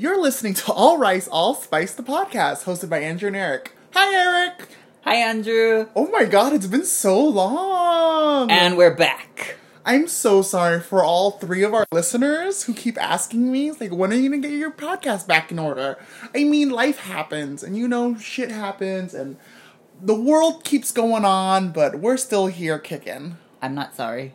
You're 0.00 0.18
listening 0.18 0.54
to 0.54 0.72
All 0.72 0.96
Rice, 0.96 1.28
All 1.28 1.54
Spice, 1.54 1.92
the 1.92 2.02
podcast, 2.02 2.64
hosted 2.64 2.88
by 2.88 3.00
Andrew 3.00 3.26
and 3.26 3.36
Eric. 3.36 3.76
Hi, 3.92 4.14
Eric. 4.14 4.66
Hi, 5.02 5.16
Andrew. 5.16 5.88
Oh 5.94 6.08
my 6.08 6.24
god, 6.24 6.54
it's 6.54 6.66
been 6.66 6.86
so 6.86 7.22
long. 7.22 8.50
And 8.50 8.78
we're 8.78 8.94
back. 8.94 9.56
I'm 9.84 10.08
so 10.08 10.40
sorry 10.40 10.80
for 10.80 11.04
all 11.04 11.32
three 11.32 11.62
of 11.62 11.74
our 11.74 11.84
listeners 11.92 12.62
who 12.62 12.72
keep 12.72 12.96
asking 12.96 13.52
me, 13.52 13.72
like, 13.72 13.92
when 13.92 14.10
are 14.10 14.16
you 14.16 14.30
gonna 14.30 14.40
get 14.40 14.52
your 14.52 14.70
podcast 14.70 15.26
back 15.26 15.52
in 15.52 15.58
order? 15.58 15.98
I 16.34 16.44
mean, 16.44 16.70
life 16.70 17.00
happens, 17.00 17.62
and 17.62 17.76
you 17.76 17.86
know, 17.86 18.16
shit 18.16 18.50
happens, 18.50 19.12
and 19.12 19.36
the 20.00 20.18
world 20.18 20.64
keeps 20.64 20.92
going 20.92 21.26
on, 21.26 21.72
but 21.72 22.00
we're 22.00 22.16
still 22.16 22.46
here 22.46 22.78
kicking. 22.78 23.36
I'm 23.60 23.74
not 23.74 23.94
sorry. 23.94 24.32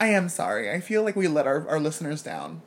I 0.00 0.08
am 0.08 0.28
sorry. 0.28 0.72
I 0.72 0.80
feel 0.80 1.04
like 1.04 1.14
we 1.14 1.28
let 1.28 1.46
our, 1.46 1.68
our 1.68 1.78
listeners 1.78 2.20
down. 2.20 2.62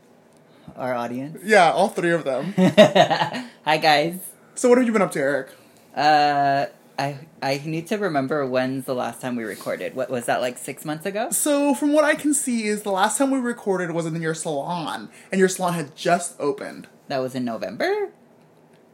Our 0.75 0.93
audience. 0.93 1.39
Yeah, 1.43 1.71
all 1.71 1.89
three 1.89 2.11
of 2.11 2.23
them. 2.23 2.53
Hi, 2.57 3.77
guys. 3.77 4.19
so, 4.55 4.69
what 4.69 4.77
have 4.77 4.87
you 4.87 4.93
been 4.93 5.01
up 5.01 5.11
to, 5.13 5.19
Eric? 5.19 5.49
Uh, 5.95 6.65
I 6.97 7.17
I 7.41 7.61
need 7.65 7.87
to 7.87 7.97
remember 7.97 8.45
when's 8.45 8.85
the 8.85 8.95
last 8.95 9.21
time 9.21 9.35
we 9.35 9.43
recorded. 9.43 9.95
What 9.95 10.09
was 10.09 10.25
that 10.25 10.41
like 10.41 10.57
six 10.57 10.85
months 10.85 11.05
ago? 11.05 11.29
So, 11.31 11.73
from 11.73 11.93
what 11.93 12.03
I 12.03 12.15
can 12.15 12.33
see, 12.33 12.67
is 12.67 12.83
the 12.83 12.91
last 12.91 13.17
time 13.17 13.31
we 13.31 13.39
recorded 13.39 13.91
was 13.91 14.05
in 14.05 14.21
your 14.21 14.33
salon, 14.33 15.09
and 15.31 15.39
your 15.39 15.49
salon 15.49 15.73
had 15.73 15.95
just 15.95 16.35
opened. 16.39 16.87
That 17.07 17.19
was 17.19 17.35
in 17.35 17.45
November. 17.45 18.09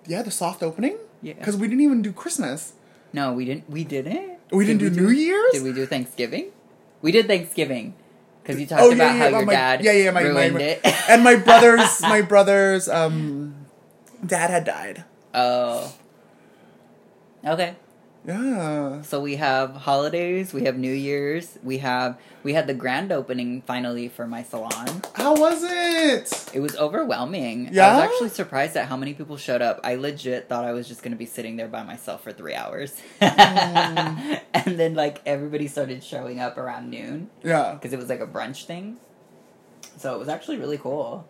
Yeah, 0.08 0.22
the 0.22 0.32
soft 0.32 0.62
opening. 0.64 0.98
Yeah. 1.22 1.34
Because 1.34 1.58
we 1.58 1.68
didn't 1.68 1.84
even 1.84 2.02
do 2.02 2.14
Christmas. 2.14 2.74
No, 3.12 3.34
we 3.34 3.46
didn't. 3.46 3.70
We 3.70 3.84
didn't. 3.84 4.40
We 4.52 4.66
didn't 4.66 4.82
Did 4.82 4.94
do 4.94 5.02
New 5.02 5.10
Year's? 5.10 5.54
Did 5.54 5.64
we 5.64 5.74
do 5.74 5.86
Thanksgiving? 5.86 6.52
We 7.02 7.12
did 7.12 7.28
Thanksgiving 7.28 7.96
because 8.46 8.62
you 8.62 8.68
talked 8.68 8.82
Oh, 8.84 8.90
yeah, 8.90 8.96
about 8.96 9.06
yeah, 9.16 9.18
how 9.18 9.28
about 9.30 9.38
your 9.40 9.46
my- 9.48 9.54
dad 9.54 9.84
yeah, 9.84 9.92
yeah, 9.92 10.12
my- 10.12 10.24
my- 10.24 10.30
ruined 10.30 10.54
my- 10.56 10.62
it. 10.62 10.82
and 11.10 11.24
my 11.24 11.36
brother's 11.36 12.02
my 12.14 12.22
brother's 12.22 12.88
um 12.88 13.56
dad 14.26 14.50
had 14.50 14.64
died. 14.66 15.04
oh. 15.34 15.92
Okay. 17.44 17.76
Yeah. 18.28 19.02
So 19.04 19.22
we 19.22 19.36
have 19.36 19.76
holidays, 19.76 20.52
we 20.54 20.64
have 20.64 20.78
New 20.78 20.92
Year's, 20.92 21.60
we 21.64 21.78
have 21.80 22.18
we 22.44 22.54
had 22.54 22.68
the 22.68 22.74
grand 22.74 23.12
opening 23.12 23.62
finally 23.62 24.08
for 24.10 24.26
my 24.28 24.42
salon. 24.44 25.02
How 25.14 25.36
was 25.36 25.64
it? 25.64 26.50
It 26.54 26.60
was 26.60 26.76
overwhelming. 26.76 27.70
Yeah. 27.72 27.88
I 27.88 27.96
was 27.96 28.04
actually 28.06 28.30
surprised 28.30 28.76
at 28.78 28.88
how 28.88 28.98
many 28.98 29.14
people 29.14 29.38
showed 29.38 29.62
up. 29.62 29.80
I 29.84 29.96
legit 29.96 30.50
thought 30.50 30.66
I 30.66 30.72
was 30.72 30.88
just 30.88 31.04
gonna 31.04 31.16
be 31.16 31.26
sitting 31.28 31.56
there 31.56 31.68
by 31.68 31.84
myself 31.84 32.24
for 32.24 32.32
three 32.32 32.56
hours. 32.56 33.00
Mm. 33.22 34.42
and 34.54 34.80
then 34.80 34.96
like 34.96 35.22
everybody 35.26 35.68
started 35.68 36.04
showing 36.04 36.40
up 36.40 36.58
around 36.58 36.90
noon 36.90 37.30
Yeah. 37.44 37.74
because 37.74 37.94
it 37.94 37.98
was 38.00 38.10
like 38.10 38.22
a 38.22 38.28
brunch 38.28 38.66
thing. 38.66 38.98
So 39.98 40.16
it 40.16 40.20
was 40.20 40.30
actually 40.30 40.58
really 40.58 40.78
cool. 40.78 41.28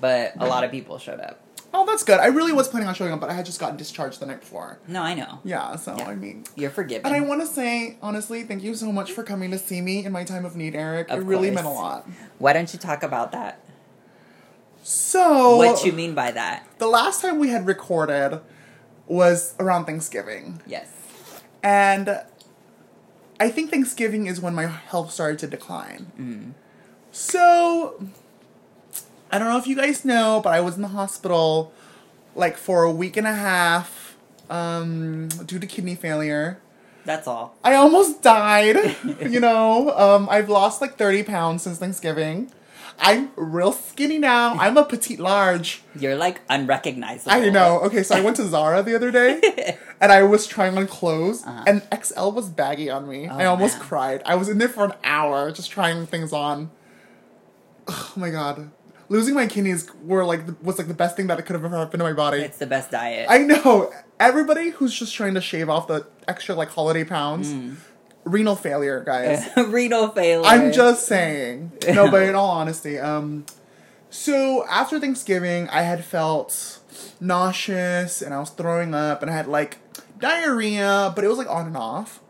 But 0.00 0.32
a 0.38 0.46
lot 0.46 0.64
of 0.64 0.70
people 0.70 0.96
showed 0.98 1.20
up. 1.20 1.41
Oh, 1.74 1.86
that's 1.86 2.04
good. 2.04 2.20
I 2.20 2.26
really 2.26 2.52
was 2.52 2.68
planning 2.68 2.88
on 2.88 2.94
showing 2.94 3.12
up, 3.12 3.20
but 3.20 3.30
I 3.30 3.32
had 3.32 3.46
just 3.46 3.58
gotten 3.58 3.76
discharged 3.76 4.20
the 4.20 4.26
night 4.26 4.40
before. 4.40 4.78
No, 4.86 5.02
I 5.02 5.14
know. 5.14 5.40
Yeah, 5.42 5.76
so 5.76 5.96
Yeah. 5.96 6.06
I 6.06 6.14
mean. 6.14 6.44
You're 6.54 6.70
forgiven. 6.70 7.06
And 7.06 7.14
I 7.14 7.20
want 7.26 7.40
to 7.40 7.46
say, 7.46 7.96
honestly, 8.02 8.42
thank 8.42 8.62
you 8.62 8.74
so 8.74 8.92
much 8.92 9.12
for 9.12 9.22
coming 9.22 9.50
to 9.52 9.58
see 9.58 9.80
me 9.80 10.04
in 10.04 10.12
my 10.12 10.22
time 10.24 10.44
of 10.44 10.54
need, 10.54 10.74
Eric. 10.74 11.08
Of 11.08 11.20
it 11.20 11.24
really 11.24 11.48
course. 11.48 11.54
meant 11.54 11.66
a 11.66 11.70
lot. 11.70 12.08
Why 12.38 12.52
don't 12.52 12.72
you 12.72 12.78
talk 12.78 13.02
about 13.02 13.32
that? 13.32 13.60
So, 14.82 15.56
what 15.56 15.84
you 15.84 15.92
mean 15.92 16.14
by 16.14 16.32
that? 16.32 16.66
the 16.78 16.88
last 16.88 17.22
time 17.22 17.38
we 17.38 17.48
had 17.50 17.66
recorded 17.66 18.40
was 19.06 19.54
around 19.60 19.84
Thanksgiving. 19.84 20.60
Yes. 20.66 20.90
And 21.62 22.20
I 23.38 23.48
think 23.48 23.70
Thanksgiving 23.70 24.26
is 24.26 24.40
when 24.40 24.54
my 24.54 24.66
health 24.66 25.12
started 25.12 25.38
to 25.40 25.46
decline. 25.46 26.12
Mm. 26.18 26.52
So, 27.12 28.04
I 29.32 29.38
don't 29.38 29.48
know 29.48 29.58
if 29.58 29.66
you 29.66 29.74
guys 29.76 30.04
know, 30.04 30.40
but 30.44 30.52
I 30.52 30.60
was 30.60 30.76
in 30.76 30.82
the 30.82 30.88
hospital 30.88 31.72
like 32.34 32.56
for 32.56 32.82
a 32.84 32.90
week 32.90 33.16
and 33.16 33.26
a 33.26 33.34
half 33.34 34.16
um, 34.50 35.28
due 35.46 35.58
to 35.58 35.66
kidney 35.66 35.94
failure. 35.94 36.60
That's 37.04 37.26
all. 37.26 37.56
I 37.64 37.74
almost 37.74 38.22
died, 38.22 38.76
you 39.28 39.40
know. 39.40 39.90
Um, 39.96 40.28
I've 40.30 40.48
lost 40.48 40.80
like 40.80 40.96
30 40.98 41.24
pounds 41.24 41.62
since 41.62 41.78
Thanksgiving. 41.78 42.52
I'm 43.00 43.30
real 43.36 43.72
skinny 43.72 44.18
now. 44.18 44.54
I'm 44.54 44.76
a 44.76 44.84
petite 44.84 45.18
large. 45.18 45.82
You're 45.98 46.14
like 46.14 46.42
unrecognizable. 46.50 47.32
I 47.32 47.48
know. 47.48 47.80
Okay, 47.80 48.02
so 48.02 48.14
I 48.14 48.20
went 48.20 48.36
to 48.36 48.46
Zara 48.46 48.82
the 48.82 48.94
other 48.94 49.10
day 49.10 49.76
and 50.00 50.12
I 50.12 50.22
was 50.24 50.46
trying 50.46 50.76
on 50.76 50.86
clothes 50.86 51.42
Uh-huh. 51.44 51.64
and 51.66 51.82
XL 52.04 52.30
was 52.30 52.50
baggy 52.50 52.90
on 52.90 53.08
me. 53.08 53.26
I 53.28 53.46
Oh, 53.46 53.50
almost 53.52 53.78
man. 53.78 53.88
cried. 53.88 54.22
I 54.26 54.34
was 54.36 54.48
in 54.50 54.58
there 54.58 54.68
for 54.68 54.84
an 54.84 54.92
hour 55.02 55.50
just 55.50 55.70
trying 55.70 56.06
things 56.06 56.32
on. 56.34 56.70
Oh 57.88 58.12
my 58.14 58.30
god. 58.30 58.70
Losing 59.12 59.34
my 59.34 59.46
kidneys 59.46 59.86
were 60.04 60.24
like 60.24 60.46
the, 60.46 60.56
was 60.62 60.78
like 60.78 60.88
the 60.88 60.94
best 60.94 61.16
thing 61.16 61.26
that 61.26 61.36
could 61.44 61.54
have 61.54 61.64
ever 61.64 61.76
happened 61.76 62.00
to 62.00 62.04
my 62.04 62.14
body. 62.14 62.40
It's 62.40 62.56
the 62.58 62.66
best 62.66 62.90
diet. 62.90 63.26
I 63.28 63.38
know. 63.38 63.92
Everybody 64.18 64.70
who's 64.70 64.98
just 64.98 65.14
trying 65.14 65.34
to 65.34 65.40
shave 65.42 65.68
off 65.68 65.86
the 65.86 66.06
extra 66.26 66.54
like 66.54 66.70
holiday 66.70 67.04
pounds, 67.04 67.52
Mm. 67.52 67.76
renal 68.24 68.56
failure, 68.56 69.02
guys. 69.04 69.46
Renal 69.56 70.08
failure. 70.08 70.46
I'm 70.48 70.72
just 70.72 71.06
saying. 71.06 71.72
No, 71.88 72.10
but 72.10 72.22
in 72.22 72.34
all 72.34 72.50
honesty, 72.50 72.98
um, 72.98 73.44
so 74.08 74.64
after 74.70 74.98
Thanksgiving, 74.98 75.68
I 75.68 75.82
had 75.82 76.04
felt 76.04 76.78
nauseous 77.20 78.22
and 78.22 78.32
I 78.34 78.38
was 78.40 78.50
throwing 78.50 78.94
up 78.94 79.22
and 79.22 79.30
I 79.30 79.34
had 79.34 79.46
like 79.46 79.78
diarrhea, 80.18 81.12
but 81.14 81.24
it 81.24 81.28
was 81.28 81.38
like 81.38 81.50
on 81.50 81.66
and 81.66 81.76
off. 81.76 82.20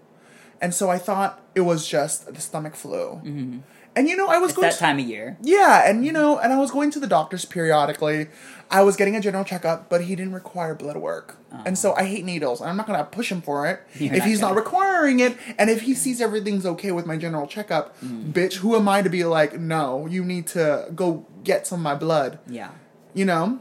And 0.60 0.74
so 0.74 0.88
I 0.90 0.98
thought 0.98 1.40
it 1.54 1.60
was 1.62 1.86
just 1.88 2.32
the 2.32 2.40
stomach 2.40 2.74
flu. 2.74 3.20
Mm-hmm. 3.24 3.58
And 3.94 4.08
you 4.08 4.16
know, 4.16 4.28
I 4.28 4.38
was 4.38 4.50
It's 4.50 4.56
going 4.56 4.66
that 4.68 4.74
to, 4.74 4.78
time 4.78 4.98
of 4.98 5.04
year. 5.06 5.36
yeah, 5.42 5.88
and 5.88 6.04
you 6.06 6.12
know, 6.12 6.38
and 6.38 6.52
I 6.52 6.58
was 6.58 6.70
going 6.70 6.90
to 6.92 7.00
the 7.00 7.06
doctors 7.06 7.44
periodically. 7.44 8.28
I 8.70 8.82
was 8.82 8.96
getting 8.96 9.14
a 9.14 9.20
general 9.20 9.44
checkup, 9.44 9.90
but 9.90 10.04
he 10.04 10.16
didn't 10.16 10.32
require 10.32 10.74
blood 10.74 10.96
work. 10.96 11.36
And 11.66 11.76
so 11.76 11.94
I 11.94 12.04
hate 12.04 12.24
needles, 12.24 12.62
and 12.62 12.70
I'm 12.70 12.76
not 12.78 12.86
gonna 12.86 13.04
push 13.04 13.30
him 13.30 13.42
for 13.42 13.66
it 13.66 13.80
You're 14.00 14.14
if 14.14 14.20
not 14.20 14.28
he's 14.28 14.40
not 14.40 14.48
gonna. 14.48 14.60
requiring 14.60 15.20
it. 15.20 15.36
And 15.58 15.68
if 15.68 15.82
he 15.82 15.92
sees 15.94 16.22
everything's 16.22 16.64
okay 16.64 16.90
with 16.90 17.04
my 17.04 17.18
general 17.18 17.46
checkup, 17.46 18.00
mm. 18.00 18.32
bitch, 18.32 18.54
who 18.56 18.74
am 18.76 18.88
I 18.88 19.02
to 19.02 19.10
be 19.10 19.24
like, 19.24 19.58
no, 19.60 20.06
you 20.06 20.24
need 20.24 20.46
to 20.48 20.88
go 20.94 21.26
get 21.44 21.66
some 21.66 21.80
of 21.80 21.82
my 21.84 21.94
blood, 21.94 22.38
Yeah. 22.48 22.70
you 23.12 23.26
know? 23.26 23.58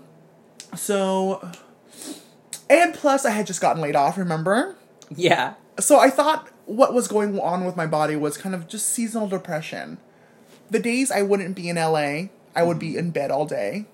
So, 0.77 1.45
and 2.69 2.93
plus, 2.93 3.25
I 3.25 3.31
had 3.31 3.45
just 3.47 3.59
gotten 3.59 3.81
laid 3.81 3.95
off, 3.97 4.17
remember? 4.17 4.75
Yeah. 5.13 5.55
so 5.79 5.99
I 5.99 6.09
thought 6.09 6.47
what 6.65 6.93
was 6.93 7.09
going 7.09 7.37
on 7.39 7.65
with 7.65 7.75
my 7.75 7.85
body 7.85 8.15
was 8.15 8.37
kind 8.37 8.55
of 8.55 8.67
just 8.69 8.87
seasonal 8.87 9.27
depression. 9.27 9.97
The 10.71 10.79
days 10.79 11.11
I 11.11 11.21
wouldn't 11.21 11.55
be 11.55 11.69
in 11.69 11.75
LA, 11.75 12.29
I 12.55 12.63
would 12.63 12.79
be 12.79 12.97
in 12.97 13.11
bed 13.11 13.29
all 13.29 13.45
day. 13.45 13.85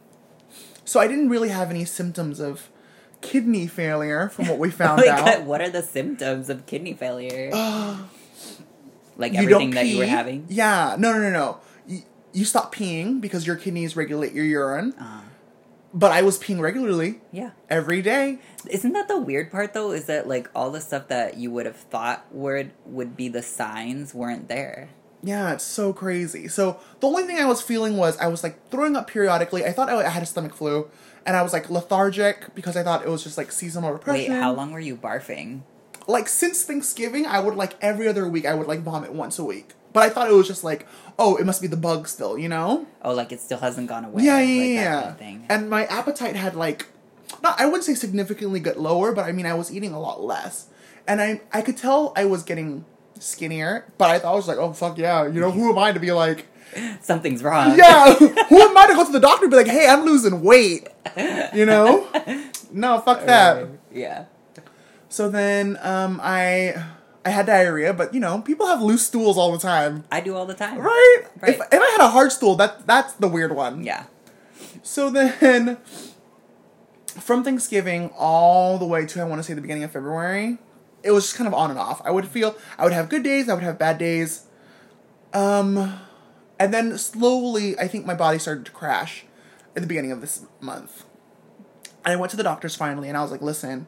So 0.86 1.00
I 1.02 1.08
didn't 1.08 1.28
really 1.30 1.50
have 1.50 1.70
any 1.70 1.84
symptoms 1.84 2.40
of 2.40 2.70
kidney 3.22 3.68
failure 3.68 4.30
from 4.30 4.48
what 4.48 4.58
we 4.60 4.70
found 4.82 5.02
Like, 5.02 5.10
out. 5.10 5.44
what 5.44 5.60
are 5.60 5.70
the 5.70 5.84
symptoms 5.84 6.50
of 6.50 6.66
kidney 6.66 6.94
failure? 6.94 7.52
like 9.18 9.34
You 9.34 9.40
everything 9.40 9.72
that 9.72 9.88
you 9.88 9.98
were 9.98 10.06
having? 10.06 10.46
Yeah, 10.50 10.96
no, 10.98 11.12
no, 11.12 11.20
no, 11.20 11.30
no. 11.32 11.58
You, 11.88 12.04
you 12.34 12.46
stop 12.46 12.74
peeing 12.74 13.20
because 13.22 13.46
your 13.48 13.56
kidneys 13.56 13.96
regulate 13.96 14.34
your 14.34 14.46
urine. 14.46 14.94
Uh, 15.00 15.22
But 15.94 16.12
I 16.12 16.22
was 16.22 16.38
peeing 16.38 16.60
regularly 16.60 17.22
yeah. 17.32 17.52
every 17.70 18.02
day. 18.02 18.40
Isn't 18.70 18.94
that 18.94 19.08
the 19.08 19.18
weird 19.18 19.52
part 19.52 19.74
though? 19.74 19.92
Is 19.92 20.06
that 20.06 20.28
like 20.28 20.50
all 20.54 20.70
the 20.70 20.82
stuff 20.82 21.08
that 21.08 21.38
you 21.38 21.50
would 21.52 21.66
have 21.66 21.78
thought 21.78 22.26
would 22.32 22.72
would 22.86 23.18
be 23.18 23.30
the 23.30 23.42
signs 23.42 24.14
weren't 24.14 24.48
there. 24.48 24.90
Yeah, 25.24 25.54
it's 25.54 25.64
so 25.64 25.94
crazy. 25.94 26.48
So 26.48 26.80
the 27.00 27.08
only 27.08 27.24
thing 27.24 27.38
I 27.38 27.46
was 27.46 27.62
feeling 27.62 27.98
was 27.98 28.18
I 28.18 28.28
was 28.28 28.44
like 28.44 28.70
throwing 28.70 28.96
up 28.96 29.08
periodically. 29.08 29.66
I 29.66 29.72
thought 29.72 29.90
I 29.90 30.08
had 30.10 30.24
a 30.24 30.26
stomach 30.26 30.54
flu, 30.54 30.90
and 31.26 31.36
I 31.36 31.42
was 31.42 31.54
like 31.54 31.70
lethargic 31.70 32.54
because 32.56 32.78
I 32.78 32.84
thought 32.84 33.04
it 33.04 33.10
was 33.10 33.24
just 33.24 33.38
like 33.38 33.52
seasonal 33.52 33.94
depression. 33.94 34.34
Wait, 34.34 34.40
how 34.40 34.54
long 34.54 34.72
were 34.72 34.80
you 34.80 34.96
barfing? 34.96 35.62
Like 36.08 36.30
since 36.30 36.64
Thanksgiving, 36.64 37.26
I 37.26 37.40
would 37.40 37.56
like 37.56 37.74
every 37.82 38.08
other 38.08 38.28
week 38.28 38.46
I 38.46 38.54
would 38.54 38.68
like 38.68 38.82
vomit 38.82 39.12
once 39.12 39.40
a 39.40 39.44
week. 39.44 39.74
But 39.92 40.04
I 40.04 40.10
thought 40.10 40.30
it 40.30 40.34
was 40.34 40.48
just 40.48 40.64
like, 40.64 40.86
oh, 41.18 41.38
it 41.38 41.46
must 41.46 41.62
be 41.62 41.68
the 41.68 41.78
bug 41.78 42.08
still, 42.08 42.38
you 42.38 42.48
know? 42.48 42.86
Oh, 43.02 43.14
like 43.14 43.32
it 43.32 43.42
still 43.42 43.58
hasn't 43.58 43.88
gone 43.88 44.06
away. 44.06 44.24
Yeah, 44.24 44.40
yeah, 44.40 44.62
like 44.62 44.70
yeah. 44.70 45.02
kind 45.02 45.10
of 45.10 45.18
thing. 45.18 45.46
And 45.50 45.70
my 45.70 45.86
appetite 45.86 46.36
had 46.36 46.56
like, 46.56 46.86
not 47.42 47.60
I 47.60 47.66
wouldn't 47.66 47.84
say 47.84 47.96
significantly 47.96 48.60
got 48.60 48.78
lower, 48.78 49.12
but 49.12 49.26
I 49.26 49.32
mean 49.32 49.46
I 49.46 49.54
was 49.56 49.74
eating 49.74 49.94
a 49.94 50.00
lot 50.00 50.24
less, 50.24 50.68
and 51.08 51.22
I 51.22 51.42
I 51.52 51.62
could 51.62 51.78
tell 51.78 52.14
I 52.16 52.26
was 52.26 52.44
getting 52.44 52.86
skinnier. 53.20 53.86
But 53.98 54.10
I 54.10 54.20
thought 54.20 54.34
I 54.34 54.36
was 54.36 54.48
like, 54.48 54.58
oh 54.58 54.74
fuck 54.74 54.98
yeah, 54.98 55.28
you 55.28 55.40
know 55.40 55.52
who 55.52 55.72
am 55.72 55.78
I 55.78 55.92
to 55.92 56.00
be 56.00 56.12
like. 56.12 56.48
Something's 57.02 57.44
wrong. 57.44 57.78
Yeah, 57.78 58.14
who 58.16 58.62
am 58.62 58.78
I 58.78 58.88
to 58.88 58.94
go 58.94 59.06
to 59.06 59.12
the 59.12 59.20
doctor 59.20 59.46
and 59.46 59.52
be 59.52 59.58
like, 59.58 59.68
hey, 59.68 59.88
I'm 59.88 60.04
losing 60.04 60.42
weight? 60.42 60.88
You 61.54 61.66
know? 61.66 62.08
No, 62.72 63.00
fuck 63.00 63.26
that. 63.26 63.58
Uh, 63.58 63.68
yeah. 63.92 64.26
So 65.10 65.30
then 65.30 65.78
um, 65.82 66.20
I 66.22 66.76
I 67.26 67.30
had 67.30 67.46
diarrhea, 67.46 67.94
but 67.94 68.14
you 68.14 68.20
know, 68.20 68.42
people 68.42 68.68
have 68.68 68.82
loose 68.82 69.06
stools 69.06 69.38
all 69.38 69.52
the 69.52 69.58
time. 69.58 70.06
I 70.12 70.22
do 70.22 70.36
all 70.36 70.46
the 70.46 70.54
time. 70.54 70.78
Right? 70.78 71.24
Right. 71.42 71.56
If, 71.56 71.62
if 71.72 71.82
I 71.82 71.86
had 71.92 72.02
a 72.02 72.10
hard 72.10 72.32
stool, 72.32 72.56
that 72.56 72.88
that's 72.88 73.14
the 73.14 73.28
weird 73.28 73.54
one. 73.54 73.84
Yeah. 73.84 74.06
So 74.84 75.10
then 75.10 75.78
from 77.20 77.44
Thanksgiving 77.44 78.12
all 78.18 78.78
the 78.78 78.86
way 78.86 79.06
to 79.06 79.22
I 79.22 79.26
want 79.26 79.40
to 79.40 79.44
say 79.44 79.54
the 79.54 79.62
beginning 79.62 79.84
of 79.84 79.92
February, 79.92 80.58
it 81.04 81.12
was 81.12 81.26
just 81.26 81.36
kind 81.36 81.48
of 81.48 81.54
on 81.54 81.70
and 81.70 81.80
off. 81.80 82.02
I 82.04 82.12
would 82.12 82.28
feel 82.28 82.56
I 82.78 82.84
would 82.84 82.94
have 82.94 83.10
good 83.10 83.24
days, 83.24 83.50
I 83.50 83.54
would 83.54 83.64
have 83.64 83.78
bad 83.80 83.98
days. 83.98 84.46
Um 85.34 86.00
and 86.60 86.74
then 86.74 86.98
slowly 86.98 87.78
I 87.80 87.88
think 87.88 88.06
my 88.06 88.16
body 88.16 88.40
started 88.40 88.66
to 88.66 88.72
crash 88.72 89.26
at 89.76 89.82
the 89.82 89.88
beginning 89.88 90.12
of 90.12 90.22
this 90.22 90.46
month. 90.60 91.06
And 92.04 92.14
I 92.14 92.16
went 92.16 92.32
to 92.32 92.38
the 92.38 92.44
doctors 92.44 92.76
finally, 92.76 93.10
and 93.10 93.18
I 93.18 93.22
was 93.22 93.32
like, 93.32 93.42
"Listen, 93.42 93.88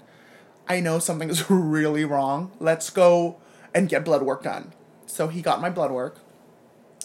I 0.67 0.79
know 0.79 0.99
something 0.99 1.29
is 1.29 1.49
really 1.49 2.05
wrong. 2.05 2.51
Let's 2.59 2.89
go 2.89 3.37
and 3.73 3.89
get 3.89 4.05
blood 4.05 4.21
work 4.21 4.43
done." 4.43 4.73
So 5.07 5.27
he 5.29 5.41
got 5.41 5.61
my 5.61 5.69
blood 5.69 5.91
work. 5.91 6.17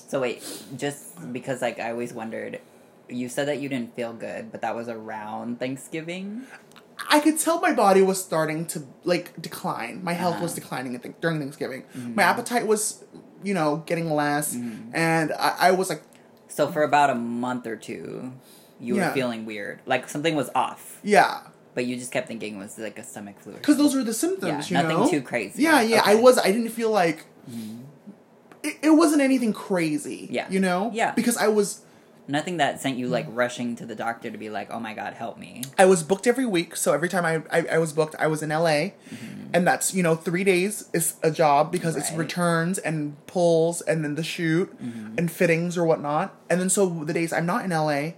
So 0.07 0.21
wait, 0.21 0.45
just 0.77 1.33
because 1.33 1.63
like 1.63 1.81
I 1.81 1.91
always 1.91 2.13
wondered, 2.13 2.61
you 3.09 3.29
said 3.29 3.49
that 3.49 3.61
you 3.61 3.69
didn't 3.69 3.95
feel 3.97 4.13
good, 4.13 4.53
but 4.53 4.61
that 4.61 4.77
was 4.77 4.89
around 4.89 5.59
Thanksgiving. 5.59 6.43
I 7.11 7.21
could 7.21 7.39
tell 7.39 7.61
my 7.61 7.73
body 7.73 8.03
was 8.03 8.23
starting 8.23 8.67
to 8.67 8.85
like 9.05 9.41
decline. 9.41 10.03
My 10.05 10.13
health 10.13 10.41
was 10.41 10.53
Uh-huh. 10.53 10.61
declining 10.61 10.95
I 10.95 10.99
think, 10.99 11.21
during 11.21 11.39
Thanksgiving. 11.39 11.83
Mm-hmm. 11.97 12.15
My 12.15 12.23
appetite 12.25 12.67
was, 12.67 13.05
you 13.43 13.55
know, 13.55 13.83
getting 13.87 14.11
less, 14.11 14.55
and 14.93 15.33
I, 15.33 15.57
I 15.59 15.71
was 15.73 15.89
like, 15.91 16.03
So 16.49 16.69
for 16.71 16.83
about 16.83 17.11
a 17.11 17.15
month 17.15 17.67
or 17.67 17.77
two, 17.77 18.33
you 18.81 18.97
Yeah. 18.97 19.09
were 19.09 19.15
feeling 19.15 19.45
weird, 19.45 19.81
like 19.87 20.09
something 20.09 20.35
was 20.37 20.51
off, 20.55 21.01
yeah, 21.03 21.41
but 21.75 21.85
you 21.87 21.97
just 21.97 22.13
kept 22.13 22.29
thinking 22.29 22.55
it 22.57 22.59
was 22.59 22.79
like 22.79 22.99
a 22.99 23.05
stomach 23.05 23.41
flu. 23.41 23.53
because 23.55 23.77
those 23.77 23.95
were 23.97 24.05
the 24.05 24.15
symptoms. 24.15 24.71
Yeah, 24.71 24.83
you 24.83 24.89
nothing 24.89 25.01
know? 25.05 25.11
too 25.11 25.23
crazy. 25.23 25.63
Yeah, 25.63 25.81
yeah. 25.83 26.03
I 26.05 26.15
was. 26.15 26.39
I 26.39 26.53
didn't 26.53 26.71
feel 26.71 26.91
like. 26.91 27.25
It, 28.63 28.77
it 28.83 28.91
wasn't 28.91 29.21
anything 29.21 29.53
crazy. 29.53 30.29
Yeah. 30.31 30.47
You 30.49 30.61
know. 30.61 30.91
Yeah. 30.95 31.13
Because 31.13 31.37
I 31.37 31.49
was 31.49 31.83
Nothing 32.27 32.57
that 32.57 32.81
sent 32.81 32.97
you 32.97 33.09
like 33.09 33.27
rushing 33.29 33.77
to 33.77 33.85
the 33.87 33.95
doctor 33.95 34.31
to 34.31 34.39
be 34.39 34.49
like, 34.51 34.71
"Oh 34.71 34.81
my 34.81 34.95
god, 34.95 35.13
help 35.15 35.39
me." 35.39 35.63
I 35.79 35.85
was 35.85 36.03
booked 36.03 36.27
every 36.27 36.47
week, 36.47 36.75
so 36.77 36.93
every 36.95 37.09
time 37.09 37.25
I, 37.27 37.43
I, 37.59 37.67
I 37.73 37.79
was 37.79 37.93
booked, 37.93 38.15
I 38.19 38.27
was 38.29 38.43
in 38.43 38.49
LA, 38.51 38.91
and 39.53 39.67
that's 39.67 39.93
you 39.95 40.03
know 40.03 40.15
three 40.15 40.43
days 40.45 40.89
is 40.95 41.15
a 41.23 41.31
job 41.31 41.71
because 41.71 41.97
it's 41.97 42.09
Mm-hmm. 42.09 42.19
Returns 42.21 42.79
and 42.79 43.27
pulls 43.27 43.81
and 43.83 44.03
then 44.05 44.15
the 44.15 44.23
shoot 44.25 44.71
Mm-hmm. 44.83 45.17
and 45.19 45.31
fittings 45.31 45.77
or 45.77 45.85
whatnot, 45.85 46.35
and 46.49 46.61
then 46.61 46.71
so 46.71 46.87
the 47.05 47.13
days 47.13 47.33
I'm 47.33 47.47
not 47.47 47.65
in 47.65 47.71
LA, 47.71 48.13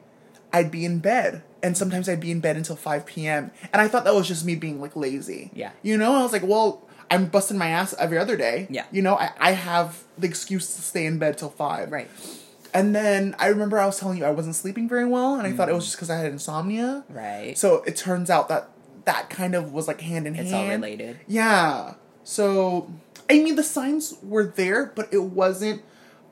I'd 0.53 0.71
be 0.71 0.85
in 0.85 1.01
bed, 1.01 1.43
and 1.63 1.77
sometimes 1.77 2.09
I'd 2.09 2.21
be 2.21 2.31
in 2.31 2.41
bed 2.41 2.57
until 2.57 2.77
five 2.77 3.07
p.m. 3.07 3.51
and 3.73 3.83
I 3.83 3.89
thought 3.89 4.05
that 4.05 4.15
was 4.15 4.29
just 4.29 4.45
me 4.45 4.55
being 4.55 4.81
like 4.81 4.95
lazy. 4.95 5.51
Yeah. 5.53 5.73
you 5.83 5.97
know, 5.97 6.15
I 6.15 6.23
was 6.23 6.33
like, 6.33 6.45
well, 6.45 6.87
I'm 7.11 7.27
busting 7.27 7.59
my 7.59 7.69
ass 7.69 7.93
every 7.99 8.19
other 8.19 8.37
day. 8.37 8.67
Yeah. 8.71 8.85
you 8.93 9.03
know, 9.03 9.17
I 9.17 9.31
I 9.41 9.51
have 9.53 10.05
the 10.17 10.29
excuse 10.29 10.77
to 10.77 10.83
stay 10.83 11.07
in 11.07 11.19
bed 11.19 11.39
till 11.39 11.51
five. 11.51 11.91
Right. 11.91 12.09
And 12.73 12.95
then 12.95 13.35
I 13.39 13.49
remember 13.49 13.79
I 13.79 13.87
was 13.87 13.99
telling 13.99 14.19
you 14.19 14.25
I 14.25 14.31
wasn't 14.31 14.55
sleeping 14.55 14.89
very 14.89 15.05
well, 15.05 15.37
and 15.37 15.47
I 15.47 15.53
thought 15.53 15.69
it 15.69 15.75
was 15.75 15.85
mm. 15.85 15.87
just 15.87 15.97
because 15.97 16.11
I 16.11 16.19
had 16.19 16.33
insomnia. 16.33 17.05
Right. 17.09 17.57
So 17.57 17.83
it 17.85 17.97
turns 17.97 18.31
out 18.31 18.49
that 18.49 18.71
that 19.05 19.31
kind 19.31 19.55
of 19.55 19.73
was 19.73 19.89
like 19.89 20.01
hand 20.01 20.27
in 20.27 20.35
it's 20.35 20.51
hand. 20.51 20.65
all 20.65 20.69
related. 20.69 21.19
Yeah. 21.27 21.95
So 22.25 22.93
I 23.31 23.35
mean 23.35 23.57
the 23.57 23.63
signs 23.63 24.15
were 24.23 24.45
there, 24.45 24.87
but 24.87 25.13
it 25.13 25.23
wasn't 25.23 25.83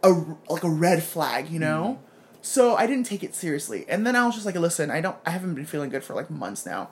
a 0.03 0.11
like 0.49 0.63
a 0.63 0.71
red 0.71 1.03
flag, 1.03 1.49
you 1.51 1.59
know. 1.59 1.99
Mm. 2.01 2.05
So 2.43 2.77
I 2.77 2.87
didn't 2.87 3.07
take 3.07 3.25
it 3.25 3.35
seriously, 3.35 3.87
and 3.89 4.07
then 4.07 4.15
I 4.15 4.27
was 4.27 4.35
just 4.35 4.45
like, 4.45 4.55
listen, 4.55 4.91
I 4.91 5.01
don't, 5.01 5.17
I 5.25 5.31
haven't 5.31 5.55
been 5.55 5.65
feeling 5.65 5.89
good 5.89 6.05
for 6.05 6.13
like 6.15 6.31
months 6.31 6.67
now. 6.67 6.91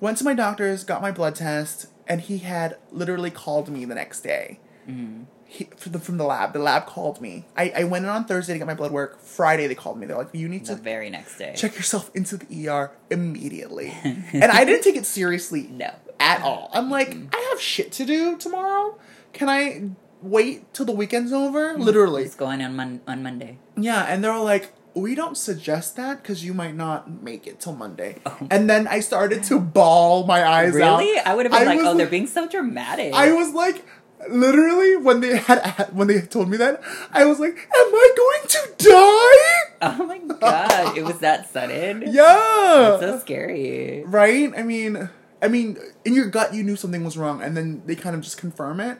Went 0.00 0.16
to 0.18 0.24
my 0.24 0.32
doctor's, 0.32 0.84
got 0.84 1.02
my 1.02 1.10
blood 1.10 1.34
test, 1.34 1.88
and 2.06 2.22
he 2.22 2.38
had 2.38 2.78
literally 2.90 3.30
called 3.30 3.68
me 3.68 3.84
the 3.84 3.94
next 3.94 4.20
day. 4.22 4.58
Mm. 4.88 5.26
He, 5.48 5.64
from 5.76 5.92
the 5.92 5.98
from 6.00 6.16
the 6.18 6.24
lab, 6.24 6.52
the 6.52 6.58
lab 6.58 6.86
called 6.86 7.20
me. 7.20 7.44
I, 7.56 7.72
I 7.76 7.84
went 7.84 8.04
in 8.04 8.10
on 8.10 8.24
Thursday 8.24 8.52
to 8.54 8.58
get 8.58 8.66
my 8.66 8.74
blood 8.74 8.90
work. 8.90 9.20
Friday 9.20 9.66
they 9.68 9.74
called 9.76 9.98
me. 9.98 10.06
They're 10.06 10.16
like, 10.18 10.30
you 10.32 10.48
need 10.48 10.66
The 10.66 10.74
to 10.74 10.82
very 10.82 11.08
next 11.08 11.38
day. 11.38 11.52
check 11.56 11.76
yourself 11.76 12.10
into 12.14 12.36
the 12.36 12.68
ER 12.68 12.90
immediately. 13.10 13.94
and 14.04 14.44
I 14.44 14.64
didn't 14.64 14.82
take 14.82 14.96
it 14.96 15.06
seriously 15.06 15.68
No. 15.70 15.90
at 16.20 16.42
all. 16.42 16.70
I'm 16.72 16.90
like, 16.90 17.16
I 17.32 17.48
have 17.50 17.60
shit 17.60 17.92
to 17.92 18.04
do 18.04 18.36
tomorrow. 18.36 18.98
Can 19.32 19.48
I 19.48 19.90
wait 20.22 20.72
till 20.74 20.86
the 20.86 20.92
weekend's 20.92 21.32
over? 21.32 21.74
Literally. 21.78 22.24
It's 22.24 22.34
going 22.34 22.60
on 22.62 22.74
mon- 22.76 23.00
on 23.06 23.22
Monday. 23.22 23.58
Yeah, 23.76 24.02
and 24.04 24.24
they're 24.24 24.38
like, 24.38 24.72
we 24.94 25.14
don't 25.14 25.36
suggest 25.36 25.96
that 25.96 26.22
because 26.22 26.42
you 26.42 26.54
might 26.54 26.74
not 26.74 27.22
make 27.22 27.46
it 27.46 27.60
till 27.60 27.74
Monday. 27.74 28.16
Oh. 28.24 28.38
And 28.50 28.68
then 28.68 28.88
I 28.88 29.00
started 29.00 29.44
to 29.44 29.60
bawl 29.60 30.24
my 30.26 30.42
eyes 30.42 30.74
out. 30.74 31.00
Really? 31.00 31.18
I 31.20 31.34
would 31.34 31.44
have 31.44 31.52
been 31.52 31.68
I 31.68 31.74
like, 31.74 31.80
"Oh, 31.82 31.94
they're 31.94 32.06
being 32.06 32.26
so 32.26 32.48
dramatic." 32.48 33.12
I 33.12 33.32
was 33.32 33.52
like, 33.52 33.84
literally, 34.28 34.96
when 34.96 35.20
they 35.20 35.36
had 35.36 35.88
when 35.92 36.08
they 36.08 36.20
told 36.22 36.48
me 36.48 36.56
that, 36.56 36.80
I 37.12 37.24
was 37.24 37.38
like, 37.40 37.52
am 37.56 37.94
I 37.94 38.14
going 38.16 38.48
to 38.48 38.74
die? 38.78 39.72
oh 39.82 40.06
my 40.06 40.18
god, 40.18 40.96
it 40.96 41.04
was 41.04 41.18
that 41.18 41.50
sudden. 41.50 42.02
Yeah. 42.06 42.98
so 43.00 43.18
scary. 43.20 44.02
right? 44.06 44.52
I 44.56 44.62
mean, 44.62 45.08
I 45.42 45.48
mean, 45.48 45.76
in 46.04 46.14
your 46.14 46.26
gut, 46.26 46.54
you 46.54 46.62
knew 46.62 46.76
something 46.76 47.04
was 47.04 47.16
wrong, 47.16 47.42
and 47.42 47.56
then 47.56 47.82
they 47.86 47.94
kind 47.94 48.14
of 48.16 48.22
just 48.22 48.38
confirm 48.38 48.80
it. 48.80 48.98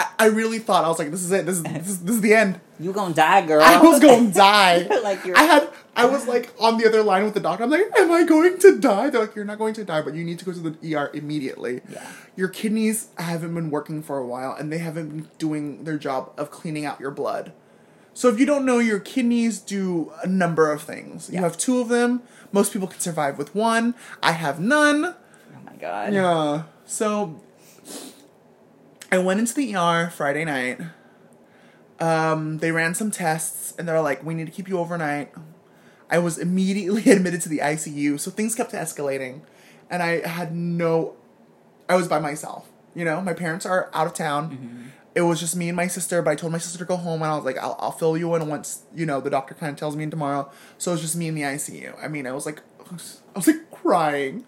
I, 0.00 0.06
I 0.18 0.26
really 0.26 0.58
thought 0.58 0.84
I 0.84 0.88
was 0.88 0.98
like, 0.98 1.10
this 1.10 1.22
is 1.22 1.30
it. 1.32 1.44
This 1.46 1.56
is 1.56 1.62
this 1.62 1.88
is, 1.88 2.02
this 2.04 2.14
is 2.16 2.20
the 2.20 2.34
end. 2.34 2.60
You 2.80 2.94
gonna 2.94 3.12
die, 3.12 3.44
girl? 3.46 3.60
I 3.62 3.78
was 3.78 4.00
to 4.00 4.30
die. 4.34 4.84
Like 5.02 5.22
you're- 5.26 5.38
I 5.38 5.42
had. 5.44 5.68
I 5.94 6.06
was 6.06 6.26
like 6.26 6.50
on 6.58 6.78
the 6.78 6.86
other 6.86 7.02
line 7.02 7.24
with 7.24 7.34
the 7.34 7.40
doctor. 7.40 7.62
I'm 7.64 7.68
like, 7.70 7.82
am 7.98 8.10
I 8.10 8.24
going 8.24 8.58
to 8.60 8.78
die? 8.78 9.10
They're 9.10 9.20
like, 9.20 9.34
you're 9.36 9.44
not 9.44 9.58
going 9.58 9.74
to 9.74 9.84
die, 9.84 10.00
but 10.00 10.14
you 10.14 10.24
need 10.24 10.38
to 10.38 10.46
go 10.46 10.52
to 10.54 10.58
the 10.70 10.94
ER 10.96 11.10
immediately. 11.12 11.82
Yeah. 11.92 12.10
Your 12.36 12.48
kidneys 12.48 13.08
haven't 13.18 13.54
been 13.54 13.68
working 13.70 14.02
for 14.02 14.16
a 14.16 14.24
while, 14.26 14.54
and 14.58 14.72
they 14.72 14.78
haven't 14.78 15.08
been 15.10 15.28
doing 15.36 15.84
their 15.84 15.98
job 15.98 16.32
of 16.38 16.50
cleaning 16.50 16.86
out 16.86 16.98
your 17.00 17.10
blood. 17.10 17.52
So 18.14 18.28
if 18.30 18.40
you 18.40 18.46
don't 18.46 18.64
know, 18.64 18.78
your 18.78 18.98
kidneys 18.98 19.58
do 19.60 20.10
a 20.24 20.26
number 20.26 20.72
of 20.72 20.80
things. 20.80 21.28
You 21.30 21.40
have 21.40 21.58
two 21.58 21.80
of 21.82 21.88
them. 21.90 22.22
Most 22.50 22.72
people 22.72 22.88
can 22.88 23.00
survive 23.00 23.36
with 23.36 23.54
one. 23.54 23.94
I 24.22 24.32
have 24.32 24.58
none. 24.58 25.04
Oh 25.04 25.60
my 25.66 25.74
god. 25.74 26.14
Yeah. 26.14 26.62
So 26.86 27.42
I 29.12 29.18
went 29.18 29.40
into 29.40 29.54
the 29.54 29.74
ER 29.74 30.10
Friday 30.10 30.44
night. 30.44 30.80
Um, 31.98 32.58
they 32.58 32.72
ran 32.72 32.94
some 32.94 33.10
tests 33.10 33.74
and 33.78 33.86
they're 33.86 34.00
like, 34.00 34.24
we 34.24 34.34
need 34.34 34.46
to 34.46 34.52
keep 34.52 34.68
you 34.68 34.78
overnight. 34.78 35.32
I 36.08 36.18
was 36.18 36.38
immediately 36.38 37.10
admitted 37.10 37.40
to 37.42 37.48
the 37.48 37.58
ICU, 37.58 38.18
so 38.18 38.30
things 38.30 38.54
kept 38.54 38.72
escalating. 38.72 39.42
And 39.90 40.02
I 40.02 40.26
had 40.26 40.54
no 40.54 41.16
I 41.90 41.96
was 41.96 42.06
by 42.06 42.20
myself. 42.20 42.70
You 42.94 43.04
know, 43.04 43.20
my 43.20 43.32
parents 43.34 43.66
are 43.66 43.90
out 43.92 44.06
of 44.06 44.14
town. 44.14 44.92
It 45.14 45.22
was 45.22 45.40
just 45.40 45.56
me 45.56 45.68
and 45.68 45.76
my 45.76 45.88
sister, 45.88 46.22
but 46.22 46.30
I 46.30 46.34
told 46.36 46.52
my 46.52 46.58
sister 46.58 46.78
to 46.78 46.84
go 46.84 46.96
home 46.96 47.20
and 47.22 47.32
I 47.32 47.34
was 47.34 47.44
like, 47.44 47.58
I'll, 47.58 47.76
I'll 47.80 47.90
fill 47.90 48.16
you 48.16 48.32
in 48.36 48.46
once, 48.46 48.82
you 48.94 49.04
know, 49.04 49.20
the 49.20 49.28
doctor 49.28 49.54
kind 49.54 49.72
of 49.72 49.76
tells 49.76 49.96
me 49.96 50.06
tomorrow. 50.08 50.48
So 50.78 50.92
it 50.92 50.94
was 50.94 51.00
just 51.00 51.16
me 51.16 51.26
in 51.26 51.34
the 51.34 51.42
ICU. 51.42 52.00
I 52.02 52.06
mean, 52.06 52.28
I 52.28 52.32
was 52.32 52.46
like, 52.46 52.62
I 52.88 52.94
was 53.34 53.48
like 53.48 53.70
crying. 53.72 54.46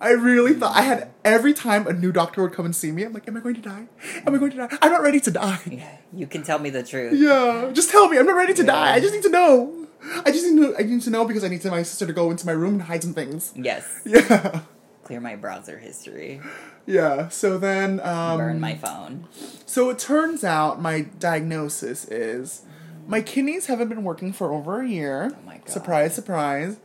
I 0.00 0.10
really 0.10 0.52
thought 0.52 0.76
I 0.76 0.82
had 0.82 1.10
every 1.24 1.54
time 1.54 1.86
a 1.86 1.92
new 1.92 2.12
doctor 2.12 2.42
would 2.42 2.52
come 2.52 2.66
and 2.66 2.76
see 2.76 2.92
me, 2.92 3.02
I'm 3.04 3.12
like, 3.14 3.26
am 3.28 3.36
I 3.36 3.40
going 3.40 3.54
to 3.54 3.62
die? 3.62 3.86
Am 4.26 4.34
I 4.34 4.38
going 4.38 4.50
to 4.50 4.56
die? 4.58 4.68
I'm 4.82 4.92
not 4.92 5.00
ready 5.02 5.20
to 5.20 5.30
die. 5.30 5.58
Yeah, 5.70 5.96
you 6.12 6.26
can 6.26 6.42
tell 6.42 6.58
me 6.58 6.68
the 6.70 6.82
truth. 6.82 7.14
Yeah, 7.18 7.70
just 7.72 7.90
tell 7.90 8.08
me. 8.08 8.18
I'm 8.18 8.26
not 8.26 8.36
ready 8.36 8.52
to 8.54 8.62
die. 8.62 8.94
I 8.94 9.00
just 9.00 9.14
need 9.14 9.22
to 9.22 9.30
know. 9.30 9.86
I 10.24 10.30
just 10.30 10.46
need 10.46 10.60
to. 10.60 10.74
I 10.78 10.82
need 10.82 11.00
to 11.02 11.10
know 11.10 11.24
because 11.24 11.44
I 11.44 11.48
need 11.48 11.62
to 11.62 11.70
my 11.70 11.82
sister 11.82 12.06
to 12.06 12.12
go 12.12 12.30
into 12.30 12.44
my 12.46 12.52
room 12.52 12.74
and 12.74 12.82
hide 12.82 13.02
some 13.02 13.14
things. 13.14 13.52
Yes. 13.56 13.84
Yeah, 14.04 14.60
Clear 15.04 15.20
my 15.20 15.36
browser 15.36 15.78
history. 15.78 16.40
yeah. 16.84 17.28
So 17.28 17.58
then, 17.58 18.00
um, 18.00 18.38
Burn 18.38 18.60
my 18.60 18.74
phone. 18.74 19.26
so 19.64 19.88
it 19.90 19.98
turns 19.98 20.44
out 20.44 20.80
my 20.82 21.02
diagnosis 21.18 22.04
is 22.06 22.62
my 23.06 23.20
kidneys 23.22 23.66
haven't 23.66 23.88
been 23.88 24.02
working 24.04 24.32
for 24.32 24.52
over 24.52 24.82
a 24.82 24.88
year. 24.88 25.32
Oh 25.32 25.46
my 25.46 25.58
God. 25.58 25.68
Surprise, 25.70 26.14
surprise. 26.14 26.76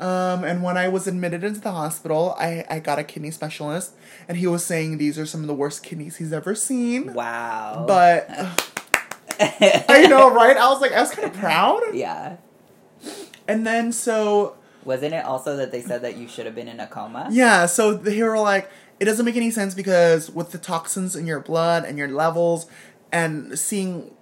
Um, 0.00 0.44
and 0.44 0.62
when 0.62 0.76
I 0.78 0.88
was 0.88 1.06
admitted 1.06 1.44
into 1.44 1.60
the 1.60 1.72
hospital, 1.72 2.34
I, 2.38 2.64
I 2.70 2.78
got 2.78 2.98
a 2.98 3.04
kidney 3.04 3.30
specialist, 3.30 3.94
and 4.28 4.38
he 4.38 4.46
was 4.46 4.64
saying 4.64 4.96
these 4.98 5.18
are 5.18 5.26
some 5.26 5.42
of 5.42 5.46
the 5.46 5.54
worst 5.54 5.82
kidneys 5.82 6.16
he's 6.16 6.32
ever 6.32 6.54
seen. 6.54 7.12
Wow. 7.12 7.84
But 7.86 8.28
I 9.40 10.06
know, 10.08 10.32
right? 10.32 10.56
I 10.56 10.68
was 10.70 10.80
like, 10.80 10.92
I 10.92 11.00
was 11.00 11.10
kind 11.10 11.26
of 11.30 11.34
proud. 11.34 11.82
yeah. 11.94 12.36
And 13.46 13.66
then 13.66 13.92
so 13.92 14.56
Wasn't 14.84 15.12
it 15.12 15.24
also 15.24 15.56
that 15.56 15.72
they 15.72 15.82
said 15.82 16.02
that 16.02 16.16
you 16.16 16.28
should 16.28 16.46
have 16.46 16.54
been 16.54 16.68
in 16.68 16.80
a 16.80 16.86
coma? 16.86 17.28
Yeah, 17.30 17.66
so 17.66 17.94
they 17.94 18.22
were 18.22 18.38
like, 18.38 18.70
it 19.00 19.04
doesn't 19.06 19.24
make 19.24 19.36
any 19.36 19.50
sense 19.50 19.74
because 19.74 20.30
with 20.30 20.52
the 20.52 20.58
toxins 20.58 21.16
in 21.16 21.26
your 21.26 21.40
blood 21.40 21.84
and 21.84 21.98
your 21.98 22.08
levels 22.08 22.66
and 23.12 23.58
seeing 23.58 24.12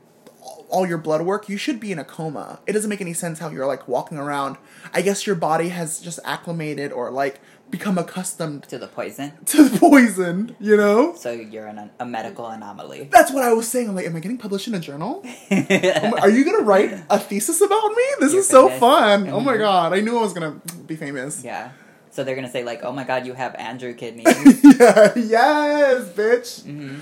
all 0.70 0.86
your 0.86 0.98
blood 0.98 1.22
work, 1.22 1.48
you 1.48 1.56
should 1.56 1.80
be 1.80 1.92
in 1.92 1.98
a 1.98 2.04
coma. 2.04 2.60
It 2.66 2.72
doesn't 2.72 2.88
make 2.90 3.00
any 3.00 3.14
sense 3.14 3.38
how 3.38 3.50
you're 3.50 3.66
like 3.66 3.88
walking 3.88 4.18
around. 4.18 4.56
I 4.92 5.02
guess 5.02 5.26
your 5.26 5.36
body 5.36 5.68
has 5.70 6.00
just 6.00 6.18
acclimated 6.24 6.92
or 6.92 7.10
like 7.10 7.40
become 7.70 7.98
accustomed 7.98 8.62
To 8.64 8.78
the 8.78 8.86
poison. 8.88 9.32
to 9.46 9.68
the 9.68 9.78
poison, 9.78 10.56
you 10.58 10.76
know? 10.76 11.14
So 11.14 11.30
you're 11.32 11.66
an, 11.66 11.90
a 12.00 12.06
medical 12.06 12.46
anomaly. 12.46 13.08
That's 13.12 13.30
what 13.30 13.42
I 13.44 13.52
was 13.52 13.68
saying. 13.68 13.88
I'm 13.88 13.94
like, 13.94 14.06
am 14.06 14.16
I 14.16 14.20
getting 14.20 14.38
published 14.38 14.68
in 14.68 14.74
a 14.74 14.80
journal? 14.80 15.22
Are 15.50 16.30
you 16.30 16.44
gonna 16.44 16.64
write 16.64 16.92
a 17.10 17.18
thesis 17.18 17.60
about 17.60 17.88
me? 17.90 18.02
This 18.20 18.32
You're 18.32 18.40
is 18.40 18.48
so 18.48 18.68
fun. 18.70 19.28
Oh 19.28 19.40
my 19.40 19.54
Mhm. 19.54 19.58
god, 19.60 19.92
I 19.92 20.00
knew 20.00 20.16
I 20.18 20.22
was 20.22 20.32
gonna 20.32 20.60
be 20.86 20.96
famous. 20.96 21.42
yeah. 21.44 21.70
So 22.10 22.24
they're 22.24 22.34
gonna 22.34 22.50
say 22.50 22.64
like, 22.64 22.80
"Oh 22.82 22.90
my 22.90 23.04
God, 23.04 23.26
you 23.26 23.34
have 23.34 23.54
Andrew 23.56 23.92
kidneys." 23.94 24.26
yeah, 24.64 25.12
yes, 25.14 26.08
bitch. 26.16 26.64
hmm 26.64 27.00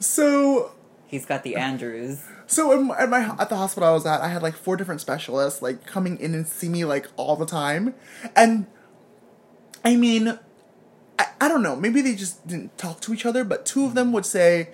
So 0.00 0.72
He's 1.10 1.26
got 1.26 1.42
the 1.42 1.56
Andrews. 1.56 2.22
So 2.46 2.70
in, 2.70 2.88
at 2.92 3.08
my 3.08 3.34
at 3.36 3.48
the 3.48 3.56
hospital 3.56 3.88
I 3.88 3.92
was 3.92 4.06
at, 4.06 4.20
I 4.20 4.28
had 4.28 4.42
like 4.42 4.54
four 4.54 4.76
different 4.76 5.00
specialists 5.00 5.60
like 5.60 5.84
coming 5.84 6.16
in 6.20 6.34
and 6.34 6.46
see 6.46 6.68
me 6.68 6.84
like 6.84 7.08
all 7.16 7.34
the 7.34 7.46
time, 7.46 7.94
and 8.36 8.66
I 9.84 9.96
mean, 9.96 10.38
I, 11.18 11.26
I 11.40 11.48
don't 11.48 11.64
know, 11.64 11.74
maybe 11.74 12.00
they 12.00 12.14
just 12.14 12.46
didn't 12.46 12.78
talk 12.78 13.00
to 13.00 13.12
each 13.12 13.26
other, 13.26 13.42
but 13.42 13.66
two 13.66 13.84
of 13.84 13.94
them 13.94 14.12
would 14.12 14.24
say, 14.24 14.70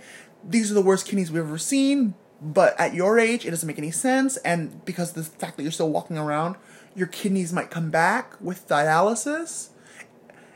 "These 0.46 0.70
are 0.70 0.74
the 0.74 0.82
worst 0.82 1.06
kidneys 1.06 1.32
we've 1.32 1.42
ever 1.42 1.56
seen." 1.56 2.12
But 2.42 2.78
at 2.78 2.92
your 2.92 3.18
age, 3.18 3.46
it 3.46 3.50
doesn't 3.50 3.66
make 3.66 3.78
any 3.78 3.90
sense, 3.90 4.36
and 4.38 4.84
because 4.84 5.12
the 5.12 5.22
fact 5.22 5.56
that 5.56 5.62
you're 5.62 5.72
still 5.72 5.88
walking 5.88 6.18
around, 6.18 6.56
your 6.94 7.06
kidneys 7.06 7.50
might 7.50 7.70
come 7.70 7.88
back 7.88 8.34
with 8.42 8.68
dialysis. 8.68 9.70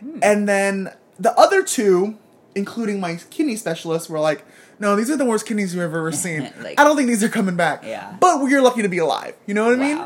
Hmm. 0.01 0.19
And 0.23 0.47
then 0.47 0.93
the 1.19 1.33
other 1.39 1.63
two, 1.63 2.19
including 2.55 3.01
my 3.01 3.19
kidney 3.31 3.57
specialist, 3.57 4.11
were 4.11 4.21
like, 4.21 4.45
no, 4.81 4.97
these 4.97 5.11
are 5.11 5.17
the 5.17 5.25
worst 5.25 5.47
kidneys 5.47 5.75
you've 5.75 5.83
ever 5.85 6.11
seen. 6.27 6.51
Like- 6.63 6.81
I 6.81 6.85
don't 6.85 6.97
think 6.97 7.09
these 7.09 7.23
are 7.23 7.29
coming 7.29 7.55
back. 7.57 7.85
Yeah. 7.85 8.17
But 8.19 8.43
we're 8.43 8.61
lucky 8.63 8.83
to 8.83 8.89
be 8.89 8.99
alive. 8.99 9.37
You 9.47 9.55
know 9.55 9.65
what 9.67 9.75
I 9.75 9.77
mean? 9.77 10.05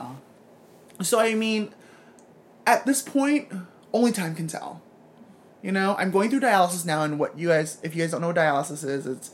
So 1.02 1.18
I 1.20 1.34
mean, 1.34 1.72
at 2.66 2.84
this 2.84 3.00
point, 3.00 3.50
only 3.92 4.12
time 4.12 4.34
can 4.34 4.46
tell. 4.48 4.82
You 5.62 5.72
know, 5.72 5.96
I'm 5.98 6.10
going 6.10 6.28
through 6.28 6.40
dialysis 6.40 6.84
now, 6.84 7.02
and 7.04 7.18
what 7.18 7.38
you 7.38 7.48
guys, 7.48 7.78
if 7.82 7.94
you 7.96 8.02
guys 8.02 8.10
don't 8.10 8.20
know 8.20 8.26
what 8.28 8.36
dialysis 8.36 8.84
is, 8.84 9.06
it's 9.06 9.30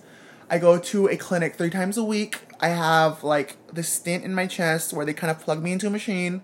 I 0.48 0.58
go 0.58 0.78
to 0.78 1.08
a 1.08 1.16
clinic 1.16 1.56
three 1.56 1.70
times 1.70 1.96
a 1.96 2.04
week. 2.04 2.38
I 2.60 2.68
have 2.68 3.24
like 3.24 3.56
this 3.72 3.88
stint 3.88 4.24
in 4.24 4.34
my 4.34 4.46
chest 4.46 4.92
where 4.92 5.04
they 5.06 5.12
kind 5.14 5.30
of 5.30 5.40
plug 5.40 5.62
me 5.62 5.72
into 5.72 5.86
a 5.86 5.90
machine. 5.90 6.42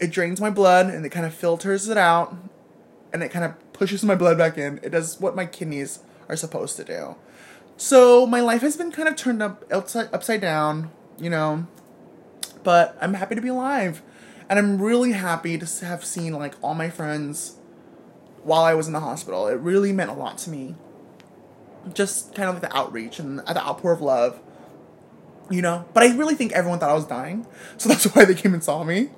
It 0.00 0.10
drains 0.10 0.40
my 0.40 0.50
blood 0.50 0.86
and 0.86 1.04
it 1.06 1.08
kind 1.10 1.26
of 1.26 1.34
filters 1.34 1.88
it 1.88 1.96
out, 1.98 2.34
and 3.12 3.22
it 3.22 3.30
kind 3.30 3.44
of 3.44 3.52
pushes 3.72 4.02
my 4.02 4.14
blood 4.14 4.38
back 4.38 4.56
in. 4.58 4.80
It 4.82 4.90
does 4.90 5.20
what 5.20 5.34
my 5.36 5.44
kidneys 5.46 5.98
are 6.28 6.36
supposed 6.36 6.76
to 6.76 6.84
do. 6.84 7.16
So 7.76 8.26
my 8.26 8.40
life 8.40 8.62
has 8.62 8.76
been 8.76 8.90
kind 8.90 9.08
of 9.08 9.16
turned 9.16 9.42
up 9.42 9.64
upside 9.70 10.12
upside 10.12 10.40
down, 10.40 10.90
you 11.18 11.30
know. 11.30 11.66
But 12.62 12.96
I'm 13.00 13.14
happy 13.14 13.34
to 13.34 13.40
be 13.40 13.48
alive, 13.48 14.02
and 14.48 14.58
I'm 14.58 14.80
really 14.80 15.12
happy 15.12 15.58
to 15.58 15.86
have 15.86 16.04
seen 16.04 16.32
like 16.32 16.54
all 16.62 16.74
my 16.74 16.90
friends 16.90 17.56
while 18.42 18.62
I 18.62 18.74
was 18.74 18.86
in 18.86 18.92
the 18.92 19.00
hospital. 19.00 19.46
It 19.46 19.58
really 19.60 19.92
meant 19.92 20.10
a 20.10 20.14
lot 20.14 20.38
to 20.38 20.50
me. 20.50 20.74
Just 21.92 22.34
kind 22.34 22.48
of 22.48 22.56
like 22.56 22.62
the 22.62 22.76
outreach 22.76 23.18
and 23.18 23.38
the 23.40 23.62
outpour 23.62 23.92
of 23.92 24.00
love, 24.00 24.40
you 25.50 25.62
know. 25.62 25.84
But 25.92 26.02
I 26.02 26.16
really 26.16 26.34
think 26.34 26.52
everyone 26.52 26.78
thought 26.78 26.90
I 26.90 26.94
was 26.94 27.06
dying, 27.06 27.46
so 27.76 27.88
that's 27.90 28.04
why 28.04 28.24
they 28.24 28.34
came 28.34 28.54
and 28.54 28.64
saw 28.64 28.82
me. 28.84 29.10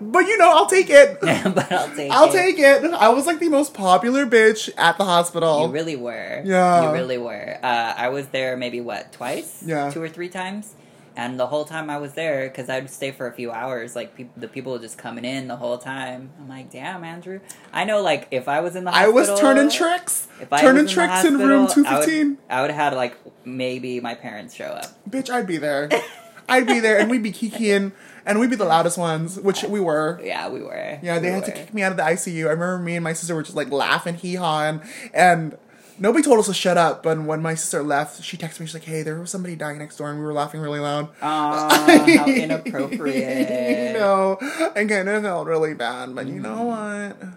But 0.00 0.20
you 0.26 0.38
know, 0.38 0.50
I'll 0.50 0.66
take 0.66 0.90
it. 0.90 1.20
but 1.20 1.72
I'll 1.72 1.94
take 1.94 2.10
I'll 2.12 2.28
it. 2.28 2.32
take 2.32 2.58
it. 2.58 2.84
I 2.92 3.08
was 3.08 3.26
like 3.26 3.38
the 3.38 3.48
most 3.48 3.74
popular 3.74 4.26
bitch 4.26 4.70
at 4.76 4.98
the 4.98 5.04
hospital. 5.04 5.66
You 5.66 5.72
really 5.72 5.96
were. 5.96 6.42
Yeah. 6.44 6.88
You 6.88 6.92
really 6.92 7.18
were. 7.18 7.58
Uh, 7.62 7.94
I 7.96 8.08
was 8.10 8.28
there 8.28 8.56
maybe 8.56 8.80
what 8.80 9.12
twice? 9.12 9.62
Yeah. 9.64 9.90
Two 9.90 10.02
or 10.02 10.08
three 10.08 10.28
times. 10.28 10.74
And 11.14 11.38
the 11.38 11.46
whole 11.46 11.66
time 11.66 11.90
I 11.90 11.98
was 11.98 12.14
there, 12.14 12.48
because 12.48 12.70
I'd 12.70 12.88
stay 12.88 13.10
for 13.10 13.26
a 13.26 13.32
few 13.32 13.50
hours, 13.50 13.94
like 13.94 14.16
peop 14.16 14.30
the 14.34 14.48
people 14.48 14.72
were 14.72 14.78
just 14.78 14.96
coming 14.96 15.26
in 15.26 15.46
the 15.46 15.56
whole 15.56 15.76
time. 15.76 16.30
I'm 16.40 16.48
like, 16.48 16.70
damn, 16.70 17.04
Andrew. 17.04 17.40
I 17.70 17.84
know, 17.84 18.00
like, 18.00 18.28
if 18.30 18.48
I 18.48 18.60
was 18.60 18.76
in 18.76 18.84
the 18.84 18.92
I 18.94 19.08
was 19.08 19.28
turning 19.38 19.68
tricks. 19.68 20.26
If 20.40 20.50
I 20.50 20.62
turning 20.62 20.84
was 20.84 20.92
in 20.92 20.94
tricks 20.98 21.22
the 21.22 21.28
in 21.28 21.36
room 21.36 21.68
two 21.68 21.84
fifteen. 21.84 22.26
I 22.26 22.28
would- 22.30 22.38
I 22.48 22.60
would 22.62 22.70
have 22.70 22.92
had 22.92 22.96
like 22.96 23.18
maybe 23.44 24.00
my 24.00 24.14
parents 24.14 24.54
show 24.54 24.64
up. 24.64 24.86
Bitch, 25.10 25.28
I'd 25.28 25.46
be 25.46 25.58
there. 25.58 25.90
I'd 26.52 26.66
be 26.66 26.80
there, 26.80 26.98
and 26.98 27.10
we'd 27.10 27.22
be 27.22 27.32
kikiing, 27.32 27.92
and 28.26 28.38
we'd 28.40 28.50
be 28.50 28.56
the 28.56 28.64
loudest 28.64 28.98
ones, 28.98 29.38
which 29.40 29.62
we 29.64 29.80
were. 29.80 30.20
Yeah, 30.22 30.48
we 30.48 30.60
were. 30.62 30.98
Yeah, 31.02 31.18
they 31.18 31.28
We 31.28 31.34
had 31.34 31.44
to 31.46 31.52
kick 31.52 31.72
me 31.74 31.82
out 31.82 31.90
of 31.92 31.96
the 31.98 32.04
ICU. 32.04 32.46
I 32.46 32.50
remember 32.50 32.78
me 32.78 32.94
and 32.96 33.04
my 33.04 33.12
sister 33.12 33.34
were 33.34 33.42
just 33.42 33.56
like 33.56 33.70
laughing, 33.70 34.14
hee 34.16 34.34
hawing, 34.36 34.80
and 35.14 35.56
nobody 35.98 36.22
told 36.24 36.38
us 36.38 36.46
to 36.46 36.54
shut 36.54 36.76
up. 36.76 37.02
But 37.02 37.20
when 37.22 37.42
my 37.42 37.54
sister 37.54 37.82
left, 37.82 38.22
she 38.22 38.36
texted 38.36 38.60
me. 38.60 38.66
She's 38.66 38.74
like, 38.74 38.84
"Hey, 38.84 39.02
there 39.02 39.18
was 39.18 39.30
somebody 39.30 39.56
dying 39.56 39.78
next 39.78 39.96
door," 39.96 40.10
and 40.10 40.18
we 40.18 40.24
were 40.24 40.32
laughing 40.32 40.60
really 40.60 40.80
loud. 40.80 41.08
Aw, 41.22 41.86
how 42.18 42.26
inappropriate. 42.42 43.88
you 43.88 43.98
know, 43.98 44.38
I 44.40 44.84
kind 44.84 45.08
of 45.08 45.22
felt 45.22 45.46
really 45.46 45.74
bad, 45.74 46.14
but 46.14 46.26
you 46.26 46.38
know 46.40 46.56
Mm. 46.56 47.16
what? 47.18 47.28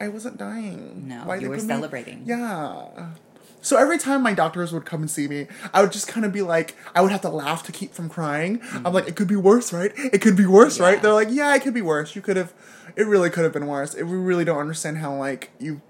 I 0.00 0.08
wasn't 0.08 0.36
dying. 0.36 1.04
No, 1.08 1.20
Why'd 1.24 1.40
you 1.42 1.48
were 1.48 1.56
put 1.56 1.64
me- 1.64 1.68
celebrating. 1.74 2.22
Yeah. 2.26 2.84
So 3.66 3.76
every 3.76 3.98
time 3.98 4.22
my 4.22 4.32
doctors 4.32 4.72
would 4.72 4.84
come 4.84 5.00
and 5.00 5.10
see 5.10 5.26
me, 5.26 5.48
I 5.74 5.82
would 5.82 5.90
just 5.90 6.06
kind 6.06 6.24
of 6.24 6.30
be 6.32 6.40
like, 6.40 6.76
I 6.94 7.00
would 7.00 7.10
have 7.10 7.22
to 7.22 7.28
laugh 7.28 7.64
to 7.64 7.72
keep 7.72 7.92
from 7.94 8.08
crying. 8.08 8.60
I'm 8.84 8.92
like, 8.92 9.08
it 9.08 9.16
could 9.16 9.26
be 9.26 9.34
worse, 9.34 9.72
right? 9.72 9.90
It 9.96 10.20
could 10.20 10.36
be 10.36 10.46
worse, 10.46 10.78
Yeah. 10.78 10.84
right? 10.86 11.02
They're 11.02 11.12
like, 11.12 11.28
yeah, 11.32 11.52
it 11.56 11.62
could 11.62 11.74
be 11.74 11.82
worse. 11.82 12.14
You 12.14 12.22
could 12.22 12.36
have, 12.36 12.54
it 12.94 13.08
really 13.08 13.28
could 13.28 13.42
have 13.42 13.52
been 13.52 13.66
worse. 13.66 13.92
It, 13.94 14.04
we 14.04 14.16
really 14.16 14.44
don't 14.44 14.58
understand 14.60 14.98
how 14.98 15.16
like 15.16 15.50
you've 15.58 15.80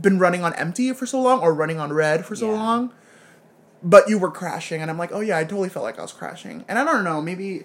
been 0.00 0.18
running 0.18 0.42
on 0.42 0.54
empty 0.54 0.94
for 0.94 1.04
so 1.04 1.20
long 1.20 1.40
or 1.40 1.52
running 1.52 1.78
on 1.78 1.92
red 1.92 2.24
for 2.24 2.34
so 2.34 2.46
Yeah. 2.50 2.56
long, 2.56 2.94
but 3.82 4.08
you 4.08 4.18
were 4.18 4.30
crashing, 4.30 4.80
and 4.80 4.90
I'm 4.90 4.96
like, 4.96 5.12
oh 5.12 5.20
yeah, 5.20 5.36
I 5.36 5.44
totally 5.44 5.68
felt 5.68 5.84
like 5.84 5.98
I 5.98 6.02
was 6.02 6.12
crashing. 6.12 6.64
And 6.68 6.78
I 6.78 6.84
don't 6.84 7.04
know, 7.04 7.20
maybe 7.20 7.64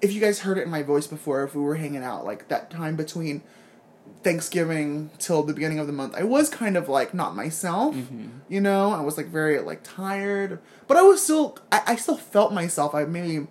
if 0.00 0.12
you 0.12 0.20
guys 0.20 0.38
heard 0.40 0.56
it 0.56 0.62
in 0.62 0.70
my 0.70 0.84
voice 0.84 1.08
before, 1.08 1.42
if 1.42 1.54
we 1.56 1.62
were 1.62 1.74
hanging 1.74 2.04
out, 2.04 2.24
like 2.24 2.46
that 2.46 2.70
time 2.70 2.94
between 2.94 3.42
Thanksgiving 4.22 5.10
till 5.18 5.42
the 5.42 5.54
beginning 5.54 5.78
of 5.78 5.86
the 5.86 5.92
month, 5.92 6.14
I 6.14 6.24
was 6.24 6.48
kind 6.48 6.76
of 6.76 6.88
like 6.88 7.14
not 7.14 7.36
myself. 7.36 7.94
Mm-hmm. 7.94 8.28
You 8.48 8.60
know, 8.60 8.92
I 8.92 9.00
was 9.00 9.16
like 9.16 9.26
very 9.26 9.58
like 9.60 9.80
tired, 9.82 10.60
but 10.86 10.96
I 10.96 11.02
was 11.02 11.22
still, 11.22 11.58
I, 11.70 11.82
I 11.86 11.96
still 11.96 12.16
felt 12.16 12.52
myself. 12.52 12.94
I 12.94 13.04
maybe 13.04 13.46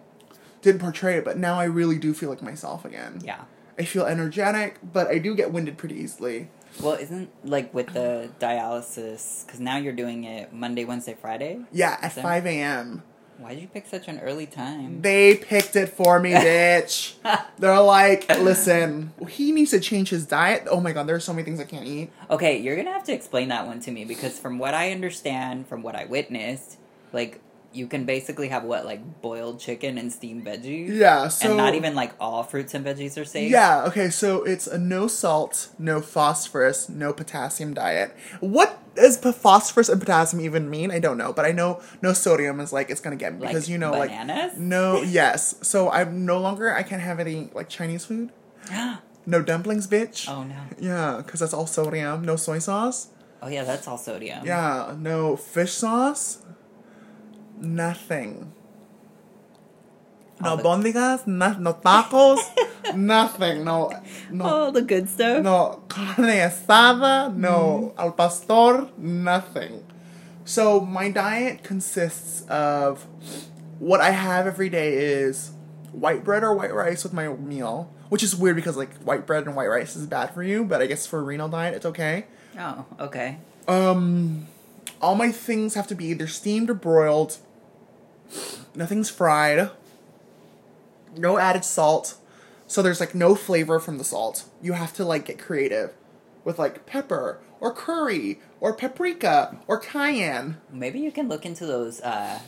didn't 0.62 0.82
portray 0.82 1.18
it, 1.18 1.26
but 1.26 1.38
now 1.38 1.60
I 1.60 1.66
really 1.66 1.98
do 1.98 2.14
feel 2.14 2.30
like 2.30 2.42
myself 2.42 2.86
again. 2.86 3.22
Yeah. 3.24 3.42
I 3.80 3.84
feel 3.84 4.06
energetic, 4.06 4.80
but 4.82 5.08
I 5.08 5.20
do 5.20 5.36
get 5.36 5.52
winded 5.52 5.78
pretty 5.78 5.96
easily. 5.96 6.50
Well, 6.82 6.94
isn't 6.94 7.30
like 7.44 7.74
with 7.74 7.94
the 7.94 8.30
dialysis 8.40 9.46
because 9.46 9.60
now 9.60 9.78
you're 9.78 9.94
doing 9.94 10.26
it 10.26 10.54
Monday, 10.54 10.86
Wednesday, 10.86 11.16
Friday. 11.20 11.62
Yeah, 11.72 11.98
at 12.02 12.14
5 12.14 12.46
a.m. 12.46 13.04
Why 13.40 13.54
did 13.54 13.62
you 13.62 13.68
pick 13.68 13.86
such 13.86 14.08
an 14.08 14.20
early 14.20 14.48
time? 14.48 15.02
They 15.02 15.36
picked 15.36 15.76
it 15.76 15.90
for 15.90 16.20
me, 16.20 16.32
bitch. 16.34 17.14
They're 17.60 17.80
like, 17.80 18.28
listen, 18.40 19.14
he 19.30 19.52
needs 19.52 19.72
to 19.72 19.80
change 19.80 20.10
his 20.10 20.26
diet. 20.26 20.68
Oh 20.70 20.80
my 20.80 20.92
god, 20.92 21.08
there's 21.08 21.24
so 21.24 21.34
many 21.34 21.44
things 21.44 21.60
I 21.60 21.66
can't 21.66 21.86
eat. 21.86 22.12
Okay, 22.30 22.58
you're 22.60 22.76
gonna 22.76 22.92
have 22.92 23.04
to 23.06 23.14
explain 23.14 23.50
that 23.50 23.68
one 23.68 23.80
to 23.82 23.92
me 23.92 24.06
because 24.06 24.40
from 24.40 24.58
what 24.58 24.74
I 24.74 24.92
understand, 24.92 25.68
from 25.68 25.84
what 25.84 25.96
I 25.96 26.06
witnessed, 26.06 26.78
like 27.14 27.40
you 27.74 27.88
can 27.88 28.06
basically 28.06 28.48
have 28.48 28.64
what 28.64 28.86
like 28.86 29.22
boiled 29.22 29.60
chicken 29.60 29.98
and 29.98 30.12
steamed 30.12 30.46
veggies, 30.46 30.90
Yeah, 30.96 31.28
so 31.28 31.50
and 31.50 31.58
not 31.58 31.76
even 31.76 31.96
like 31.96 32.14
all 32.20 32.44
fruits 32.44 32.74
and 32.74 32.86
veggies 32.86 33.20
are 33.22 33.26
safe. 33.26 33.52
Yeah, 33.52 33.84
okay, 33.88 34.10
so 34.10 34.44
it's 34.44 34.68
a 34.68 34.78
no 34.78 35.08
salt, 35.08 35.70
no 35.78 36.02
phosphorus, 36.02 36.90
no 36.90 37.14
potassium 37.14 37.74
diet. 37.74 38.16
What 38.40 38.80
does 38.96 39.18
phosphorus 39.18 39.90
and 39.90 40.00
potassium 40.00 40.42
even 40.42 40.70
mean? 40.70 40.90
I 40.92 41.00
don't 41.00 41.18
know, 41.18 41.32
but 41.34 41.46
I 41.46 41.52
know 41.52 41.82
no 42.02 42.14
sodium 42.14 42.60
is 42.60 42.74
like 42.74 42.90
it's 42.90 43.02
gonna 43.02 43.16
get 43.16 43.34
me 43.34 43.42
Like 43.42 43.50
because 43.50 43.70
you 43.70 43.78
know 43.78 43.92
bananas? 43.92 44.54
like 44.54 44.58
no 44.58 45.02
yes. 45.06 45.56
So 45.62 45.92
I'm 45.92 46.26
no 46.26 46.40
longer 46.40 46.74
I 46.74 46.84
can't 46.84 47.02
have 47.02 47.20
any 47.20 47.50
like 47.54 47.70
Chinese 47.70 48.06
food. 48.06 48.32
Yeah. 48.72 48.98
No 49.30 49.42
dumplings, 49.42 49.88
bitch. 49.88 50.30
oh 50.30 50.44
no. 50.46 50.56
Yeah, 50.80 51.18
because 51.18 51.42
that's 51.42 51.54
all 51.54 51.68
sodium. 51.68 52.24
No 52.24 52.38
soy 52.38 52.60
sauce. 52.60 53.10
Oh 53.42 53.50
yeah, 53.50 53.66
that's 53.66 53.86
all 53.86 53.98
sodium. 53.98 54.46
Yeah, 54.46 54.96
no 54.98 55.36
fish 55.36 55.74
sauce. 55.74 56.40
Nothing. 57.60 58.54
No 60.40 60.52
All 60.52 60.58
the- 60.58 60.64
bondigas, 60.64 61.26
no, 61.26 61.54
no 61.58 61.74
tacos, 61.74 62.40
nothing. 62.96 63.64
No, 63.64 63.92
no, 64.32 64.46
All 64.46 64.72
the 64.72 64.84
good 64.84 65.10
stuff. 65.10 65.42
no 65.44 65.82
carne 65.88 66.26
asada, 66.28 67.36
no 67.36 67.94
al 67.98 68.12
pastor, 68.12 68.88
nothing. 68.98 69.84
So 70.46 70.80
my 70.80 71.10
diet 71.10 71.64
consists 71.64 72.44
of 72.48 73.06
what 73.80 74.00
I 74.00 74.12
have 74.12 74.46
every 74.46 74.70
day 74.70 74.94
is 74.94 75.52
white 75.92 76.24
bread 76.24 76.44
or 76.44 76.54
white 76.54 76.74
rice 76.74 77.04
with 77.04 77.14
my 77.14 77.28
meal, 77.30 77.92
which 78.10 78.22
is 78.22 78.36
weird 78.36 78.56
because 78.56 78.78
like 78.78 78.94
white 79.00 79.26
bread 79.26 79.48
and 79.48 79.56
white 79.56 79.68
rice 79.70 79.96
is 79.96 80.06
bad 80.06 80.34
for 80.36 80.44
you, 80.44 80.64
but 80.64 80.82
I 80.84 80.86
guess 80.86 81.08
for 81.08 81.18
a 81.20 81.24
renal 81.24 81.50
diet 81.50 81.74
it's 81.74 81.86
okay. 81.88 82.26
Oh, 82.60 82.86
okay. 83.00 83.40
Um, 83.68 84.46
all 85.02 85.16
my 85.16 85.32
things 85.32 85.74
have 85.74 85.88
to 85.88 85.96
be 85.96 86.06
either 86.06 86.28
steamed 86.28 86.70
or 86.70 86.76
broiled. 86.76 87.38
Nothing's 88.76 89.10
fried. 89.10 89.72
No 91.16 91.38
added 91.38 91.66
salt. 91.66 92.16
So 92.68 92.82
there's 92.82 93.00
like 93.00 93.16
no 93.16 93.36
flavor 93.36 93.80
from 93.80 93.98
the 93.98 94.04
salt. 94.04 94.46
You 94.62 94.74
have 94.74 94.94
to 94.96 95.06
like 95.06 95.26
get 95.26 95.40
creative 95.40 95.94
with 96.44 96.60
like 96.60 96.86
pepper 96.86 97.40
or 97.60 97.74
curry 97.74 98.40
or 98.60 98.74
paprika 98.74 99.58
or 99.68 99.80
cayenne. 99.80 100.58
Maybe 100.72 101.00
you 101.00 101.12
can 101.12 101.28
look 101.30 101.46
into 101.46 101.66
those 101.66 102.02
uh 102.02 102.40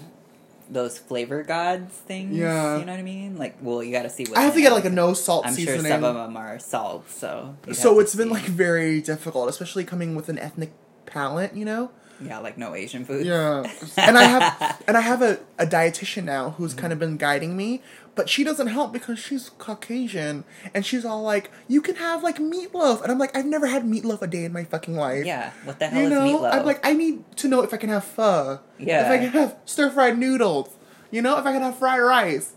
those 0.70 0.98
flavor 0.98 1.44
gods 1.44 1.94
things. 1.94 2.36
Yeah. 2.36 2.78
You 2.78 2.86
know 2.86 2.92
what 2.92 3.00
I 3.00 3.04
mean? 3.04 3.38
Like, 3.38 3.58
well, 3.62 3.84
you 3.84 3.92
got 3.92 4.04
to 4.04 4.10
see 4.10 4.26
what 4.26 4.38
I 4.38 4.42
have 4.42 4.54
to 4.54 4.62
get 4.62 4.72
like 4.72 4.86
a 4.86 4.90
no 4.90 5.14
salt 5.14 5.48
I'm 5.48 5.56
sure 5.56 5.80
some 5.80 6.04
of 6.04 6.16
them 6.16 6.38
are 6.38 6.60
salt, 6.60 7.10
so. 7.10 7.56
so 7.72 8.00
it's 8.00 8.16
been 8.16 8.28
see. 8.28 8.34
like 8.34 8.44
very 8.44 9.02
difficult, 9.02 9.50
especially 9.50 9.84
coming 9.84 10.16
with 10.16 10.30
an 10.30 10.38
ethnic 10.38 10.72
palate, 11.06 11.56
you 11.56 11.66
know? 11.66 11.92
Yeah, 12.22 12.40
like 12.40 12.58
no 12.58 12.76
Asian 12.76 13.06
food. 13.06 13.26
Yeah. 13.26 13.64
and 13.98 14.18
I 14.18 14.24
have 14.24 14.84
and 14.88 14.98
I 14.98 15.02
have 15.02 15.22
a, 15.22 15.40
a 15.58 15.66
dietitian 15.66 16.24
now 16.26 16.52
who's 16.52 16.74
kind 16.74 16.92
of 16.94 17.00
been 17.00 17.18
guiding 17.18 17.56
me, 17.56 17.82
but 18.16 18.30
she 18.30 18.44
doesn't 18.44 18.68
help 18.68 18.92
because 18.92 19.20
she's 19.20 19.50
Caucasian 19.58 20.44
and 20.74 20.86
she's 20.86 21.06
all 21.06 21.24
like, 21.24 21.50
You 21.68 21.82
can 21.82 21.96
have 21.96 22.24
like 22.24 22.38
meatloaf 22.38 23.02
and 23.02 23.12
I'm 23.12 23.18
like, 23.20 23.36
I've 23.36 23.46
never 23.46 23.68
had 23.68 23.84
meatloaf 23.84 24.22
a 24.22 24.28
day 24.28 24.44
in 24.46 24.54
my 24.54 24.64
fucking 24.64 24.96
life. 24.96 25.26
Yeah, 25.26 25.52
what 25.64 25.80
the 25.80 25.88
hell 25.88 26.02
You 26.02 26.08
is 26.08 26.12
know? 26.12 26.40
meatloaf? 26.40 26.54
I'm 26.54 26.66
like, 26.66 26.86
I 26.86 26.94
need 26.94 27.24
to 27.38 27.48
know 27.48 27.62
if 27.62 27.74
I 27.74 27.78
can 27.78 27.90
have 27.90 28.04
pho. 28.04 28.60
Yeah. 28.78 29.06
If 29.06 29.12
I 29.12 29.18
can 29.18 29.30
have 29.30 29.58
stir 29.66 29.90
fried 29.90 30.18
noodles. 30.18 30.76
You 31.12 31.22
know, 31.24 31.38
if 31.40 31.46
I 31.46 31.54
can 31.54 31.62
have 31.62 31.78
fried 31.78 32.02
rice. 32.02 32.54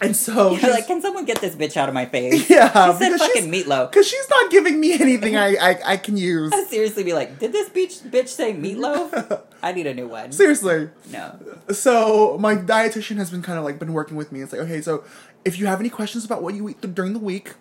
And 0.00 0.14
so 0.14 0.54
You're 0.56 0.70
like, 0.70 0.86
can 0.86 1.00
someone 1.02 1.24
get 1.24 1.40
this 1.40 1.54
bitch 1.56 1.76
out 1.76 1.88
of 1.88 1.94
my 1.94 2.06
face? 2.06 2.48
Yeah, 2.50 2.68
she 2.92 2.98
said 3.04 3.18
fucking 3.18 3.50
meatloaf. 3.50 3.90
Cause 3.92 4.06
she's 4.06 4.28
not 4.30 4.50
giving 4.50 4.78
me 4.78 4.92
anything 4.94 5.36
I, 5.36 5.56
I, 5.56 5.78
I 5.92 5.96
can 5.96 6.16
use. 6.16 6.52
I'd 6.54 6.66
seriously 6.68 7.02
be 7.04 7.12
like, 7.12 7.38
did 7.38 7.52
this 7.52 7.68
bitch 7.70 8.08
bitch 8.08 8.28
say 8.28 8.52
meatloaf? 8.54 9.42
I 9.62 9.72
need 9.72 9.86
a 9.86 9.94
new 9.94 10.06
one. 10.08 10.30
Seriously. 10.32 10.88
No. 11.10 11.38
So 11.72 12.38
my 12.38 12.54
dietitian 12.54 13.16
has 13.16 13.30
been 13.30 13.42
kind 13.42 13.58
of 13.58 13.64
like 13.64 13.78
been 13.78 13.92
working 13.92 14.16
with 14.16 14.30
me. 14.32 14.40
It's 14.40 14.52
like, 14.52 14.62
okay, 14.62 14.80
so 14.80 15.02
if 15.44 15.58
you 15.58 15.66
have 15.66 15.80
any 15.80 15.90
questions 15.90 16.24
about 16.24 16.42
what 16.42 16.54
you 16.54 16.68
eat 16.68 16.80
th- 16.80 16.94
during 16.94 17.12
the 17.12 17.18
week, 17.18 17.54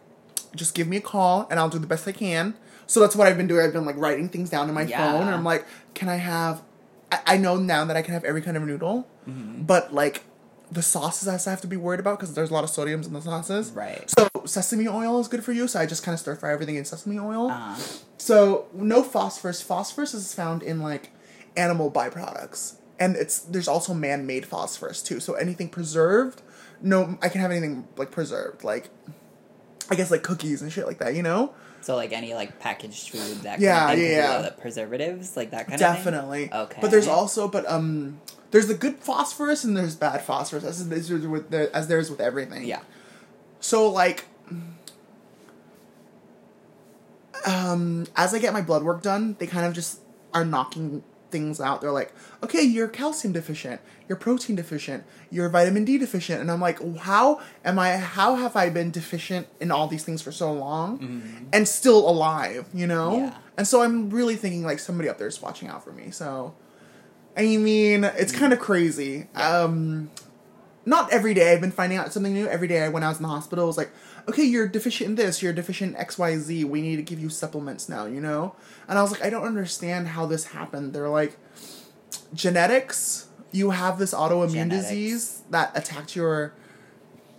just 0.55 0.75
give 0.75 0.87
me 0.87 0.97
a 0.97 1.01
call 1.01 1.47
and 1.49 1.59
I'll 1.59 1.69
do 1.69 1.79
the 1.79 1.87
best 1.87 2.07
I 2.07 2.11
can. 2.11 2.53
So 2.85 2.99
that's 2.99 3.15
what 3.15 3.27
I've 3.27 3.37
been 3.37 3.47
doing. 3.47 3.65
I've 3.65 3.73
been 3.73 3.85
like 3.85 3.97
writing 3.97 4.29
things 4.29 4.49
down 4.49 4.69
in 4.69 4.75
my 4.75 4.83
Yeah. 4.83 5.11
phone 5.11 5.21
and 5.23 5.31
I'm 5.31 5.43
like, 5.43 5.65
can 5.93 6.07
I 6.07 6.15
have 6.17 6.61
I, 7.11 7.19
I 7.25 7.37
know 7.37 7.55
now 7.57 7.83
that 7.85 7.97
I 7.97 8.01
can 8.01 8.13
have 8.13 8.23
every 8.23 8.41
kind 8.41 8.55
of 8.57 8.63
noodle, 8.63 9.07
Mm-hmm. 9.27 9.63
but 9.63 9.93
like 9.93 10.23
the 10.71 10.81
sauces 10.81 11.27
I 11.27 11.49
have 11.49 11.61
to 11.61 11.67
be 11.67 11.77
worried 11.77 11.99
about 11.99 12.19
because 12.19 12.33
there's 12.35 12.49
a 12.49 12.53
lot 12.53 12.63
of 12.63 12.69
sodiums 12.69 13.05
in 13.07 13.13
the 13.13 13.21
sauces. 13.21 13.71
Right. 13.71 14.03
So 14.17 14.27
sesame 14.45 14.87
oil 14.87 15.19
is 15.19 15.27
good 15.27 15.43
for 15.43 15.53
you. 15.53 15.67
So 15.67 15.79
I 15.79 15.85
just 15.85 16.03
kind 16.03 16.13
of 16.13 16.19
stir 16.19 16.35
fry 16.35 16.51
everything 16.51 16.75
in 16.75 16.85
sesame 16.85 17.17
oil. 17.19 17.49
Uh, 17.49 17.75
So 18.17 18.65
no 18.73 19.03
phosphorus. 19.03 19.61
Phosphorus 19.61 20.13
is 20.13 20.33
found 20.33 20.63
in 20.63 20.81
like 20.81 21.11
animal 21.55 21.89
byproducts, 21.91 22.75
and 22.99 23.15
it's 23.15 23.39
there's 23.39 23.67
also 23.67 23.93
man-made 23.93 24.45
phosphorus 24.45 25.01
too. 25.01 25.19
So 25.19 25.33
anything 25.35 25.69
preserved, 25.69 26.41
no, 26.81 27.17
I 27.21 27.29
can 27.29 27.41
have 27.41 27.51
anything 27.51 27.87
like 27.95 28.11
preserved, 28.11 28.63
like 28.63 28.89
I 29.89 29.95
guess 29.95 30.11
like 30.11 30.23
cookies 30.23 30.61
and 30.61 30.71
shit 30.71 30.85
like 30.85 30.97
that. 30.99 31.15
You 31.15 31.23
know, 31.23 31.53
so 31.81 31.95
like 31.95 32.11
any 32.11 32.33
like 32.33 32.59
packaged 32.59 33.09
food 33.09 33.43
that 33.43 33.59
Yeah, 33.61 33.87
kind 33.87 33.91
of 34.01 34.05
thing, 34.05 34.11
yeah. 34.17 34.41
the 34.41 34.51
preservatives 34.51 35.37
like 35.37 35.51
that 35.51 35.67
kind 35.67 35.79
definitely. 35.79 36.45
of 36.45 36.49
thing. 36.49 36.59
Definitely. 36.59 36.75
Okay. 36.75 36.81
But 36.81 36.91
there's 36.91 37.07
also 37.07 37.47
but 37.47 37.69
um 37.71 38.19
there's 38.51 38.67
the 38.67 38.73
good 38.73 38.97
phosphorus 38.97 39.63
and 39.63 39.75
there's 39.75 39.95
bad 39.95 40.21
phosphorus 40.21 40.63
as 40.63 40.87
there's 40.87 41.09
with 41.09 41.49
the, 41.49 41.75
as 41.75 41.87
there's 41.87 42.09
with 42.09 42.21
everything. 42.21 42.65
yeah. 42.65 42.81
So 43.59 43.89
like 43.89 44.25
um 47.45 48.05
as 48.15 48.33
I 48.33 48.39
get 48.39 48.53
my 48.53 48.61
blood 48.61 48.83
work 48.83 49.01
done, 49.01 49.35
they 49.39 49.47
kind 49.47 49.65
of 49.65 49.73
just 49.73 49.99
are 50.33 50.45
knocking 50.45 51.03
things 51.29 51.59
out. 51.59 51.81
They're 51.81 51.91
like, 51.91 52.13
"Okay, 52.41 52.61
you're 52.61 52.87
calcium 52.87 53.33
deficient, 53.33 53.81
you're 54.07 54.17
protein 54.17 54.55
deficient, 54.55 55.03
you're 55.29 55.49
vitamin 55.49 55.83
D 55.85 55.97
deficient." 55.97 56.39
And 56.41 56.49
I'm 56.49 56.61
like, 56.61 56.79
"How 56.99 57.41
am 57.65 57.79
I 57.79 57.97
how 57.97 58.35
have 58.35 58.55
I 58.55 58.69
been 58.69 58.91
deficient 58.91 59.47
in 59.59 59.71
all 59.71 59.87
these 59.87 60.03
things 60.03 60.21
for 60.21 60.31
so 60.31 60.51
long 60.53 61.49
and 61.51 61.67
still 61.67 62.09
alive, 62.09 62.67
you 62.73 62.87
know?" 62.87 63.11
Mm-hmm. 63.11 63.25
Yeah. 63.25 63.37
And 63.57 63.67
so 63.67 63.81
I'm 63.81 64.09
really 64.09 64.35
thinking 64.35 64.63
like 64.63 64.79
somebody 64.79 65.09
up 65.09 65.17
there 65.17 65.27
is 65.27 65.41
watching 65.41 65.67
out 65.67 65.83
for 65.83 65.91
me. 65.91 66.11
So 66.11 66.53
I 67.37 67.57
mean, 67.57 68.03
it's 68.03 68.33
Mm. 68.33 68.37
kind 68.39 68.53
of 68.53 68.59
crazy. 68.59 69.27
Um 69.35 70.09
not 70.85 71.11
every 71.11 71.33
day 71.33 71.51
I've 71.51 71.59
been 71.59 71.71
finding 71.71 71.97
out 71.97 72.13
something 72.13 72.33
new. 72.33 72.47
Every 72.47 72.67
day 72.69 72.87
when 72.87 73.03
I 73.03 73.09
was 73.09 73.17
in 73.17 73.23
the 73.23 73.29
hospital, 73.29 73.65
it 73.65 73.67
was 73.67 73.77
like, 73.77 73.91
okay, 74.29 74.43
you're 74.43 74.67
deficient 74.69 75.09
in 75.09 75.15
this, 75.15 75.41
you're 75.43 75.51
deficient 75.51 75.97
in 75.97 76.05
XYZ, 76.05 76.63
we 76.63 76.81
need 76.81 76.95
to 76.95 77.01
give 77.01 77.19
you 77.19 77.27
supplements 77.29 77.89
now, 77.89 78.05
you 78.05 78.21
know? 78.21 78.55
And 78.87 78.97
I 78.97 79.01
was 79.01 79.11
like, 79.11 79.21
I 79.21 79.29
don't 79.29 79.43
understand 79.45 80.07
how 80.09 80.25
this 80.25 80.45
happened. 80.45 80.93
They're 80.93 81.09
like, 81.09 81.35
genetics, 82.33 83.27
you 83.51 83.71
have 83.71 83.99
this 83.99 84.13
autoimmune 84.13 84.51
Genetics. 84.53 84.83
disease 84.89 85.41
that 85.49 85.71
attacked 85.77 86.15
your 86.15 86.53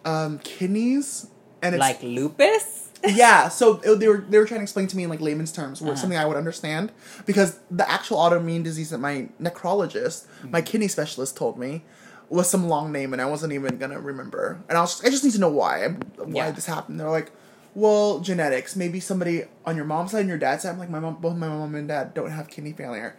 um, 0.05 0.38
kidneys. 0.40 1.28
And 1.62 1.75
it's 1.75 1.81
like 1.81 2.02
lupus. 2.02 2.88
Yeah, 3.07 3.49
so 3.49 3.81
it- 3.85 4.00
they 4.00 4.09
were 4.09 4.25
they 4.28 4.38
were 4.38 4.45
trying 4.45 4.61
to 4.61 4.64
explain 4.64 4.87
to 4.88 4.97
me 4.97 5.05
in 5.05 5.11
like 5.11 5.21
layman's 5.21 5.52
terms, 5.52 5.81
where 5.81 5.93
Uh-huh. 5.93 6.00
something 6.00 6.19
I 6.19 6.26
would 6.26 6.37
understand, 6.37 6.90
because 7.26 7.59
the 7.71 7.88
actual 7.90 8.19
autoimmune 8.19 8.64
disease 8.64 8.90
that 8.90 8.99
my 8.99 9.28
nephrologist, 9.40 10.25
my 10.50 10.61
kidney 10.62 10.88
specialist, 10.88 11.37
told 11.37 11.59
me 11.59 11.85
was 12.28 12.50
some 12.50 12.69
long 12.69 12.93
name, 12.93 13.12
and 13.12 13.23
I 13.23 13.26
wasn't 13.26 13.52
even 13.52 13.78
gonna 13.78 14.00
remember. 14.00 14.59
And 14.69 14.76
I 14.76 14.81
was 14.81 14.95
just, 14.95 15.07
I 15.07 15.11
just 15.11 15.25
need 15.25 15.33
to 15.35 15.40
know 15.40 15.49
why 15.49 15.88
why 16.17 16.47
Yeah. 16.47 16.50
this 16.50 16.67
happened. 16.67 16.99
They're 17.00 17.09
like, 17.11 17.31
well, 17.75 18.19
genetics. 18.19 18.75
Maybe 18.76 18.99
somebody 19.00 19.45
on 19.64 19.76
your 19.76 19.85
mom's 19.85 20.11
side 20.11 20.21
and 20.21 20.28
your 20.28 20.38
dad's 20.38 20.62
side. 20.64 20.71
I'm 20.71 20.78
like 20.78 20.90
my 20.90 20.99
mom, 21.00 21.19
both 21.21 21.37
my 21.37 21.49
mom 21.49 21.75
and 21.75 21.87
dad 21.88 22.14
don't 22.14 22.31
have 22.33 22.49
kidney 22.49 22.73
failure. 22.73 23.17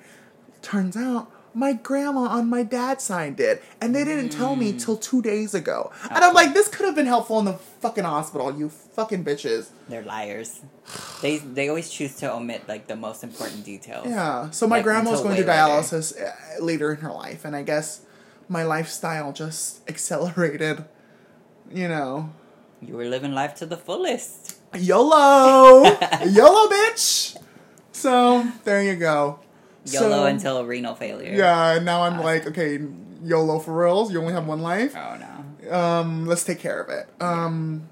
Turns 0.62 0.98
out. 0.98 1.32
My 1.54 1.74
grandma 1.74 2.22
on 2.28 2.48
my 2.50 2.62
dad's 2.64 3.04
side 3.04 3.36
did, 3.36 3.60
and 3.82 3.96
they 3.96 4.04
didn't 4.04 4.30
tell 4.30 4.56
me 4.56 4.74
till 4.74 4.96
two 4.98 5.22
days 5.22 5.54
ago. 5.56 5.92
And 6.10 6.24
I'm 6.24 6.34
like, 6.34 6.54
this 6.54 6.68
could 6.68 6.86
have 6.86 6.96
been 6.96 7.08
helpful 7.08 7.40
in 7.40 7.46
the 7.46 7.54
fucking 7.54 8.04
hospital, 8.04 8.56
you 8.56 8.70
fucking 8.70 9.24
bitches. 9.26 9.70
They're 9.88 10.04
liars. 10.04 10.62
They 11.22 11.38
they 11.38 11.68
always 11.70 11.90
choose 11.90 12.16
to 12.18 12.32
omit 12.32 12.68
like 12.68 12.86
the 12.88 12.96
most 12.96 13.24
important 13.24 13.66
details. 13.66 14.06
Yeah. 14.08 14.50
So 14.52 14.68
my 14.68 14.78
Like, 14.78 14.84
grandma 14.84 15.12
was 15.12 15.22
going 15.22 15.36
through 15.38 15.46
way 15.48 15.52
later. 15.62 15.72
dialysis 15.72 16.14
uh, 16.22 16.64
later 16.64 16.92
in 16.94 16.98
her 17.02 17.12
life, 17.12 17.44
and 17.46 17.56
I 17.56 17.64
guess 17.64 18.02
my 18.48 18.64
lifestyle 18.64 19.34
just 19.34 19.82
accelerated. 19.90 20.86
You 21.72 21.88
know, 21.88 22.30
You 22.82 22.96
were 22.96 23.06
living 23.06 23.34
life 23.34 23.54
to 23.56 23.66
the 23.66 23.78
fullest. 23.78 24.58
YOLO, 24.74 25.84
YOLO, 26.26 26.68
bitch. 26.70 27.38
So 27.92 28.46
there 28.66 28.82
you 28.84 28.96
go. 28.96 29.40
YOLO 29.92 30.10
So, 30.10 30.26
until 30.26 30.66
renal 30.66 30.96
failure. 30.96 31.34
Yeah. 31.36 31.76
and 31.76 31.86
Now 31.86 32.04
I'm 32.04 32.20
like, 32.20 32.48
okay, 32.48 32.80
YOLO 33.24 33.60
for 33.60 33.74
reals. 33.86 34.12
You 34.12 34.20
only 34.22 34.34
have 34.34 34.48
one 34.48 34.62
life. 34.62 34.96
Oh 34.96 35.18
no. 35.18 35.76
Um, 35.76 36.26
let's 36.26 36.44
take 36.44 36.60
care 36.60 36.82
of 36.82 36.90
it. 36.90 37.08
Um, 37.22 37.90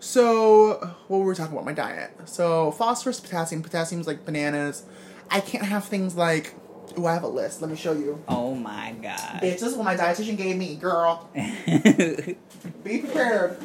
so 0.00 0.94
what 1.08 1.18
were 1.18 1.26
we 1.26 1.34
talking 1.34 1.52
about? 1.52 1.64
My 1.64 1.72
diet. 1.72 2.12
So 2.26 2.70
phosphorus, 2.72 3.20
potassium. 3.20 3.62
Potassium's 3.62 4.06
like 4.06 4.24
bananas. 4.24 4.84
I 5.30 5.40
can't 5.40 5.64
have 5.64 5.84
things 5.84 6.16
like. 6.16 6.54
Oh, 6.96 7.04
I 7.06 7.12
have 7.14 7.24
a 7.24 7.28
list. 7.28 7.60
Let 7.60 7.70
me 7.70 7.76
show 7.76 7.92
you. 7.92 8.22
Oh 8.28 8.54
my 8.54 8.94
god. 9.02 9.40
Bitch, 9.42 9.58
this 9.58 9.62
is 9.62 9.74
what 9.74 9.84
my 9.84 9.96
dietitian 9.96 10.36
gave 10.36 10.56
me, 10.56 10.76
girl. 10.76 11.28
Be 11.34 12.98
prepared. 12.98 13.58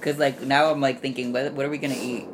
Cause 0.00 0.18
like 0.18 0.42
now 0.42 0.70
I'm 0.70 0.80
like 0.80 1.00
thinking, 1.00 1.32
what 1.32 1.52
what 1.52 1.66
are 1.66 1.70
we 1.70 1.78
gonna 1.78 1.94
eat? 2.00 2.26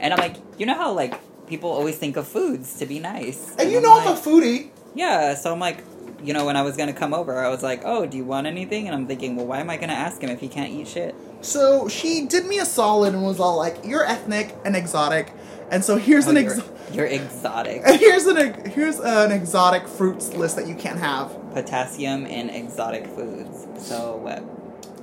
And 0.00 0.12
I'm 0.12 0.18
like, 0.20 0.36
you 0.58 0.66
know 0.66 0.74
how 0.74 0.92
like 0.92 1.14
people 1.46 1.70
always 1.70 1.96
think 1.96 2.16
of 2.16 2.26
foods 2.26 2.78
to 2.78 2.86
be 2.86 2.98
nice. 2.98 3.54
And 3.58 3.70
you 3.70 3.78
I'm 3.78 3.82
know 3.82 3.98
I'm 3.98 4.08
a 4.08 4.20
foodie. 4.20 4.70
Yeah, 4.94 5.34
so 5.34 5.52
I'm 5.52 5.60
like, 5.60 5.84
you 6.22 6.32
know, 6.32 6.46
when 6.46 6.56
I 6.56 6.62
was 6.62 6.76
gonna 6.76 6.92
come 6.94 7.12
over, 7.12 7.38
I 7.44 7.48
was 7.48 7.62
like, 7.62 7.82
oh, 7.84 8.06
do 8.06 8.16
you 8.16 8.24
want 8.24 8.46
anything? 8.46 8.86
And 8.86 8.94
I'm 8.94 9.06
thinking, 9.06 9.36
well, 9.36 9.46
why 9.46 9.60
am 9.60 9.68
I 9.70 9.76
gonna 9.76 9.92
ask 9.92 10.20
him 10.20 10.30
if 10.30 10.40
he 10.40 10.48
can't 10.48 10.72
eat 10.72 10.88
shit? 10.88 11.14
So 11.42 11.88
she 11.88 12.26
did 12.26 12.46
me 12.46 12.58
a 12.58 12.64
solid 12.64 13.12
and 13.14 13.22
was 13.22 13.38
all 13.38 13.56
like, 13.56 13.84
"You're 13.84 14.04
ethnic 14.04 14.56
and 14.64 14.74
exotic," 14.74 15.32
and 15.70 15.84
so 15.84 15.96
here's 15.96 16.26
Oh, 16.26 16.30
an 16.30 16.38
ex- 16.38 16.60
you're 16.92 17.04
exotic. 17.06 17.82
here's 18.00 18.24
an 18.26 18.70
here's 18.70 18.98
an 18.98 19.30
exotic 19.30 19.86
fruits 19.86 20.32
list 20.32 20.56
that 20.56 20.66
you 20.66 20.74
can't 20.74 20.98
have. 20.98 21.30
Potassium 21.52 22.24
in 22.26 22.48
exotic 22.50 23.06
foods. 23.06 23.66
So 23.86 24.16
what? 24.16 24.42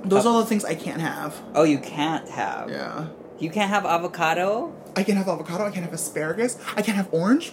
Those 0.08 0.26
Oh. 0.26 0.34
are 0.36 0.40
the 0.42 0.46
things 0.46 0.64
I 0.64 0.74
can't 0.74 1.00
have. 1.00 1.40
Oh, 1.54 1.62
you 1.62 1.78
can't 1.78 2.28
have. 2.28 2.68
Yeah. 2.68 3.06
You 3.38 3.50
can't 3.50 3.70
have 3.70 3.84
avocado. 3.84 4.74
I 4.96 5.02
can't 5.02 5.18
have 5.18 5.28
avocado. 5.28 5.64
I 5.66 5.70
can't 5.70 5.84
have 5.84 5.92
asparagus. 5.92 6.58
I 6.76 6.82
can't 6.82 6.96
have 6.96 7.12
orange. 7.12 7.52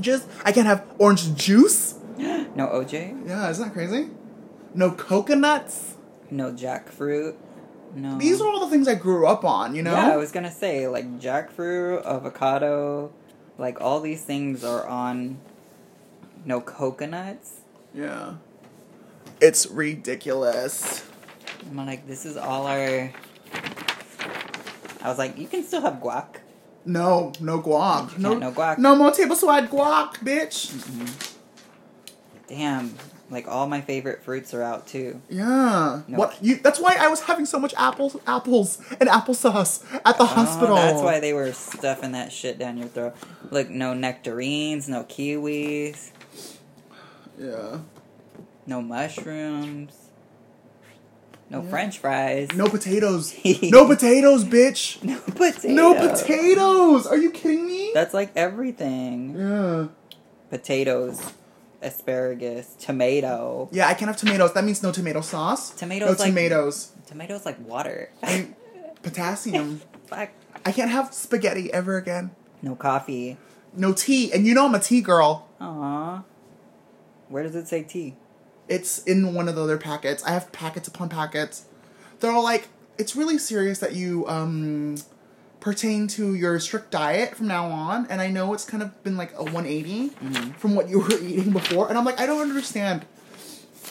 Just 0.00 0.28
I 0.44 0.52
can't 0.52 0.66
have 0.66 0.84
orange 0.98 1.34
juice. 1.34 1.94
no 2.18 2.66
OJ. 2.66 3.26
Yeah, 3.26 3.48
isn't 3.50 3.64
that 3.64 3.72
crazy? 3.72 4.10
No 4.74 4.90
coconuts. 4.90 5.94
No 6.30 6.52
jackfruit. 6.52 7.36
No. 7.94 8.18
These 8.18 8.40
are 8.40 8.48
all 8.48 8.60
the 8.60 8.70
things 8.70 8.88
I 8.88 8.94
grew 8.94 9.26
up 9.26 9.44
on. 9.44 9.74
You 9.74 9.82
know. 9.82 9.92
Yeah, 9.92 10.12
I 10.12 10.16
was 10.16 10.32
gonna 10.32 10.50
say 10.50 10.86
like 10.88 11.18
jackfruit, 11.18 12.04
avocado, 12.04 13.12
like 13.58 13.80
all 13.80 14.00
these 14.00 14.22
things 14.22 14.64
are 14.64 14.86
on. 14.86 15.38
No 16.44 16.60
coconuts. 16.60 17.60
Yeah. 17.94 18.34
It's 19.40 19.66
ridiculous. 19.66 21.04
I'm 21.68 21.76
like, 21.76 22.06
this 22.06 22.24
is 22.24 22.36
all 22.36 22.66
our. 22.66 23.12
I 25.06 25.08
was 25.08 25.18
like, 25.18 25.38
you 25.38 25.46
can 25.46 25.62
still 25.62 25.82
have 25.82 26.00
guac. 26.00 26.38
No, 26.84 27.30
no 27.38 27.62
guac. 27.62 28.18
No, 28.18 28.34
no 28.34 28.50
guac. 28.50 28.76
No 28.78 28.96
more 28.96 29.12
table 29.12 29.36
swag 29.36 29.70
guac, 29.70 30.14
bitch. 30.14 30.72
Damn, 32.48 32.92
like 33.30 33.46
all 33.46 33.68
my 33.68 33.80
favorite 33.80 34.24
fruits 34.24 34.52
are 34.52 34.64
out 34.64 34.88
too. 34.88 35.20
Yeah. 35.28 36.02
No. 36.08 36.18
What 36.18 36.36
you? 36.42 36.56
That's 36.56 36.80
why 36.80 36.96
I 36.98 37.06
was 37.06 37.20
having 37.20 37.46
so 37.46 37.60
much 37.60 37.72
apples, 37.76 38.16
apples, 38.26 38.82
and 38.98 39.08
applesauce 39.08 39.84
at 40.04 40.18
the 40.18 40.24
oh, 40.24 40.26
hospital. 40.26 40.76
Oh, 40.76 40.80
that's 40.80 41.00
why 41.00 41.20
they 41.20 41.32
were 41.32 41.52
stuffing 41.52 42.10
that 42.10 42.32
shit 42.32 42.58
down 42.58 42.76
your 42.76 42.88
throat. 42.88 43.14
Like 43.52 43.70
no 43.70 43.94
nectarines, 43.94 44.88
no 44.88 45.04
kiwis, 45.04 46.10
Yeah. 47.38 47.78
no 48.66 48.82
mushrooms, 48.82 50.05
no 51.50 51.62
Yeah. 51.62 51.70
French 51.70 51.98
fries, 51.98 52.48
No 52.54 52.66
potatoes. 52.68 53.34
no 53.62 53.86
potatoes, 53.86 54.44
bitch. 54.44 55.02
no 55.04 55.18
potato, 55.20 55.68
No 55.74 55.94
potatoes. 55.94 57.06
Are 57.06 57.16
you 57.16 57.30
kidding 57.30 57.66
me? 57.66 57.90
That's 57.94 58.12
like 58.14 58.32
everything. 58.36 59.34
yeah. 59.38 59.86
Potatoes, 60.50 61.20
asparagus, 61.82 62.74
tomato. 62.78 63.68
Yeah, 63.72 63.88
I 63.88 63.94
can't 63.94 64.08
have 64.08 64.16
tomatoes. 64.16 64.52
That 64.54 64.64
means 64.64 64.82
no 64.82 64.92
tomato 64.92 65.20
sauce. 65.20 65.70
Tomatoes 65.70 66.06
No 66.18 66.24
like- 66.24 66.30
tomatoes. 66.32 66.92
Tomatoes 67.06 67.44
like 67.44 67.58
water. 67.66 68.10
And 68.22 68.54
potassium. 69.02 69.80
Fuck. 70.06 70.30
I 70.64 70.72
can't 70.72 70.90
have 70.90 71.12
spaghetti 71.14 71.72
ever 71.72 71.96
again. 71.96 72.30
No 72.62 72.74
coffee. 72.74 73.36
No 73.76 73.92
tea. 73.92 74.32
And 74.32 74.46
you 74.46 74.54
know 74.54 74.66
I'm 74.66 74.74
a 74.74 74.80
tea 74.80 75.00
girl. 75.00 75.48
Aww. 75.60 76.24
Where 77.28 77.42
does 77.42 77.54
it 77.56 77.68
say 77.68 77.82
tea? 77.82 78.14
It's 78.68 79.02
in 79.04 79.34
one 79.34 79.48
of 79.48 79.54
the 79.54 79.62
other 79.62 79.78
packets. 79.78 80.24
I 80.24 80.30
have 80.30 80.50
packets 80.52 80.88
upon 80.88 81.08
packets. 81.08 81.64
They're 82.20 82.32
all 82.32 82.42
like, 82.42 82.68
it's 82.98 83.14
really 83.14 83.38
serious 83.38 83.78
that 83.80 83.94
you 83.94 84.26
um 84.28 84.96
pertain 85.60 86.06
to 86.06 86.34
your 86.34 86.58
strict 86.60 86.90
diet 86.90 87.34
from 87.36 87.46
now 87.48 87.66
on. 87.66 88.06
And 88.08 88.20
I 88.20 88.28
know 88.28 88.54
it's 88.54 88.64
kind 88.64 88.82
of 88.82 89.02
been 89.04 89.16
like 89.16 89.32
a 89.34 89.42
180 89.44 90.10
Mm-hmm. 90.10 90.50
from 90.52 90.74
what 90.74 90.88
you 90.88 91.00
were 91.00 91.12
eating 91.20 91.50
before. 91.52 91.88
And 91.88 91.96
I'm 91.98 92.04
like, 92.04 92.20
I 92.20 92.26
don't 92.26 92.40
understand. 92.42 93.04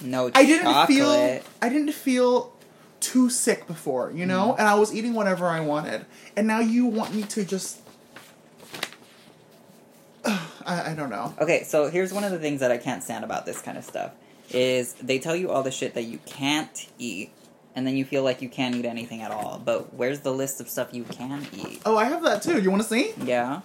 No 0.02 0.30
I 0.36 0.46
didn't 0.46 0.66
chocolate. 0.66 0.88
feel 0.98 1.42
I 1.62 1.70
didn't 1.70 1.94
feel 1.94 2.54
too 3.00 3.30
sick 3.30 3.68
before, 3.68 4.12
you 4.12 4.26
know, 4.26 4.54
Mm. 4.54 4.60
and 4.60 4.68
I 4.68 4.76
was 4.76 4.94
eating 4.94 5.14
whatever 5.14 5.46
I 5.48 5.60
wanted, 5.62 6.06
and 6.36 6.48
now 6.48 6.60
you 6.60 6.86
want 6.86 7.14
me 7.14 7.22
to 7.24 7.46
just. 7.46 7.80
I, 10.26 10.92
I 10.92 10.94
don't 10.96 11.10
know. 11.10 11.34
Okay, 11.40 11.64
so 11.64 11.90
here's 11.90 12.12
one 12.12 12.24
of 12.24 12.32
the 12.32 12.40
things 12.40 12.60
that 12.62 12.72
I 12.72 12.78
can't 12.78 13.04
stand 13.04 13.24
about 13.24 13.46
this 13.46 13.62
kind 13.62 13.78
of 13.78 13.84
stuff 13.84 14.12
is 14.52 14.94
they 14.94 15.20
tell 15.20 15.36
you 15.36 15.52
all 15.52 15.64
the 15.64 15.72
shit 15.72 15.94
that 15.96 16.04
you 16.04 16.20
can't 16.26 16.88
eat, 16.98 17.32
and 17.76 17.86
then 17.86 17.98
you 17.98 18.06
feel 18.06 18.24
like 18.24 18.42
you 18.42 18.50
can't 18.50 18.76
eat 18.76 18.86
anything 18.86 19.22
at 19.22 19.32
all. 19.32 19.62
But 19.64 19.94
where's 19.94 20.22
the 20.22 20.32
list 20.32 20.62
of 20.62 20.70
stuff 20.70 20.90
you 20.94 21.04
can 21.04 21.46
eat? 21.54 21.82
Oh, 21.86 21.98
I 21.98 22.06
have 22.06 22.24
that 22.24 22.42
too. 22.42 22.62
You 22.62 22.70
want 22.72 22.84
to 22.84 22.88
see? 22.88 23.14
Yeah. 23.24 23.62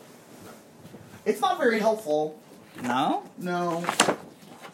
It's 1.24 1.40
not 1.40 1.58
very 1.58 1.78
helpful. 1.78 2.38
No. 2.82 3.22
No. 3.38 3.84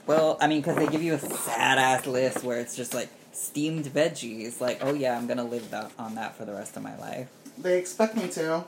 Well, 0.06 0.38
I 0.40 0.46
mean, 0.46 0.60
because 0.60 0.76
they 0.76 0.86
give 0.86 1.02
you 1.02 1.14
a 1.14 1.18
sad 1.18 1.78
ass 1.78 2.06
list 2.06 2.44
where 2.44 2.60
it's 2.60 2.76
just 2.76 2.94
like 2.94 3.08
steamed 3.32 3.86
veggies. 3.86 4.60
Like, 4.60 4.78
oh 4.82 4.94
yeah, 4.94 5.16
I'm 5.16 5.26
gonna 5.26 5.44
live 5.44 5.70
that, 5.70 5.90
on 5.98 6.14
that 6.14 6.36
for 6.36 6.44
the 6.44 6.52
rest 6.52 6.76
of 6.76 6.82
my 6.82 6.96
life. 6.98 7.28
They 7.58 7.78
expect 7.78 8.16
me 8.16 8.28
to. 8.28 8.64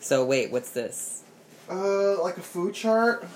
So 0.00 0.24
wait, 0.24 0.50
what's 0.50 0.70
this? 0.70 1.22
Uh, 1.70 2.22
like 2.22 2.38
a 2.38 2.42
food 2.42 2.74
chart. 2.74 3.26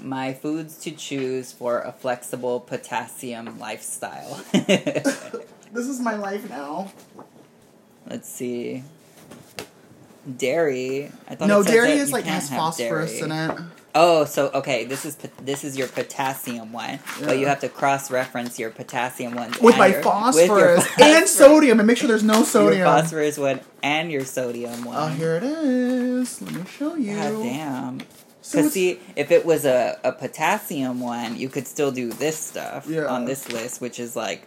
My 0.00 0.32
foods 0.32 0.78
to 0.78 0.90
choose 0.90 1.52
for 1.52 1.80
a 1.80 1.92
flexible 1.92 2.60
potassium 2.60 3.58
lifestyle. 3.58 4.44
This 5.72 5.86
is 5.86 6.00
my 6.00 6.14
life 6.14 6.48
now. 6.48 6.90
Let's 8.08 8.28
see. 8.28 8.82
Dairy. 10.36 11.10
I 11.28 11.34
thought 11.34 11.48
no, 11.48 11.62
dairy 11.62 11.92
is 11.92 12.12
like 12.12 12.24
has 12.24 12.48
phosphorus 12.48 13.18
dairy. 13.18 13.30
in 13.30 13.50
it. 13.50 13.58
Oh, 13.94 14.24
so 14.24 14.50
okay, 14.54 14.84
this 14.84 15.04
is 15.04 15.16
this 15.42 15.64
is 15.64 15.76
your 15.76 15.88
potassium 15.88 16.72
one, 16.72 17.00
but 17.24 17.38
you 17.38 17.46
have 17.46 17.60
to 17.60 17.68
cross 17.68 18.10
reference 18.10 18.58
your 18.58 18.70
potassium 18.70 19.34
one 19.34 19.52
With 19.60 19.78
my 19.78 19.88
your- 19.88 20.02
phosphorus 20.02 20.84
with 20.96 21.00
and 21.00 21.26
sodium, 21.26 21.80
and 21.80 21.86
make 21.86 21.96
sure 21.96 22.08
there's 22.08 22.22
no 22.22 22.44
sodium. 22.44 22.78
Your 22.78 22.86
phosphorus 22.86 23.38
one 23.38 23.60
and 23.82 24.12
your 24.12 24.24
sodium 24.24 24.86
oh, 24.86 24.88
one. 24.88 24.96
Oh, 24.96 25.06
here 25.08 25.36
it 25.36 25.42
is. 25.42 26.40
Let 26.42 26.52
me 26.52 26.64
show 26.66 26.94
you. 26.96 27.14
God 27.14 27.42
damn. 27.42 28.00
Because 28.50 28.72
see, 28.72 28.98
if 29.16 29.30
it 29.30 29.44
was 29.44 29.64
a, 29.64 29.98
a 30.04 30.12
potassium 30.12 31.00
one, 31.00 31.36
you 31.36 31.48
could 31.48 31.66
still 31.66 31.90
do 31.90 32.10
this 32.10 32.36
stuff 32.38 32.86
Yeah. 32.88 33.04
on 33.06 33.24
this 33.24 33.50
list, 33.50 33.80
which 33.80 33.98
is 34.00 34.16
like 34.16 34.46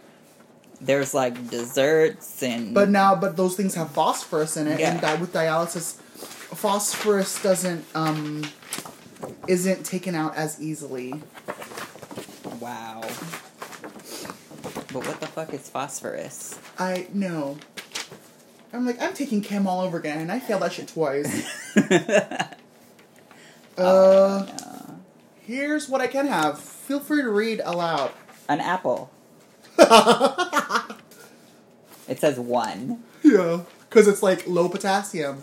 there's 0.80 1.14
like 1.14 1.48
desserts 1.50 2.42
and 2.42 2.74
But 2.74 2.88
now, 2.90 3.14
but 3.14 3.36
those 3.36 3.54
things 3.56 3.74
have 3.76 3.90
phosphorus 3.92 4.56
in 4.56 4.66
it, 4.66 4.80
Yeah. 4.80 4.92
and 4.92 5.00
di- 5.00 5.14
with 5.16 5.32
dialysis, 5.32 5.94
phosphorus 5.94 7.40
doesn't 7.42 7.84
um 7.94 8.44
isn't 9.46 9.84
taken 9.86 10.14
out 10.16 10.34
as 10.36 10.60
easily. 10.60 11.14
wow. 12.60 13.02
But 14.92 15.06
what 15.06 15.20
the 15.20 15.26
fuck 15.26 15.54
is 15.54 15.68
phosphorus? 15.68 16.58
I 16.78 17.06
know. 17.14 17.56
I'm 18.74 18.84
like, 18.86 19.00
I'm 19.00 19.14
taking 19.14 19.40
chem 19.42 19.66
all 19.66 19.80
over 19.82 19.98
again, 19.98 20.18
and 20.18 20.32
I 20.32 20.38
failed 20.40 20.62
that 20.62 20.72
shit 20.72 20.88
twice. 20.88 21.46
Uh, 23.78 24.44
Yeah. 24.46 24.80
here's 25.40 25.88
what 25.88 26.00
I 26.00 26.06
can 26.06 26.26
have. 26.26 26.58
Feel 26.58 27.00
free 27.00 27.22
to 27.22 27.30
read 27.30 27.60
aloud. 27.64 28.10
An 28.48 28.60
apple. 28.60 29.10
It 32.08 32.20
says 32.20 32.38
one. 32.38 33.02
Yeah, 33.22 33.60
because 33.88 34.08
it's 34.08 34.22
like 34.22 34.46
low 34.46 34.68
potassium. 34.68 35.42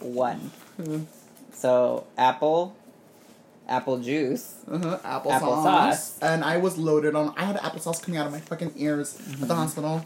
One. 0.00 0.50
Uh 0.78 0.98
So 1.54 2.06
apple, 2.18 2.74
apple 3.68 3.98
juice. 4.00 4.56
uh-huh. 4.70 4.98
Applesauce. 5.04 5.40
Applesauce. 5.40 6.18
And 6.20 6.44
I 6.44 6.56
was 6.58 6.76
loaded 6.76 7.14
on. 7.14 7.32
I 7.36 7.44
had 7.44 7.56
applesauce 7.58 8.02
coming 8.02 8.18
out 8.18 8.26
of 8.26 8.32
my 8.32 8.40
fucking 8.40 8.72
ears 8.76 9.14
at 9.14 9.22
Mm-hmm. 9.22 9.46
the 9.46 9.54
hospital. 9.54 10.04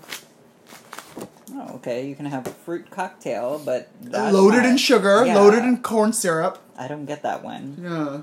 Oh, 1.58 1.76
okay. 1.76 2.06
You 2.06 2.14
can 2.14 2.26
have 2.26 2.46
a 2.46 2.50
fruit 2.50 2.90
cocktail, 2.90 3.60
but 3.64 3.88
loaded 4.04 4.58
not- 4.58 4.66
in 4.66 4.76
sugar, 4.76 5.24
Yeah. 5.24 5.36
loaded 5.36 5.64
in 5.64 5.78
corn 5.82 6.12
syrup. 6.12 6.58
I 6.78 6.86
don't 6.88 7.06
get 7.06 7.22
that 7.22 7.42
one. 7.42 7.78
Yeah. 7.82 8.20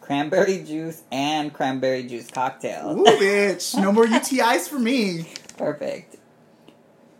Cranberry 0.00 0.62
juice 0.62 1.02
and 1.12 1.52
cranberry 1.52 2.02
juice 2.04 2.30
cocktail. 2.30 2.98
Ooh, 2.98 3.04
bitch. 3.04 3.78
No 3.78 3.92
more 3.92 4.06
UTIs 4.06 4.66
for 4.66 4.78
me. 4.78 5.28
Perfect. 5.58 6.16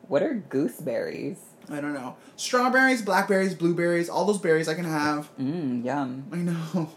What 0.09 0.23
are 0.23 0.35
gooseberries? 0.49 1.37
I 1.71 1.83
don't 1.83 1.93
know. 1.93 2.17
Strawberries, 2.37 3.03
blackberries, 3.03 3.55
blueberries, 3.55 4.09
all 4.09 4.25
those 4.25 4.39
berries 4.39 4.69
I 4.69 4.75
can 4.75 4.87
have. 4.87 5.29
Mmm, 5.39 5.85
yum. 5.85 6.25
I 6.33 6.37
know. 6.37 6.89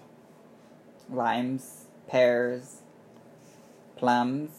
Limes, 1.09 1.85
pears, 2.07 2.77
plums, 3.97 4.51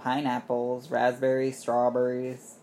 pineapples, 0.00 0.90
raspberries, 0.90 1.58
strawberries, 1.58 2.56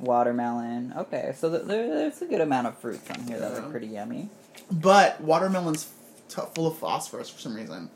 watermelon. 0.00 0.94
Okay, 0.96 1.32
so 1.36 1.50
th- 1.50 1.62
there, 1.64 1.86
there's 1.88 2.22
a 2.22 2.26
good 2.26 2.40
amount 2.40 2.66
of 2.66 2.78
fruits 2.78 3.08
on 3.10 3.20
here 3.26 3.38
that 3.38 3.52
are 3.58 3.68
pretty 3.70 3.86
yummy. 3.88 4.28
But 4.70 5.20
watermelon's 5.20 5.88
t- 6.28 6.42
full 6.54 6.66
of 6.66 6.76
phosphorus 6.78 7.28
for 7.30 7.40
some 7.40 7.54
reason. 7.54 7.90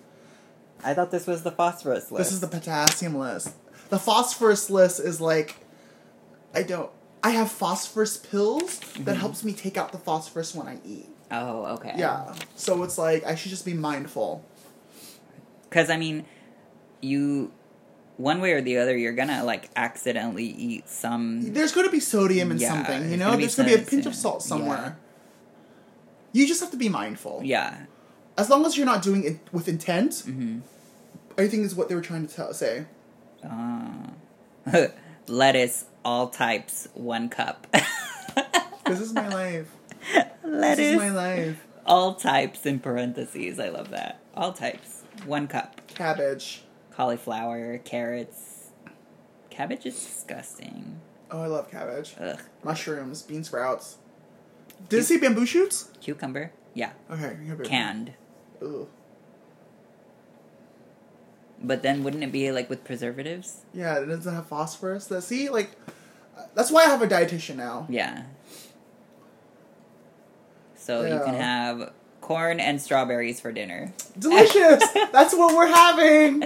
I 0.84 0.94
thought 0.94 1.10
this 1.10 1.26
was 1.26 1.42
the 1.42 1.52
phosphorus 1.52 2.10
list. 2.10 2.18
This 2.30 2.32
is 2.32 2.40
the 2.40 2.48
potassium 2.48 3.16
list. 3.16 3.54
The 3.88 3.98
phosphorus 3.98 4.68
list 4.70 5.00
is 5.00 5.20
like, 5.20 5.56
I 6.54 6.62
don't. 6.62 6.90
I 7.22 7.30
have 7.30 7.52
phosphorus 7.52 8.16
pills 8.16 8.80
that 8.98 9.14
Mhm. 9.14 9.20
helps 9.20 9.44
me 9.44 9.52
take 9.52 9.76
out 9.76 9.92
the 9.92 9.98
phosphorus 9.98 10.54
when 10.56 10.66
I 10.66 10.78
eat. 10.84 11.08
Oh, 11.30 11.66
okay. 11.76 11.94
Yeah. 11.96 12.34
So 12.56 12.82
it's 12.82 12.98
like 12.98 13.24
I 13.24 13.36
should 13.36 13.50
just 13.50 13.64
be 13.64 13.74
mindful. 13.74 14.44
Because, 15.68 15.88
I 15.88 15.96
mean, 15.96 16.24
you. 17.00 17.52
One 18.18 18.40
way 18.40 18.53
or 18.53 18.61
the 18.61 18.77
other, 18.79 18.96
you're 18.96 19.14
gonna, 19.14 19.42
like, 19.44 19.70
accidentally 19.75 20.44
eat 20.44 20.88
some. 20.88 21.53
There's 21.55 21.72
to 21.72 21.90
be 21.90 21.98
sodium 22.01 22.51
in 22.53 22.59
Yeah, 22.59 22.68
something, 22.68 23.11
you 23.11 23.16
know. 23.16 23.31
gonna 23.31 23.38
There's 23.38 23.57
to 23.57 23.64
be 23.64 23.75
a 23.75 23.79
pinch 23.79 24.07
of 24.07 24.14
salt 24.14 24.42
somewhere. 24.42 24.96
You 26.33 26.46
just 26.46 26.61
have 26.61 26.70
to 26.70 26.77
be 26.77 26.88
mindful. 26.88 27.40
Yeah. 27.44 27.87
As 28.38 28.48
long 28.48 28.64
as 28.64 28.77
you're 28.77 28.87
not 28.87 29.03
doing 29.03 29.25
it 29.25 29.38
with 29.53 29.68
intent, 29.68 30.22
hmm 30.25 30.61
I 31.38 31.48
think 31.48 31.64
is 31.64 31.75
what 31.75 31.88
they 31.88 31.94
were 31.94 32.03
trying 32.03 32.27
to 32.27 32.35
tell, 32.35 32.53
say. 32.53 32.85
Uh, 33.42 34.09
lettuce, 35.27 35.87
all 36.05 36.29
types, 36.29 36.88
one 36.94 37.29
cup. 37.29 37.66
This 38.87 39.01
is 39.01 39.12
my 39.14 39.29
life. 39.29 39.68
lettuce, 40.44 40.77
This 40.77 40.90
is 40.90 40.98
my 40.98 41.11
life. 41.11 41.66
all 41.87 42.14
types 42.14 42.66
in 42.66 42.79
parentheses. 42.81 43.59
I 43.59 43.70
love 43.70 43.88
that. 43.90 44.20
All 44.35 44.53
types, 44.53 45.03
one 45.25 45.46
cup. 45.48 45.81
Cabbage. 45.88 46.62
Cauliflower, 46.94 47.78
carrots. 47.78 48.70
Cabbage 49.50 49.87
is 49.87 49.94
disgusting. 49.94 51.00
Oh, 51.31 51.42
I 51.42 51.46
love 51.46 51.70
cabbage. 51.70 52.14
Ugh. 52.20 52.38
Mushrooms, 52.62 53.22
bean 53.22 53.44
sprouts. 53.44 53.96
Did 54.88 55.00
it 55.00 55.05
say 55.05 55.16
bamboo 55.18 55.46
shoots? 55.46 55.90
Cucumber, 56.00 56.52
yeah, 56.74 56.92
Okay. 57.11 57.37
you 57.44 57.57
canned. 57.57 58.12
Ugh. 58.62 58.88
But 61.62 61.83
then 61.83 62.02
wouldn't 62.02 62.24
it 62.24 62.33
be 62.33 62.50
like 62.50 62.68
with 62.68 62.83
preservatives? 62.85 63.61
Yeah, 63.72 63.98
it 64.00 64.07
doesn't 64.07 64.35
have 64.35 64.46
phosphorus. 64.48 65.07
That 65.07 65.22
see, 65.22 65.48
like, 65.48 65.70
that's 66.55 66.70
why 66.72 66.83
I 66.83 66.87
have 66.87 67.02
a 67.02 67.07
dietitian 67.07 67.57
now. 67.57 67.87
Yeah. 67.88 68.24
So 70.74 71.02
you 71.05 71.20
can 71.24 71.35
have 71.35 71.92
corn 72.32 72.60
and 72.60 72.80
strawberries 72.80 73.40
for 73.40 73.52
dinner. 73.52 73.92
Delicious. 74.18 74.82
that's 75.12 75.34
what 75.34 75.54
we're 75.54 75.66
having. 75.66 76.40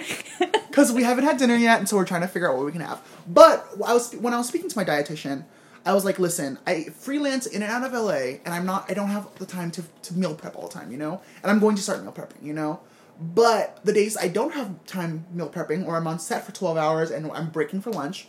Because 0.68 0.92
we 0.92 1.02
haven't 1.02 1.24
had 1.24 1.36
dinner 1.36 1.54
yet, 1.54 1.78
and 1.78 1.88
so 1.88 1.96
we're 1.96 2.04
trying 2.04 2.22
to 2.22 2.28
figure 2.28 2.50
out 2.50 2.56
what 2.56 2.66
we 2.66 2.72
can 2.72 2.80
have. 2.80 3.00
But 3.26 3.66
I 3.84 3.94
was 3.94 4.12
when 4.14 4.34
I 4.34 4.38
was 4.38 4.48
speaking 4.48 4.68
to 4.68 4.78
my 4.78 4.84
dietitian, 4.84 5.44
I 5.84 5.94
was 5.94 6.04
like, 6.04 6.18
"Listen, 6.18 6.58
I 6.66 6.84
freelance 6.84 7.46
in 7.46 7.62
and 7.62 7.70
out 7.70 7.84
of 7.84 7.92
LA, 7.92 8.38
and 8.44 8.48
I'm 8.48 8.66
not. 8.66 8.90
I 8.90 8.94
don't 8.94 9.08
have 9.08 9.32
the 9.38 9.46
time 9.46 9.70
to 9.72 9.82
to 10.02 10.14
meal 10.14 10.34
prep 10.34 10.56
all 10.56 10.68
the 10.68 10.74
time, 10.74 10.90
you 10.90 10.98
know. 10.98 11.20
And 11.42 11.50
I'm 11.50 11.60
going 11.60 11.76
to 11.76 11.82
start 11.82 12.02
meal 12.02 12.12
prepping, 12.12 12.42
you 12.42 12.52
know. 12.52 12.80
But 13.18 13.80
the 13.84 13.92
days 13.92 14.16
I 14.16 14.28
don't 14.28 14.52
have 14.52 14.84
time 14.86 15.26
meal 15.32 15.48
prepping, 15.48 15.86
or 15.86 15.96
I'm 15.96 16.06
on 16.06 16.18
set 16.18 16.44
for 16.44 16.52
twelve 16.52 16.76
hours 16.76 17.10
and 17.10 17.30
I'm 17.32 17.50
breaking 17.50 17.80
for 17.80 17.90
lunch, 17.90 18.28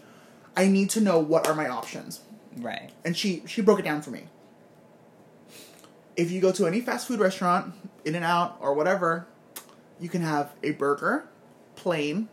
I 0.56 0.68
need 0.68 0.90
to 0.92 1.02
know 1.02 1.20
what 1.20 1.48
are 1.48 1.56
my 1.56 1.68
options. 1.68 2.22
Right. 2.56 2.92
And 3.04 3.18
she 3.18 3.44
she 3.46 3.62
broke 3.62 3.80
it 3.80 3.86
down 3.86 4.02
for 4.02 4.12
me. 4.12 4.28
If 6.18 6.32
you 6.32 6.42
go 6.42 6.52
to 6.54 6.66
any 6.66 6.82
fast 6.82 7.08
food 7.08 7.20
restaurant, 7.20 7.74
In 8.04 8.16
and 8.16 8.26
Out 8.26 8.58
or 8.60 8.74
whatever, 8.74 9.28
you 10.00 10.10
can 10.10 10.22
have 10.22 10.52
a 10.64 10.72
burger, 10.72 11.28
plain, 11.76 12.28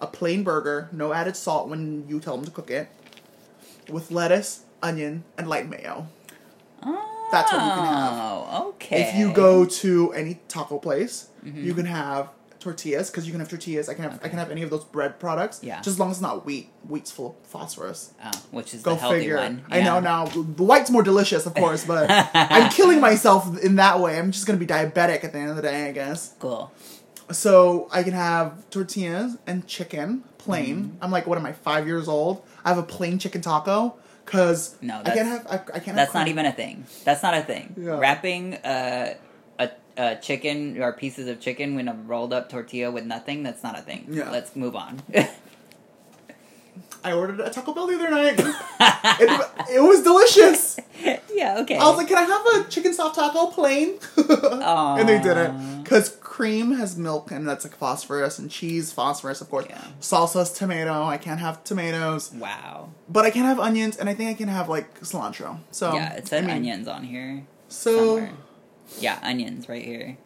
a 0.00 0.06
plain 0.06 0.42
burger, 0.42 0.88
no 0.92 1.12
added 1.12 1.36
salt 1.36 1.68
when 1.68 2.08
you 2.08 2.20
tell 2.20 2.36
them 2.36 2.46
to 2.46 2.50
cook 2.50 2.70
it, 2.70 2.88
with 3.90 4.10
lettuce, 4.10 4.62
onion, 4.82 5.24
and 5.36 5.46
light 5.48 5.68
mayo. 5.68 6.08
Oh, 6.82 7.28
That's 7.32 7.52
what 7.52 7.62
you 7.64 7.70
can 7.70 7.84
have. 7.84 8.62
okay. 8.66 9.02
If 9.02 9.14
you 9.16 9.32
go 9.32 9.64
to 9.66 10.12
any 10.12 10.40
taco 10.48 10.78
place, 10.78 11.28
Mhm. 11.44 11.62
you 11.64 11.74
can 11.74 11.86
have 11.86 12.28
tortillas 12.66 13.10
because 13.10 13.26
you 13.26 13.32
can 13.32 13.40
have 13.40 13.48
tortillas. 13.48 13.88
I 13.88 13.94
can 13.94 14.04
have 14.04 14.20
I 14.22 14.28
can 14.28 14.38
have 14.38 14.50
any 14.50 14.62
of 14.62 14.70
those 14.70 14.84
bread 14.84 15.18
products. 15.20 15.60
Yeah. 15.62 15.76
Just 15.76 15.88
as 15.88 16.00
long 16.00 16.10
as 16.10 16.16
it's 16.16 16.22
not 16.22 16.44
wheat. 16.44 16.68
Wheat's 16.88 17.10
full 17.10 17.36
of 17.40 17.46
phosphorus. 17.48 18.12
Oh, 18.24 18.30
which 18.50 18.74
is 18.74 18.82
Go 18.82 18.94
the 18.94 19.00
healthy 19.00 19.18
figure. 19.20 19.36
one. 19.36 19.64
I 19.70 19.80
know 19.82 20.00
now 20.00 20.26
the 20.26 20.62
white's 20.64 20.90
more 20.90 21.02
delicious, 21.02 21.46
of 21.46 21.54
course, 21.54 21.84
but 21.84 22.06
I'm 22.34 22.70
killing 22.78 23.00
myself 23.00 23.58
in 23.62 23.76
that 23.76 24.00
way. 24.00 24.18
I'm 24.18 24.30
just 24.32 24.46
gonna 24.46 24.58
be 24.58 24.66
diabetic 24.66 25.24
at 25.24 25.32
the 25.32 25.38
end 25.38 25.50
of 25.50 25.56
the 25.56 25.62
day, 25.62 25.88
I 25.88 25.92
guess. 25.92 26.34
Cool. 26.38 26.72
So 27.30 27.88
I 27.90 28.02
can 28.02 28.12
have 28.12 28.68
tortillas 28.70 29.36
and 29.46 29.66
chicken, 29.66 30.22
plain. 30.38 30.76
Mm-hmm. 30.76 31.04
I'm 31.04 31.10
like, 31.10 31.26
what 31.26 31.38
am 31.38 31.46
I, 31.46 31.52
five 31.52 31.86
years 31.86 32.06
old? 32.08 32.44
I 32.64 32.68
have 32.68 32.78
a 32.78 32.82
plain 32.84 33.18
chicken 33.18 33.40
taco 33.40 33.96
because 34.24 34.76
No, 34.80 35.00
I 35.04 35.10
can't 35.10 35.26
have. 35.28 35.46
I, 35.46 35.54
I 35.74 35.78
can't. 35.80 35.96
That's 35.96 36.14
not 36.14 36.28
even 36.28 36.46
a 36.46 36.52
thing. 36.52 36.86
That's 37.04 37.22
not 37.22 37.34
a 37.34 37.42
thing. 37.42 37.74
Yeah. 37.76 37.98
Wrapping 37.98 38.54
uh, 38.54 39.14
a 39.96 40.16
chicken 40.16 40.80
or 40.80 40.92
pieces 40.92 41.28
of 41.28 41.40
chicken 41.40 41.78
in 41.78 41.88
a 41.88 41.94
rolled 41.94 42.32
up 42.32 42.48
tortilla 42.48 42.90
with 42.90 43.04
nothing. 43.04 43.42
That's 43.42 43.62
not 43.62 43.78
a 43.78 43.82
thing. 43.82 44.06
Yeah. 44.10 44.30
Let's 44.30 44.54
move 44.56 44.76
on. 44.76 45.02
I 47.04 47.12
ordered 47.12 47.38
a 47.38 47.50
Taco 47.50 47.72
Bell 47.72 47.86
the 47.86 47.94
other 47.94 48.10
night. 48.10 48.34
it, 48.40 49.50
it 49.76 49.80
was 49.80 50.02
delicious. 50.02 50.78
yeah. 51.32 51.58
Okay. 51.60 51.76
I 51.76 51.88
was 51.88 51.98
like, 51.98 52.08
"Can 52.08 52.18
I 52.18 52.22
have 52.22 52.66
a 52.66 52.68
chicken 52.68 52.92
soft 52.92 53.14
taco 53.14 53.46
plain?" 53.46 53.98
and 54.16 55.08
they 55.08 55.20
didn't 55.20 55.84
because 55.84 56.16
cream 56.20 56.72
has 56.72 56.96
milk 56.96 57.30
and 57.30 57.48
that's 57.48 57.64
like 57.64 57.76
phosphorus 57.76 58.40
and 58.40 58.50
cheese 58.50 58.92
phosphorus, 58.92 59.40
of 59.40 59.48
course. 59.48 59.66
Yeah. 59.70 59.84
Salsa's 60.00 60.50
tomato. 60.50 61.04
I 61.04 61.16
can't 61.16 61.38
have 61.38 61.62
tomatoes, 61.62 62.32
wow. 62.32 62.90
but 63.08 63.24
I 63.24 63.30
can 63.30 63.44
have 63.44 63.60
onions, 63.60 63.96
and 63.96 64.08
I 64.08 64.14
think 64.14 64.30
I 64.30 64.34
can 64.34 64.48
have 64.48 64.68
like 64.68 65.00
cilantro. 65.00 65.60
So 65.70 65.94
yeah, 65.94 66.14
it 66.14 66.26
said 66.26 66.42
I 66.42 66.46
mean, 66.48 66.56
onions 66.56 66.88
on 66.88 67.04
here. 67.04 67.46
So. 67.68 68.16
somewhere. 68.16 68.32
Yeah, 68.98 69.18
onions 69.22 69.68
right 69.68 69.84
here. 69.84 70.16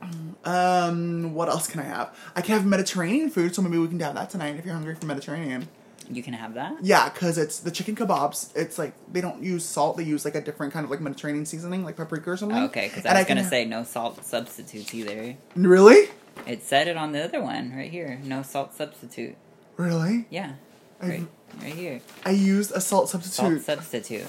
Um, 0.44 1.35
what 1.35 1.48
else 1.48 1.66
can 1.66 1.80
I 1.80 1.85
have? 1.85 2.16
I 2.37 2.40
can 2.40 2.54
have 2.54 2.64
Mediterranean 2.66 3.30
food, 3.30 3.54
so 3.54 3.62
maybe 3.62 3.78
we 3.78 3.88
can 3.88 4.00
have 4.00 4.14
that 4.14 4.30
tonight 4.30 4.56
if 4.56 4.64
you're 4.64 4.74
hungry 4.74 4.94
for 4.94 5.06
Mediterranean. 5.06 5.68
You 6.09 6.22
can 6.22 6.35
have 6.35 6.54
that. 6.54 6.76
Yeah, 6.83 7.09
because 7.09 7.38
it's 7.38 7.61
the 7.61 7.70
chicken 7.70 7.94
kebabs. 7.94 8.50
It's 8.56 8.78
like 8.78 8.94
they 9.12 9.20
don't 9.20 9.42
use 9.42 9.64
salt; 9.64 9.96
they 9.96 10.02
use 10.02 10.24
like 10.24 10.35
a 10.35 10.40
different 10.40 10.72
kind 10.72 10.85
of 10.85 10.90
like 10.90 11.00
Mediterranean 11.00 11.46
seasoning, 11.46 11.85
like 11.85 11.96
paprika 11.96 12.30
or 12.30 12.37
something. 12.37 12.64
Okay, 12.64 12.88
because 12.88 13.04
And 13.04 13.16
I 13.16 13.20
was 13.20 13.26
can 13.26 13.37
gonna 13.37 13.42
have- 13.42 13.50
say 13.50 13.64
no 13.64 13.85
salt 13.85 14.24
substitutes 14.24 14.92
either. 14.94 15.37
Really, 15.54 16.09
It 16.46 16.62
said 16.64 16.88
it 16.88 16.96
on 16.96 17.12
the 17.12 17.22
other 17.22 17.40
one 17.42 17.72
right 17.76 17.90
here. 17.90 18.18
No 18.24 18.42
salt 18.42 18.74
substitute. 18.74 19.37
really. 19.76 20.26
Yeah, 20.30 20.52
I- 21.00 21.09
right, 21.09 21.26
right 21.62 21.74
here. 21.74 22.00
I 22.24 22.30
used 22.30 22.72
a 22.72 22.80
salt 22.80 23.09
Salt 23.09 23.22
substitute. 23.24 23.64
substitute. 23.64 24.26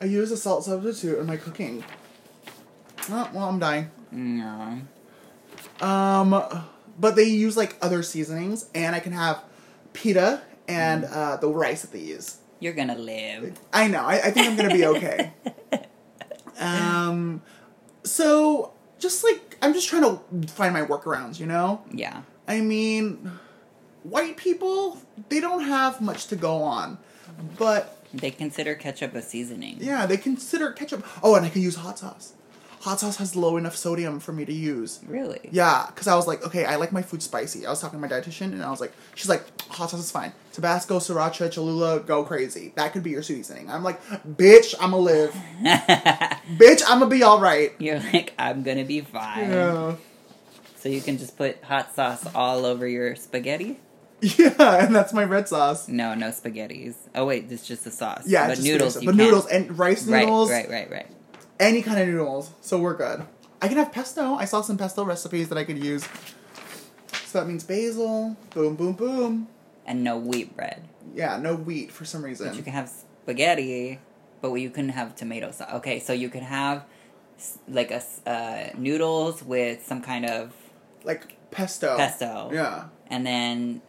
I 0.00 0.04
used 0.04 0.32
a 0.32 0.36
salt 0.36 0.64
substitute 0.64 1.18
in 1.18 1.26
my 1.26 1.36
cooking. 1.38 1.82
Oh, 3.08 3.30
well, 3.32 3.48
I'm 3.48 3.58
dying. 3.58 3.90
No. 4.12 4.80
Um, 5.80 6.44
but 6.98 7.16
they 7.16 7.24
use 7.24 7.56
like 7.56 7.76
other 7.80 8.02
seasonings, 8.02 8.68
and 8.74 8.94
I 8.94 9.00
can 9.00 9.12
have 9.12 9.42
pita 9.92 10.42
and 10.68 11.04
uh, 11.04 11.36
the 11.38 11.48
rice 11.48 11.82
that 11.82 11.92
they 11.92 12.00
use. 12.00 12.38
You're 12.60 12.74
gonna 12.74 12.96
live. 12.98 13.58
I 13.72 13.88
know. 13.88 14.04
I, 14.04 14.16
I 14.16 14.30
think 14.30 14.46
I'm 14.48 14.56
gonna 14.56 14.74
be 14.74 14.84
okay. 14.86 15.32
um, 16.60 17.42
so 18.04 18.72
just 18.98 19.24
like 19.24 19.56
I'm 19.62 19.72
just 19.72 19.88
trying 19.88 20.02
to 20.02 20.48
find 20.52 20.74
my 20.74 20.82
workarounds. 20.82 21.40
You 21.40 21.46
know, 21.46 21.82
Yeah. 21.92 22.22
I 22.46 22.60
mean, 22.60 23.30
white 24.02 24.36
people 24.36 25.00
they 25.28 25.40
don't 25.40 25.62
have 25.64 26.00
much 26.00 26.26
to 26.28 26.36
go 26.36 26.62
on, 26.62 26.98
but 27.58 27.96
They 28.12 28.30
consider 28.30 28.74
ketchup 28.74 29.14
a 29.14 29.22
seasoning. 29.22 29.78
yeah, 29.80 30.04
they 30.06 30.16
consider 30.18 30.70
ketchup. 30.72 31.06
Oh, 31.22 31.34
and 31.36 31.46
I 31.46 31.48
can 31.48 31.62
use 31.62 31.76
hot 31.76 31.98
sauce. 31.98 32.34
Hot 32.80 32.98
sauce 32.98 33.18
has 33.18 33.36
low 33.36 33.58
enough 33.58 33.76
sodium 33.76 34.20
for 34.20 34.32
me 34.32 34.46
to 34.46 34.54
use. 34.54 35.00
Really? 35.06 35.50
Yeah, 35.52 35.84
because 35.88 36.06
I 36.06 36.16
was 36.16 36.26
like, 36.26 36.44
okay, 36.46 36.64
I 36.64 36.76
like 36.76 36.92
my 36.92 37.02
food 37.02 37.22
spicy. 37.22 37.66
I 37.66 37.70
was 37.70 37.78
talking 37.78 38.00
to 38.00 38.08
my 38.08 38.08
dietitian, 38.08 38.52
and 38.52 38.62
I 38.62 38.70
was 38.70 38.80
like, 38.80 38.92
she's 39.14 39.28
like, 39.28 39.42
hot 39.68 39.90
sauce 39.90 40.00
is 40.00 40.10
fine. 40.10 40.32
Tabasco, 40.52 40.98
sriracha, 40.98 41.52
Cholula, 41.52 42.00
go 42.00 42.24
crazy. 42.24 42.72
That 42.76 42.94
could 42.94 43.02
be 43.02 43.10
your 43.10 43.22
seasoning. 43.22 43.70
I'm 43.70 43.82
like, 43.84 44.02
bitch, 44.24 44.74
I'ma 44.80 44.96
live. 44.96 45.32
bitch, 45.62 46.82
I'ma 46.88 47.04
be 47.04 47.22
all 47.22 47.38
right. 47.38 47.72
You're 47.78 48.00
like, 48.00 48.32
I'm 48.38 48.62
gonna 48.62 48.84
be 48.84 49.02
fine. 49.02 49.50
Yeah. 49.50 49.96
So 50.76 50.88
you 50.88 51.02
can 51.02 51.18
just 51.18 51.36
put 51.36 51.62
hot 51.62 51.94
sauce 51.94 52.26
all 52.34 52.64
over 52.64 52.88
your 52.88 53.14
spaghetti? 53.14 53.78
Yeah, 54.22 54.84
and 54.84 54.94
that's 54.94 55.12
my 55.12 55.24
red 55.24 55.48
sauce. 55.48 55.88
No, 55.88 56.14
no 56.14 56.28
spaghettis. 56.28 56.94
Oh 57.14 57.26
wait, 57.26 57.50
it's 57.50 57.66
just 57.66 57.84
the 57.84 57.90
sauce. 57.90 58.24
Yeah, 58.26 58.48
but 58.48 58.56
just 58.56 58.66
noodles. 58.66 58.94
But 58.94 59.04
can't. 59.04 59.16
noodles 59.16 59.46
and 59.46 59.78
rice 59.78 60.06
noodles. 60.06 60.50
Right, 60.50 60.68
noodles, 60.68 60.70
right, 60.70 60.90
right, 60.90 60.90
right. 60.90 61.06
Any 61.60 61.82
kind 61.82 62.00
of 62.00 62.08
noodles. 62.08 62.50
So 62.60 62.78
we're 62.80 62.96
good. 62.96 63.22
I 63.62 63.68
can 63.68 63.76
have 63.76 63.92
pesto. 63.92 64.34
I 64.34 64.46
saw 64.46 64.62
some 64.62 64.76
pesto 64.78 65.04
recipes 65.04 65.48
that 65.50 65.58
I 65.58 65.64
could 65.64 65.78
use. 65.78 66.04
So 67.26 67.38
that 67.40 67.46
means 67.46 67.62
basil. 67.62 68.36
Boom, 68.50 68.74
boom, 68.74 68.94
boom. 68.94 69.48
And 69.86 70.02
no 70.02 70.18
wheat 70.18 70.56
bread. 70.56 70.88
Yeah, 71.14 71.36
no 71.36 71.54
wheat 71.54 71.92
for 71.92 72.04
some 72.04 72.24
reason. 72.24 72.48
But 72.48 72.56
you 72.56 72.62
can 72.62 72.72
have 72.72 72.88
spaghetti, 72.88 74.00
but 74.40 74.52
you 74.54 74.70
couldn't 74.70 74.90
have 74.90 75.14
tomato 75.14 75.50
sauce. 75.52 75.68
Okay, 75.74 76.00
so 76.00 76.12
you 76.12 76.28
could 76.28 76.42
have 76.42 76.84
like 77.68 77.90
a 77.90 78.02
uh, 78.26 78.70
noodles 78.76 79.42
with 79.42 79.84
some 79.86 80.02
kind 80.02 80.26
of 80.26 80.52
Like 81.04 81.36
pesto. 81.50 81.96
pesto, 81.96 82.50
Yeah. 82.52 82.84
and 83.08 83.26
then 83.26 83.82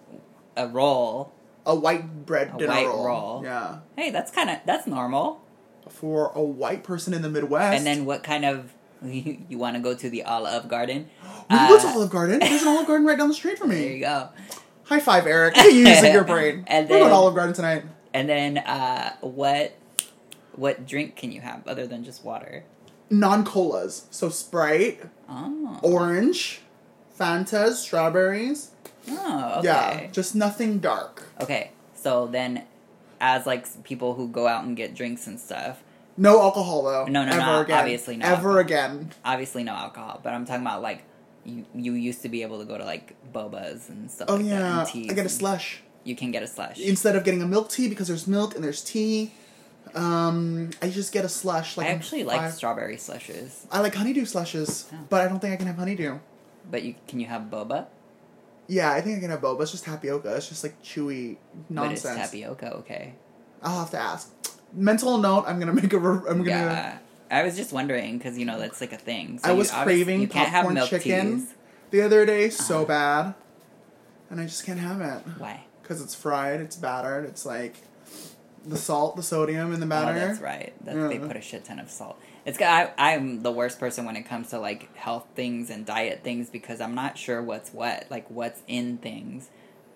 a 0.57 0.67
roll. 0.67 1.33
A 1.65 1.75
white 1.75 2.25
bread 2.25 2.51
A 2.55 2.57
dinner 2.57 2.71
white 2.73 2.85
roll. 2.87 3.05
roll. 3.05 3.41
Yeah. 3.43 3.79
Hey, 3.95 4.09
that's 4.09 4.31
kind 4.31 4.49
of 4.49 4.57
that's 4.65 4.87
normal. 4.87 5.41
For 5.89 6.31
a 6.35 6.41
white 6.41 6.83
person 6.83 7.13
in 7.13 7.21
the 7.21 7.29
Midwest. 7.29 7.77
And 7.77 7.85
then 7.85 8.05
what 8.05 8.23
kind 8.23 8.45
of 8.45 8.71
you, 9.03 9.57
want 9.57 9.75
to 9.75 9.81
go 9.81 9.93
to 9.95 10.09
the 10.09 10.23
Olive 10.23 10.67
Garden? 10.67 11.09
we 11.49 11.57
can 11.57 11.69
go 11.69 11.79
to 11.79 11.87
Uh, 11.87 11.93
Olive 11.93 12.09
Garden. 12.09 12.39
There's 12.39 12.61
an 12.61 12.67
Olive 12.67 12.87
Garden 12.87 13.05
right 13.07 13.17
down 13.17 13.27
the 13.27 13.33
street 13.33 13.57
from 13.57 13.69
me. 13.69 13.75
There 13.81 13.91
you 13.93 13.99
go. 14.01 14.29
High 14.83 14.99
five, 14.99 15.25
Eric. 15.25 15.55
You're 15.57 15.69
using 15.71 16.11
your 16.13 16.23
brain. 16.23 16.63
And 16.67 16.89
We're 16.89 16.99
going 16.99 17.09
to 17.09 17.15
Olive 17.15 17.35
Garden 17.35 17.53
tonight. 17.55 17.83
And 18.13 18.27
then 18.29 18.57
uh, 18.59 19.15
what 19.21 19.73
what 20.53 20.85
drink 20.85 21.15
can 21.15 21.31
you 21.31 21.41
have 21.41 21.65
other 21.67 21.87
than 21.87 22.03
just 22.03 22.23
water? 22.25 22.63
Non 23.09 23.43
colas. 23.45 24.05
So 24.11 24.29
Sprite, 24.29 25.01
Oh, 25.29 25.79
orange, 25.81 26.61
Fantas, 27.17 27.75
strawberries. 27.75 28.71
oh, 29.09 29.55
okay. 29.59 29.63
Yeah, 29.67 30.07
just 30.11 30.35
nothing 30.35 30.79
dark. 30.79 31.27
Okay, 31.39 31.71
so 31.95 32.27
then, 32.27 32.63
as 33.21 33.45
like 33.45 33.65
people 33.85 34.15
who 34.15 34.27
go 34.27 34.47
out 34.47 34.65
and 34.65 34.75
get 34.75 34.93
drinks 34.93 35.27
and 35.27 35.39
stuff, 35.39 35.81
No 36.17 36.41
alcohol 36.41 36.83
though. 36.83 37.05
No, 37.05 37.23
no, 37.23 37.31
Ever 37.31 37.39
no, 37.45 37.59
again. 37.61 37.77
obviously 37.79 38.17
no 38.17 38.25
Ever 38.25 38.35
alcohol. 38.35 38.57
again. 38.57 39.11
obviously 39.23 39.63
no 39.63 39.73
alcohol, 39.73 40.19
but 40.23 40.33
I'm 40.33 40.45
talking 40.45 40.63
about 40.65 40.81
like 40.81 41.03
you 41.45 41.65
you 41.73 41.93
used 41.93 42.21
to 42.23 42.29
be 42.29 42.41
able 42.41 42.59
to 42.59 42.65
go 42.65 42.77
to 42.77 42.83
like 42.83 43.15
bobas 43.33 43.87
and 43.89 44.11
stuff 44.11 44.27
Oh 44.29 44.35
like 44.35 44.45
that. 44.49 44.93
yeah, 44.95 45.09
I 45.11 45.13
get 45.13 45.25
a 45.25 45.29
slush 45.29 45.81
You 46.03 46.15
can 46.15 46.31
get 46.31 46.43
a 46.43 46.47
slush. 46.47 46.77
instead 46.79 47.15
of 47.15 47.23
getting 47.23 47.41
a 47.41 47.47
milk 47.47 47.69
tea 47.69 47.87
because 47.87 48.07
there's 48.09 48.27
milk 48.27 48.55
and 48.55 48.63
there's 48.63 48.83
tea. 48.83 49.31
Um, 49.95 50.69
I 50.81 50.89
just 50.89 51.11
get 51.11 51.25
a 51.25 51.29
slush. 51.29 51.75
Like 51.77 51.87
I 51.87 51.91
actually 51.91 52.23
like 52.23 52.39
five- 52.41 52.53
strawberry 52.53 52.97
slushes, 52.97 53.65
I 53.71 53.79
like 53.81 53.95
honeydew 53.95 54.25
slushes, 54.25 54.87
Oh. 54.93 54.97
but 55.09 55.21
I 55.21 55.27
don't 55.27 55.39
think 55.39 55.53
I 55.53 55.57
can 55.57 55.67
have 55.67 55.77
honeydew. 55.77 56.19
but 56.69 56.83
you 56.83 56.95
can 57.07 57.19
you 57.19 57.27
have 57.27 57.43
boba? 57.43 57.87
Yeah, 58.71 58.89
I 58.89 59.01
think 59.01 59.17
I 59.17 59.19
can 59.19 59.31
have 59.31 59.41
boba. 59.41 59.63
It's 59.63 59.71
just 59.71 59.83
tapioca. 59.83 60.33
It's 60.37 60.47
just 60.47 60.63
like 60.63 60.81
chewy 60.81 61.35
nonsense. 61.69 62.03
But 62.03 62.11
it's 62.21 62.31
tapioca. 62.31 62.73
Okay. 62.77 63.13
I'll 63.61 63.79
have 63.79 63.91
to 63.91 63.99
ask. 63.99 64.31
Mental 64.71 65.17
note: 65.17 65.43
I'm 65.45 65.59
gonna 65.59 65.73
make 65.73 65.91
a. 65.91 65.99
Re- 65.99 66.29
I'm 66.29 66.37
gonna. 66.37 66.49
Yeah. 66.49 66.97
I 67.29 67.43
was 67.43 67.57
just 67.57 67.73
wondering 67.73 68.17
because 68.17 68.37
you 68.37 68.45
know 68.45 68.57
that's 68.57 68.79
like 68.79 68.93
a 68.93 68.97
thing. 68.97 69.39
So 69.39 69.49
I 69.49 69.53
was 69.53 69.69
craving 69.71 70.21
You 70.21 70.27
can't 70.29 70.47
have 70.49 70.65
popcorn 70.67 70.87
chicken 70.87 71.39
teas. 71.39 71.53
The 71.89 72.01
other 72.01 72.25
day, 72.25 72.49
so 72.49 72.77
Uh-huh. 72.77 72.85
bad, 72.85 73.33
and 74.29 74.39
I 74.39 74.45
just 74.45 74.65
can't 74.65 74.79
have 74.79 75.01
it 75.01 75.21
Why? 75.37 75.65
because 75.81 76.01
it's 76.01 76.15
fried. 76.15 76.61
It's 76.61 76.77
battered. 76.77 77.25
It's 77.25 77.45
like 77.45 77.75
the 78.65 78.77
salt, 78.77 79.17
the 79.17 79.23
sodium 79.23 79.73
in 79.73 79.81
the 79.81 79.85
batter. 79.85 80.11
Oh, 80.11 80.27
that's 80.27 80.39
right. 80.39 80.73
That, 80.85 81.09
They 81.09 81.19
put 81.19 81.35
a 81.35 81.41
shit 81.41 81.65
ton 81.65 81.79
of 81.79 81.89
salt. 81.89 82.17
It's 82.45 82.59
I 82.61 82.91
I'm 82.97 83.41
the 83.43 83.51
worst 83.51 83.79
person 83.79 84.05
when 84.05 84.15
it 84.15 84.23
comes 84.23 84.49
to 84.49 84.59
like 84.59 84.95
health 84.95 85.27
things 85.35 85.69
and 85.69 85.85
diet 85.85 86.23
things 86.23 86.49
because 86.49 86.81
I'm 86.81 86.95
not 86.95 87.17
sure 87.17 87.41
what's 87.41 87.71
what, 87.71 88.07
like 88.09 88.29
what's 88.29 88.61
in 88.67 88.97
things. 88.97 89.49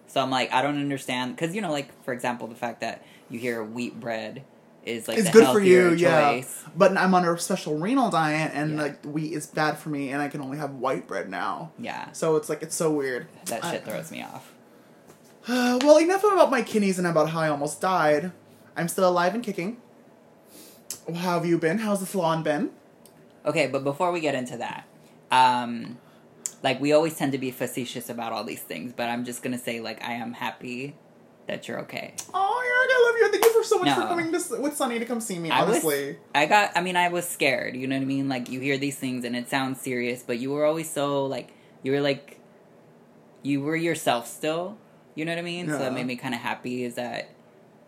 So 0.08 0.22
I'm 0.22 0.30
like 0.30 0.54
I 0.54 0.62
don't 0.62 0.78
understand 0.78 1.36
because 1.36 1.56
you 1.56 1.62
know 1.62 1.72
like 1.72 1.90
for 2.04 2.14
example 2.14 2.48
the 2.48 2.56
fact 2.56 2.82
that 2.82 3.04
you 3.30 3.40
hear 3.40 3.64
wheat 3.64 4.00
bread 4.00 4.44
is 4.86 5.08
like 5.08 5.18
it's 5.18 5.32
good 5.32 5.48
for 5.48 5.60
you, 5.60 5.82
healthier 5.88 5.96
yeah. 5.98 6.44
But 6.78 6.96
I'm 6.96 7.16
on 7.16 7.26
a 7.26 7.36
special 7.40 7.80
renal 7.80 8.12
diet, 8.12 8.52
and 8.54 8.76
Yeah. 8.76 8.82
like 8.84 9.04
wheat 9.04 9.34
is 9.34 9.48
bad 9.48 9.80
for 9.80 9.90
me, 9.90 10.12
and 10.12 10.22
I 10.22 10.28
can 10.28 10.42
only 10.42 10.60
have 10.60 10.76
white 10.76 11.08
bread 11.08 11.28
now. 11.28 11.72
Yeah, 11.80 12.12
So 12.12 12.36
it's 12.36 12.50
like 12.50 12.62
it's 12.62 12.76
so 12.76 12.92
weird. 12.92 13.26
that 13.46 13.66
I- 13.66 13.72
shit 13.72 13.86
throws 13.86 14.12
me 14.12 14.22
off. 14.22 14.52
well, 15.48 15.98
enough 15.98 16.24
about 16.24 16.52
my 16.52 16.62
kidneys 16.62 17.00
and 17.00 17.08
about 17.08 17.30
how 17.32 17.40
I 17.40 17.50
almost 17.50 17.82
died. 17.82 18.32
I'm 18.78 18.88
still 18.88 19.08
alive 19.10 19.34
and 19.34 19.44
kicking. 19.44 19.78
How 21.08 21.36
have 21.38 21.46
you 21.46 21.58
been? 21.58 21.78
How's 21.80 22.00
the 22.00 22.06
salon 22.06 22.44
been? 22.44 22.72
Okay, 23.46 23.68
but 23.68 23.84
before 23.84 24.12
we 24.12 24.20
get 24.22 24.34
into 24.34 24.58
that, 24.58 24.86
um, 25.32 25.98
like 26.64 26.82
we 26.82 26.94
always 26.94 27.16
tend 27.16 27.32
to 27.34 27.38
be 27.38 27.52
facetious 27.52 28.10
about 28.10 28.34
all 28.34 28.44
these 28.44 28.62
things, 28.62 28.92
but 28.96 29.10
I'm 29.10 29.24
just 29.24 29.44
gonna 29.44 29.58
say 29.60 29.80
like 29.82 30.04
I 30.04 30.14
am 30.14 30.34
happy 30.34 30.96
that 31.48 31.68
you're 31.68 31.80
okay. 31.82 32.16
Oh, 32.34 32.64
Eric, 32.66 32.90
I 32.92 33.06
love 33.06 33.16
you. 33.20 33.32
Thank 33.32 33.46
you 33.46 33.62
for 33.62 33.64
so 33.64 33.78
much 33.78 33.94
for 33.94 34.02
coming 34.08 34.32
to, 34.32 34.62
with 34.62 34.76
Sunny 34.76 34.98
to 34.98 35.06
come 35.06 35.22
see 35.22 35.38
me. 35.38 35.52
I 35.52 35.60
was- 35.64 35.70
Honestly, 35.84 36.18
I 36.34 36.48
got. 36.48 36.72
I 36.76 36.82
mean, 36.82 36.96
I 36.96 37.10
was 37.10 37.28
scared. 37.30 37.76
You 37.76 37.86
know 37.88 37.96
what 37.96 38.02
I 38.02 38.06
mean? 38.06 38.28
Like 38.28 38.50
you 38.50 38.60
hear 38.60 38.80
these 38.80 38.98
things 38.98 39.24
and 39.26 39.36
it 39.36 39.48
sounds 39.48 39.80
serious, 39.80 40.24
but 40.24 40.40
you 40.40 40.52
were 40.52 40.66
always 40.66 40.90
so 40.90 41.28
like 41.28 41.50
you 41.84 41.92
were 41.92 42.02
like 42.02 42.40
you 43.44 43.62
were 43.62 43.76
yourself 43.76 44.28
still. 44.28 44.78
You 45.14 45.24
know 45.24 45.34
what 45.34 45.40
I 45.40 45.44
mean? 45.44 45.70
So 45.70 45.80
Yeah. 45.80 45.88
it 45.88 45.94
made 45.94 46.08
me 46.08 46.16
kind 46.16 46.34
of 46.34 46.42
happy. 46.42 46.84
Is 46.84 46.96
that 46.96 47.30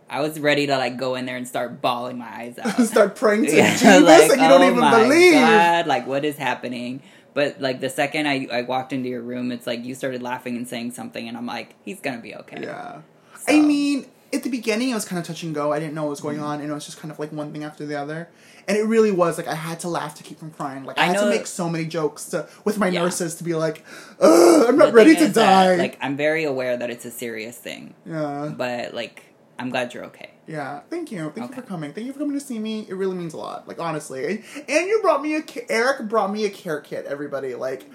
I 0.09 0.21
was 0.21 0.39
ready 0.39 0.67
to 0.67 0.77
like 0.77 0.97
go 0.97 1.15
in 1.15 1.25
there 1.25 1.37
and 1.37 1.47
start 1.47 1.81
bawling 1.81 2.17
my 2.17 2.27
eyes 2.27 2.57
out. 2.59 2.79
start 2.85 3.15
praying 3.15 3.45
to 3.45 3.55
Yeah, 3.55 3.71
Jesus, 3.71 4.31
and 4.31 4.41
you 4.41 4.47
don't 4.47 4.61
oh 4.61 4.71
even 4.71 4.79
believe. 4.79 5.33
God, 5.33 5.87
like 5.87 6.07
what 6.07 6.25
is 6.25 6.37
happening? 6.37 7.01
But 7.33 7.61
like 7.61 7.81
the 7.81 7.89
second 7.89 8.27
I 8.27 8.47
I 8.51 8.61
walked 8.63 8.93
into 8.93 9.09
your 9.09 9.21
room, 9.21 9.51
it's 9.51 9.67
like 9.67 9.85
you 9.85 9.95
started 9.95 10.21
laughing 10.23 10.55
and 10.57 10.67
saying 10.67 10.91
something, 10.91 11.27
and 11.27 11.37
I'm 11.37 11.45
like, 11.45 11.75
he's 11.83 11.99
gonna 11.99 12.21
be 12.21 12.35
okay. 12.35 12.61
Yeah. 12.61 13.01
So- 13.37 13.53
I 13.53 13.61
mean, 13.61 14.05
at 14.33 14.43
the 14.43 14.49
beginning 14.49 14.89
it 14.89 14.93
was 14.93 15.05
kind 15.05 15.19
of 15.19 15.25
touch 15.25 15.43
and 15.43 15.53
go. 15.53 15.71
I 15.71 15.79
didn't 15.79 15.93
know 15.93 16.03
what 16.03 16.11
was 16.11 16.21
going 16.21 16.37
mm-hmm. 16.37 16.45
on, 16.45 16.61
and 16.61 16.69
it 16.69 16.73
was 16.73 16.85
just 16.85 16.99
kind 16.99 17.11
of 17.11 17.19
like 17.19 17.31
one 17.31 17.51
thing 17.51 17.63
after 17.63 17.85
the 17.85 17.99
other. 17.99 18.29
And 18.67 18.77
it 18.77 18.83
really 18.83 19.11
was 19.11 19.37
like 19.37 19.47
I 19.47 19.55
had 19.55 19.79
to 19.81 19.87
laugh 19.89 20.15
to 20.15 20.23
keep 20.23 20.39
from 20.39 20.51
crying. 20.51 20.83
Like 20.83 20.97
I, 20.97 21.03
I 21.03 21.05
had 21.05 21.19
to 21.19 21.29
make 21.29 21.47
so 21.47 21.69
many 21.69 21.85
jokes 21.85 22.25
to, 22.31 22.49
with 22.65 22.77
my 22.77 22.87
Yeah. 22.89 23.03
nurses 23.03 23.35
to 23.35 23.45
be 23.45 23.55
like, 23.55 23.85
Ugh, 24.19 24.65
I'm 24.67 24.77
not 24.77 24.93
ready 24.93 25.15
to 25.15 25.21
is 25.21 25.33
that, 25.33 25.67
die. 25.67 25.75
like, 25.75 25.97
I'm 26.01 26.17
very 26.17 26.43
aware 26.43 26.75
that 26.75 26.89
it's 26.89 27.05
a 27.05 27.11
serious 27.11 27.57
thing, 27.57 27.93
yeah, 28.05 28.51
but 28.55 28.93
like, 28.93 29.23
I'm 29.59 29.69
glad 29.69 29.93
you're 29.93 30.05
okay. 30.05 30.31
yeah. 30.47 30.81
Thank 30.89 31.11
you, 31.11 31.31
thank 31.35 31.49
you 31.49 31.55
for 31.55 31.61
coming. 31.61 31.93
Thank 31.93 32.07
you 32.07 32.13
for 32.13 32.19
coming 32.19 32.37
to 32.37 32.45
see 32.45 32.59
me. 32.59 32.85
It 32.87 32.93
really 32.95 33.15
means 33.15 33.33
a 33.33 33.37
lot. 33.37 33.67
Like 33.67 33.79
honestly, 33.79 34.25
and, 34.25 34.43
and 34.67 34.87
you 34.87 34.99
brought 35.01 35.21
me 35.21 35.35
a 35.35 35.43
Eric 35.69 36.07
brought 36.07 36.31
me 36.31 36.45
a 36.45 36.49
care 36.49 36.79
kit. 36.79 37.05
Everybody 37.05 37.55
like, 37.55 37.85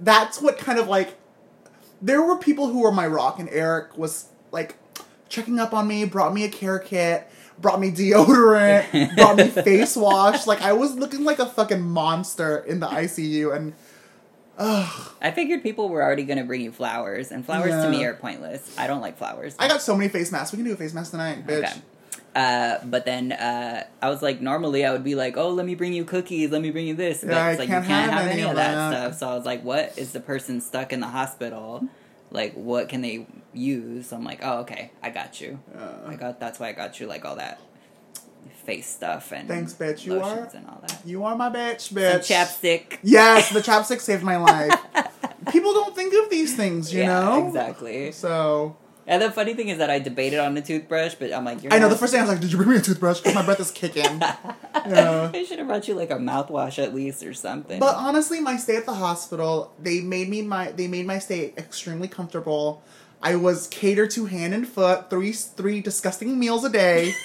that's 0.00 0.40
what 0.40 0.58
kind 0.58 0.78
of 0.78 0.88
like. 0.88 1.16
There 2.02 2.20
were 2.20 2.36
people 2.36 2.68
who 2.68 2.80
were 2.80 2.92
my 2.92 3.06
rock, 3.06 3.38
and 3.38 3.48
Eric 3.50 3.96
was 3.96 4.28
like 4.50 4.76
checking 5.28 5.58
up 5.58 5.72
on 5.72 5.86
me. 5.86 6.04
Brought 6.04 6.34
me 6.34 6.44
a 6.44 6.48
care 6.50 6.78
kit. 6.78 7.28
Brought 7.58 7.80
me 7.80 7.90
deodorant. 7.90 9.14
brought 9.16 9.36
me 9.36 9.48
face 9.48 9.96
wash. 9.96 10.46
Like 10.46 10.62
I 10.62 10.72
was 10.72 10.96
looking 10.96 11.24
like 11.24 11.38
a 11.38 11.46
fucking 11.46 11.80
monster 11.80 12.58
in 12.58 12.80
the 12.80 12.88
ICU, 12.88 13.54
and 13.54 13.74
ugh, 14.58 15.12
I 15.20 15.30
figured 15.30 15.62
people 15.62 15.88
were 15.88 16.02
already 16.02 16.24
gonna 16.24 16.44
bring 16.44 16.60
you 16.60 16.72
flowers, 16.72 17.30
and 17.32 17.44
flowers 17.44 17.70
to 17.84 17.88
me 17.90 18.04
are 18.04 18.14
pointless. 18.14 18.76
I 18.78 18.86
don't 18.86 19.00
like 19.00 19.18
flowers. 19.18 19.54
I 19.58 19.68
got 19.68 19.82
so 19.82 19.96
many 19.96 20.08
face 20.08 20.30
masks. 20.32 20.52
We 20.52 20.58
can 20.58 20.66
do 20.66 20.72
a 20.72 20.76
face 20.76 20.94
mask 20.94 21.10
tonight, 21.12 21.46
bitch. 21.46 21.64
Okay. 21.64 21.72
Uh, 22.34 22.78
but 22.84 23.04
then 23.04 23.30
uh, 23.30 23.84
I 24.02 24.10
was 24.10 24.20
like, 24.20 24.40
normally 24.40 24.84
I 24.84 24.90
would 24.90 25.04
be 25.04 25.14
like, 25.14 25.36
oh, 25.36 25.50
let 25.50 25.64
me 25.66 25.76
bring 25.76 25.92
you 25.92 26.04
cookies, 26.04 26.50
let 26.50 26.62
me 26.62 26.70
bring 26.72 26.86
you 26.86 26.94
this. 26.94 27.20
But 27.20 27.30
Yeah, 27.30 27.44
I 27.44 27.50
it's 27.50 27.58
like 27.60 27.68
can't 27.68 27.84
you 27.84 27.88
can't 27.88 28.10
have 28.10 28.22
have, 28.22 28.30
any 28.32 28.40
any 28.40 28.42
of 28.42 28.50
of 28.50 28.56
that, 28.56 28.74
that. 28.74 28.90
stuff. 29.14 29.18
So 29.20 29.28
I 29.28 29.36
was 29.36 29.46
like, 29.46 29.62
what 29.62 29.96
is 29.96 30.12
the 30.12 30.20
person 30.20 30.60
stuck 30.60 30.92
in 30.92 30.98
the 31.00 31.06
hospital? 31.06 31.86
Like, 32.32 32.54
what 32.54 32.88
can 32.88 33.02
they 33.02 33.28
use? 33.52 34.12
I'm 34.12 34.24
like, 34.24 34.40
oh, 34.42 34.60
okay, 34.62 34.90
I 35.00 35.10
got 35.10 35.40
you. 35.40 35.60
Uh, 35.76 36.08
I 36.08 36.16
got 36.16 36.40
that's 36.40 36.58
why 36.58 36.68
I 36.70 36.72
got 36.72 36.98
you 36.98 37.06
like 37.06 37.24
all 37.24 37.36
that 37.36 37.60
face 38.64 38.88
stuff 38.88 39.32
and 39.32 39.46
Thanks, 39.48 39.72
bitch. 39.74 40.04
You 40.04 40.20
are- 40.20 40.48
and 40.54 40.66
all 40.66 40.80
that. 40.86 40.98
you 41.04 41.24
are 41.24 41.36
my 41.36 41.50
bitch, 41.50 41.80
Some 41.88 41.98
bitch. 41.98 42.26
chapstick. 42.28 42.98
Yes, 43.02 43.50
the 43.50 43.60
chapstick 43.68 44.00
saved 44.00 44.22
my 44.22 44.36
life. 44.36 44.72
People 45.52 45.72
don't 45.74 45.94
think 45.94 46.14
of 46.24 46.30
these 46.30 46.56
things, 46.56 46.92
you 46.92 47.00
yeah, 47.02 47.20
know. 47.20 47.46
exactly. 47.46 48.10
So 48.12 48.76
And 49.06 49.20
the 49.20 49.30
funny 49.30 49.52
thing 49.54 49.68
is 49.68 49.76
that 49.78 49.90
I 49.90 49.98
debated 49.98 50.38
on 50.40 50.54
the 50.54 50.62
toothbrush, 50.62 51.14
but 51.16 51.32
I'm 51.32 51.44
like, 51.44 51.62
you're 51.62 51.72
I 51.74 51.78
know 51.78 51.90
the 51.90 51.96
first 51.96 52.12
thing 52.12 52.20
I 52.20 52.24
was 52.24 52.30
like, 52.32 52.40
"Did 52.40 52.50
you 52.52 52.56
bring 52.56 52.70
me 52.70 52.76
a 52.76 52.80
toothbrush?" 52.80 53.18
Because 53.20 53.34
my 53.34 53.44
breath 53.44 53.60
is 53.60 53.70
kicking. 53.70 54.20
Yeah. 54.86 55.30
I 55.32 55.44
should 55.44 55.58
have 55.58 55.66
brought 55.68 55.88
you 55.88 55.94
like 55.94 56.10
a 56.10 56.16
mouthwash 56.16 56.82
at 56.82 56.94
least 56.94 57.22
or 57.22 57.32
something. 57.32 57.80
But 57.80 57.94
honestly, 57.94 58.40
my 58.40 58.56
stay 58.58 58.76
at 58.76 58.84
the 58.84 58.92
hospital, 58.94 59.72
they 59.80 60.00
made 60.00 60.28
me 60.28 60.42
my 60.42 60.72
they 60.72 60.88
made 60.88 61.06
my 61.06 61.18
stay 61.18 61.54
extremely 61.56 62.08
comfortable. 62.08 62.82
I 63.22 63.36
was 63.36 63.66
catered 63.68 64.10
to 64.12 64.26
hand 64.26 64.52
and 64.52 64.66
foot, 64.68 65.08
three 65.08 65.32
three 65.32 65.80
disgusting 65.80 66.38
meals 66.38 66.64
a 66.64 66.68
day. 66.70 67.14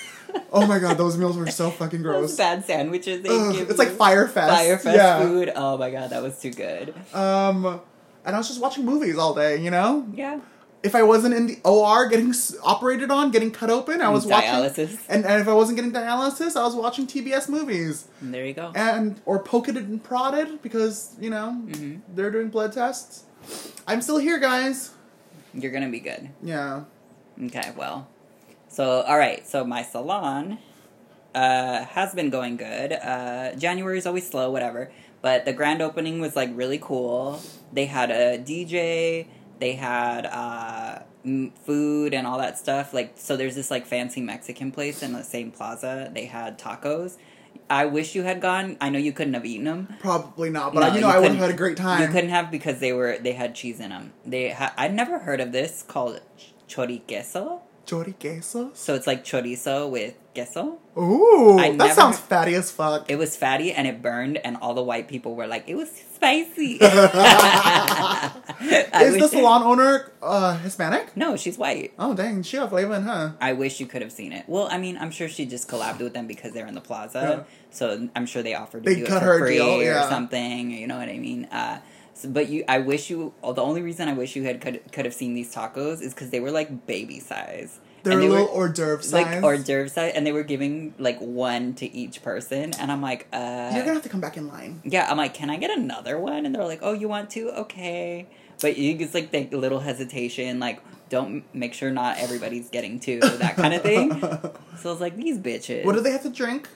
oh 0.51 0.65
my 0.67 0.79
god, 0.79 0.97
those 0.97 1.17
meals 1.17 1.37
were 1.37 1.47
so 1.47 1.69
fucking 1.79 2.01
Those 2.03 2.19
gross. 2.19 2.37
bad 2.37 2.65
sandwiches 2.65 3.21
they 3.21 3.29
Ugh, 3.29 3.53
give 3.55 3.69
it's 3.69 3.79
like. 3.79 3.89
Fyre 3.89 4.27
Fest. 4.27 4.53
Firefest 4.85 4.95
yeah. 4.95 5.19
food. 5.21 5.51
Oh 5.55 5.77
my 5.77 5.89
god, 5.91 6.09
that 6.11 6.21
was 6.23 6.39
too 6.39 6.51
good. 6.51 6.93
Um, 7.13 7.81
and 8.25 8.35
I 8.35 8.37
was 8.37 8.47
just 8.47 8.61
watching 8.61 8.85
movies 8.85 9.17
all 9.17 9.33
day. 9.33 9.57
You 9.57 9.71
know, 9.71 10.07
Yeah. 10.13 10.39
if 10.83 10.95
I 10.95 11.03
wasn't 11.03 11.33
in 11.33 11.47
the 11.47 11.57
OR 11.65 12.07
getting 12.07 12.33
operated 12.63 13.11
on, 13.11 13.31
getting 13.31 13.51
cut 13.51 13.69
open, 13.69 14.01
I 14.01 14.09
was 14.09 14.25
watching. 14.25 14.49
dialysis. 14.49 14.97
And, 15.09 15.25
and 15.25 15.41
if 15.41 15.47
I 15.47 15.53
wasn't 15.53 15.77
getting 15.77 15.91
dialysis, 15.91 16.55
I 16.55 16.63
was 16.63 16.75
watching 16.75 17.07
TBS 17.07 17.49
movies. 17.49 18.07
And 18.21 18.33
there 18.33 18.45
you 18.45 18.53
go. 18.53 18.71
and 18.75 19.19
or 19.25 19.39
poked 19.43 19.69
and 19.69 20.03
prodded 20.03 20.61
because 20.61 21.15
you 21.19 21.29
know 21.29 21.61
Mhm. 21.67 22.01
they're 22.13 22.31
doing 22.31 22.49
blood 22.49 22.73
tests. 22.73 23.23
I'm 23.87 24.01
still 24.01 24.17
here, 24.17 24.37
guys. 24.39 24.91
You're 25.53 25.71
gonna 25.71 25.89
be 25.89 25.99
good. 25.99 26.29
Yeah. 26.43 26.83
Okay, 27.43 27.71
well. 27.75 28.07
So 28.79 29.01
all 29.01 29.17
right, 29.17 29.45
so 29.45 29.65
my 29.65 29.83
salon 29.83 30.57
uh, 31.35 31.83
has 31.83 32.15
been 32.15 32.29
going 32.29 32.55
good. 32.55 32.93
Uh, 32.93 33.53
January 33.57 33.97
is 33.97 34.07
always 34.07 34.25
slow, 34.25 34.49
whatever. 34.51 34.89
But 35.21 35.43
the 35.43 35.51
grand 35.51 35.81
opening 35.81 36.21
was 36.21 36.37
like 36.37 36.49
really 36.53 36.79
cool. 36.81 37.41
They 37.73 37.87
had 37.87 38.09
a 38.09 38.37
DJ. 38.37 39.27
They 39.59 39.73
had 39.73 40.25
uh, 40.27 40.99
m- 41.25 41.51
food 41.65 42.13
and 42.13 42.25
all 42.25 42.37
that 42.37 42.57
stuff. 42.57 42.93
Like 42.93 43.15
so, 43.15 43.35
there's 43.35 43.55
this 43.55 43.69
like 43.69 43.85
fancy 43.85 44.21
Mexican 44.21 44.71
place 44.71 45.03
in 45.03 45.11
the 45.11 45.23
same 45.23 45.51
plaza. 45.51 46.09
They 46.13 46.27
had 46.27 46.57
tacos. 46.57 47.17
I 47.69 47.83
wish 47.83 48.15
you 48.15 48.23
had 48.23 48.39
gone. 48.39 48.77
I 48.79 48.89
know 48.89 48.97
you 48.97 49.11
couldn't 49.11 49.33
have 49.33 49.45
eaten 49.45 49.65
them. 49.65 49.93
Probably 49.99 50.49
not, 50.49 50.73
but 50.73 50.79
No, 50.79 50.85
I, 50.87 50.95
you 50.95 51.01
know 51.01 51.09
you 51.09 51.13
I 51.15 51.19
would 51.19 51.31
have 51.31 51.39
had 51.41 51.49
a 51.51 51.57
great 51.57 51.75
time. 51.75 52.01
You 52.01 52.07
couldn't 52.07 52.29
have 52.29 52.49
because 52.49 52.79
they 52.79 52.93
were 52.93 53.17
they 53.17 53.33
had 53.33 53.55
cheese 53.55 53.81
in 53.81 53.89
them. 53.89 54.13
They 54.25 54.51
ha- 54.51 54.73
I'd 54.77 54.93
never 54.93 55.19
heard 55.19 55.41
of 55.41 55.51
this 55.51 55.83
called 55.85 56.21
ch- 56.37 56.53
choriqueso. 56.69 57.59
Choriquesos? 57.89 58.75
So 58.75 58.95
it's 58.95 59.07
like 59.07 59.23
chorizo 59.23 59.89
with 59.89 60.13
queso. 60.35 60.77
Ooh, 60.97 61.57
I 61.57 61.69
that 61.71 61.77
never- 61.77 61.93
sounds 61.93 62.19
fatty 62.19 62.53
as 62.53 62.71
fuck. 62.71 63.09
It 63.09 63.17
was 63.17 63.35
fatty 63.35 63.71
and 63.71 63.87
it 63.87 64.01
burned, 64.01 64.37
and 64.37 64.57
all 64.61 64.73
the 64.73 64.83
white 64.83 65.07
people 65.07 65.35
were 65.35 65.47
like, 65.47 65.65
"It 65.67 65.75
was 65.75 65.89
spicy." 65.91 66.73
Is 66.79 66.81
the 69.17 69.27
salon 69.29 69.63
owner 69.63 70.11
uh, 70.21 70.57
Hispanic? 70.57 71.15
No, 71.15 71.35
she's 71.35 71.57
white. 71.57 71.93
Oh 71.97 72.13
dang, 72.13 72.43
she 72.43 72.57
got 72.57 72.69
flavor 72.69 72.95
in 72.95 73.03
huh? 73.03 73.31
I 73.41 73.53
wish 73.53 73.79
you 73.79 73.85
could 73.85 74.01
have 74.01 74.11
seen 74.11 74.33
it. 74.33 74.45
Well, 74.47 74.67
I 74.69 74.77
mean, 74.77 74.97
I'm 74.97 75.11
sure 75.11 75.27
she 75.27 75.45
just 75.45 75.69
collabed 75.69 75.99
with 75.99 76.13
them 76.13 76.27
because 76.27 76.53
they're 76.53 76.67
in 76.67 76.75
the 76.75 76.81
plaza. 76.81 77.19
Yeah. 77.21 77.43
So 77.71 78.09
I'm 78.15 78.25
sure 78.25 78.43
they 78.43 78.55
offered 78.55 78.83
to 78.83 78.89
They 78.89 79.01
do 79.01 79.05
cut 79.05 79.21
it 79.21 79.25
her 79.25 79.39
for 79.39 79.45
a 79.45 79.47
free 79.47 79.57
deal, 79.57 79.97
or 79.97 80.09
something. 80.09 80.71
You 80.71 80.87
know 80.87 80.97
what 80.97 81.09
I 81.09 81.17
mean? 81.17 81.45
Uh, 81.45 81.79
so, 82.19 82.29
but 82.29 82.49
you, 82.49 82.63
I 82.67 82.79
wish 82.79 83.09
you. 83.09 83.33
oh, 83.43 83.53
The 83.53 83.61
only 83.61 83.81
reason 83.81 84.07
I 84.09 84.13
wish 84.13 84.35
you 84.35 84.43
had 84.43 84.61
could 84.61 84.81
could 84.91 85.05
have 85.05 85.13
seen 85.13 85.33
these 85.33 85.53
tacos 85.53 86.01
is 86.01 86.13
because 86.13 86.29
they 86.29 86.39
were 86.39 86.51
like 86.51 86.85
baby 86.87 87.19
size. 87.19 87.79
They're 88.03 88.13
And 88.13 88.21
a 88.21 88.23
they 88.23 88.29
little 88.29 88.45
were, 88.47 88.51
hors 88.53 88.69
d'oeuvre 88.69 89.03
size. 89.03 89.11
like 89.13 89.43
hors 89.43 89.57
d'oeuvre 89.63 89.89
size, 89.89 90.13
and 90.15 90.25
they 90.25 90.31
were 90.31 90.43
giving 90.43 90.93
like 90.99 91.19
one 91.19 91.73
to 91.75 91.85
each 91.93 92.21
person, 92.23 92.73
and 92.79 92.91
I'm 92.91 93.01
like, 93.01 93.27
uh, 93.33 93.71
You're 93.73 93.83
gonna 93.83 93.95
have 93.95 94.03
to 94.03 94.09
come 94.09 94.21
back 94.21 94.37
in 94.37 94.47
line. 94.47 94.81
yeah, 94.85 95.07
I'm 95.09 95.17
like, 95.17 95.33
can 95.33 95.49
I 95.49 95.57
get 95.57 95.71
another 95.71 96.17
one? 96.17 96.45
And 96.45 96.55
they're 96.55 96.63
like, 96.65 96.79
oh, 96.81 96.93
you 96.93 97.07
want 97.09 97.29
to? 97.31 97.49
Okay. 97.61 98.27
But 98.61 98.77
you 98.77 98.95
it's 98.99 99.13
like 99.13 99.31
the 99.31 99.47
little 99.51 99.79
hesitation, 99.79 100.59
like, 100.59 100.81
don't 101.09 101.43
make 101.53 101.73
sure 101.73 101.91
not 101.91 102.17
everybody's 102.19 102.69
getting 102.69 102.99
two, 102.99 103.19
that 103.19 103.55
kind 103.55 103.73
of 103.73 103.81
thing. 103.91 104.09
So 104.21 104.89
I 104.89 104.91
was 104.91 105.01
like, 105.01 105.15
these 105.17 105.37
bitches. 105.37 105.83
what 105.85 105.95
do 105.95 106.01
they 106.01 106.11
have 106.11 106.23
to 106.23 106.29
drink? 106.29 106.69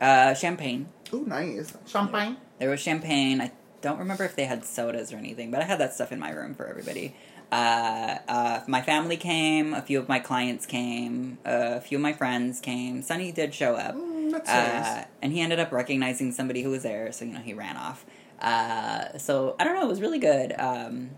Uh, 0.00 0.32
champagne. 0.34 0.88
Ooh, 1.12 1.24
nice 1.26 1.74
champagne. 1.86 2.36
There 2.58 2.70
was 2.70 2.80
champagne. 2.80 3.40
I 3.42 3.52
don't 3.80 3.98
remember 3.98 4.24
if 4.24 4.36
they 4.36 4.44
had 4.44 4.64
sodas 4.64 5.12
or 5.12 5.16
anything, 5.16 5.50
but 5.50 5.60
I 5.60 5.64
had 5.64 5.78
that 5.80 5.94
stuff 5.94 6.12
in 6.12 6.18
my 6.18 6.30
room 6.30 6.54
for 6.54 6.66
everybody. 6.66 7.14
Uh, 7.52 8.18
uh, 8.28 8.60
my 8.68 8.80
family 8.82 9.16
came. 9.16 9.74
A 9.74 9.82
few 9.82 9.98
of 9.98 10.08
my 10.08 10.18
clients 10.20 10.66
came. 10.66 11.38
Uh, 11.44 11.74
a 11.76 11.80
few 11.80 11.98
of 11.98 12.02
my 12.02 12.12
friends 12.12 12.60
came. 12.60 13.02
Sonny 13.02 13.32
did 13.32 13.54
show 13.54 13.74
up. 13.74 13.96
Mm, 13.96 14.30
that's 14.30 14.48
Uh, 14.48 14.52
nice. 14.54 15.06
and 15.22 15.32
he 15.32 15.40
ended 15.40 15.58
up 15.58 15.72
recognizing 15.72 16.30
somebody 16.32 16.62
who 16.62 16.70
was 16.70 16.82
there, 16.84 17.10
so 17.10 17.24
you 17.24 17.32
know 17.32 17.40
he 17.40 17.52
ran 17.54 17.76
off. 17.76 18.04
Uh, 18.40 19.18
so 19.18 19.56
I 19.58 19.64
don't 19.64 19.74
know, 19.74 19.84
it 19.84 19.88
was 19.88 20.00
really 20.00 20.18
good. 20.20 20.54
Um, 20.58 21.10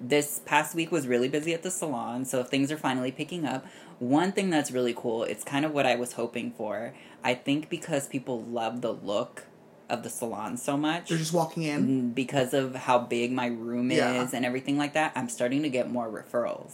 this 0.00 0.40
past 0.44 0.74
week 0.74 0.90
was 0.90 1.06
really 1.06 1.28
busy 1.28 1.52
at 1.54 1.62
the 1.62 1.70
salon, 1.70 2.24
so 2.24 2.42
things 2.42 2.72
are 2.72 2.76
finally 2.78 3.12
picking 3.12 3.46
up. 3.46 3.64
One 3.98 4.32
thing 4.32 4.48
that's 4.50 4.70
really 4.70 4.94
cool, 4.94 5.24
it's 5.24 5.44
kind 5.44 5.64
of 5.64 5.72
what 5.72 5.86
I 5.86 5.94
was 5.94 6.14
hoping 6.14 6.50
for. 6.52 6.94
I 7.22 7.34
think 7.34 7.68
because 7.68 8.08
people 8.08 8.42
love 8.42 8.80
the 8.80 8.92
look 8.92 9.44
of 9.90 10.02
the 10.02 10.10
salon 10.10 10.56
so 10.56 10.76
much, 10.76 11.08
They're 11.08 11.18
just 11.18 11.32
walking 11.32 11.64
in. 11.64 11.86
mm, 12.10 12.14
because 12.14 12.54
of 12.54 12.74
how 12.74 12.98
big 12.98 13.32
my 13.32 13.46
room 13.46 13.90
Yeah. 13.90 14.22
is 14.22 14.32
and 14.34 14.44
everything 14.46 14.78
like 14.78 14.94
that, 14.94 15.12
I'm 15.16 15.28
starting 15.28 15.62
to 15.62 15.68
get 15.68 15.90
more 15.90 16.08
referrals. 16.08 16.72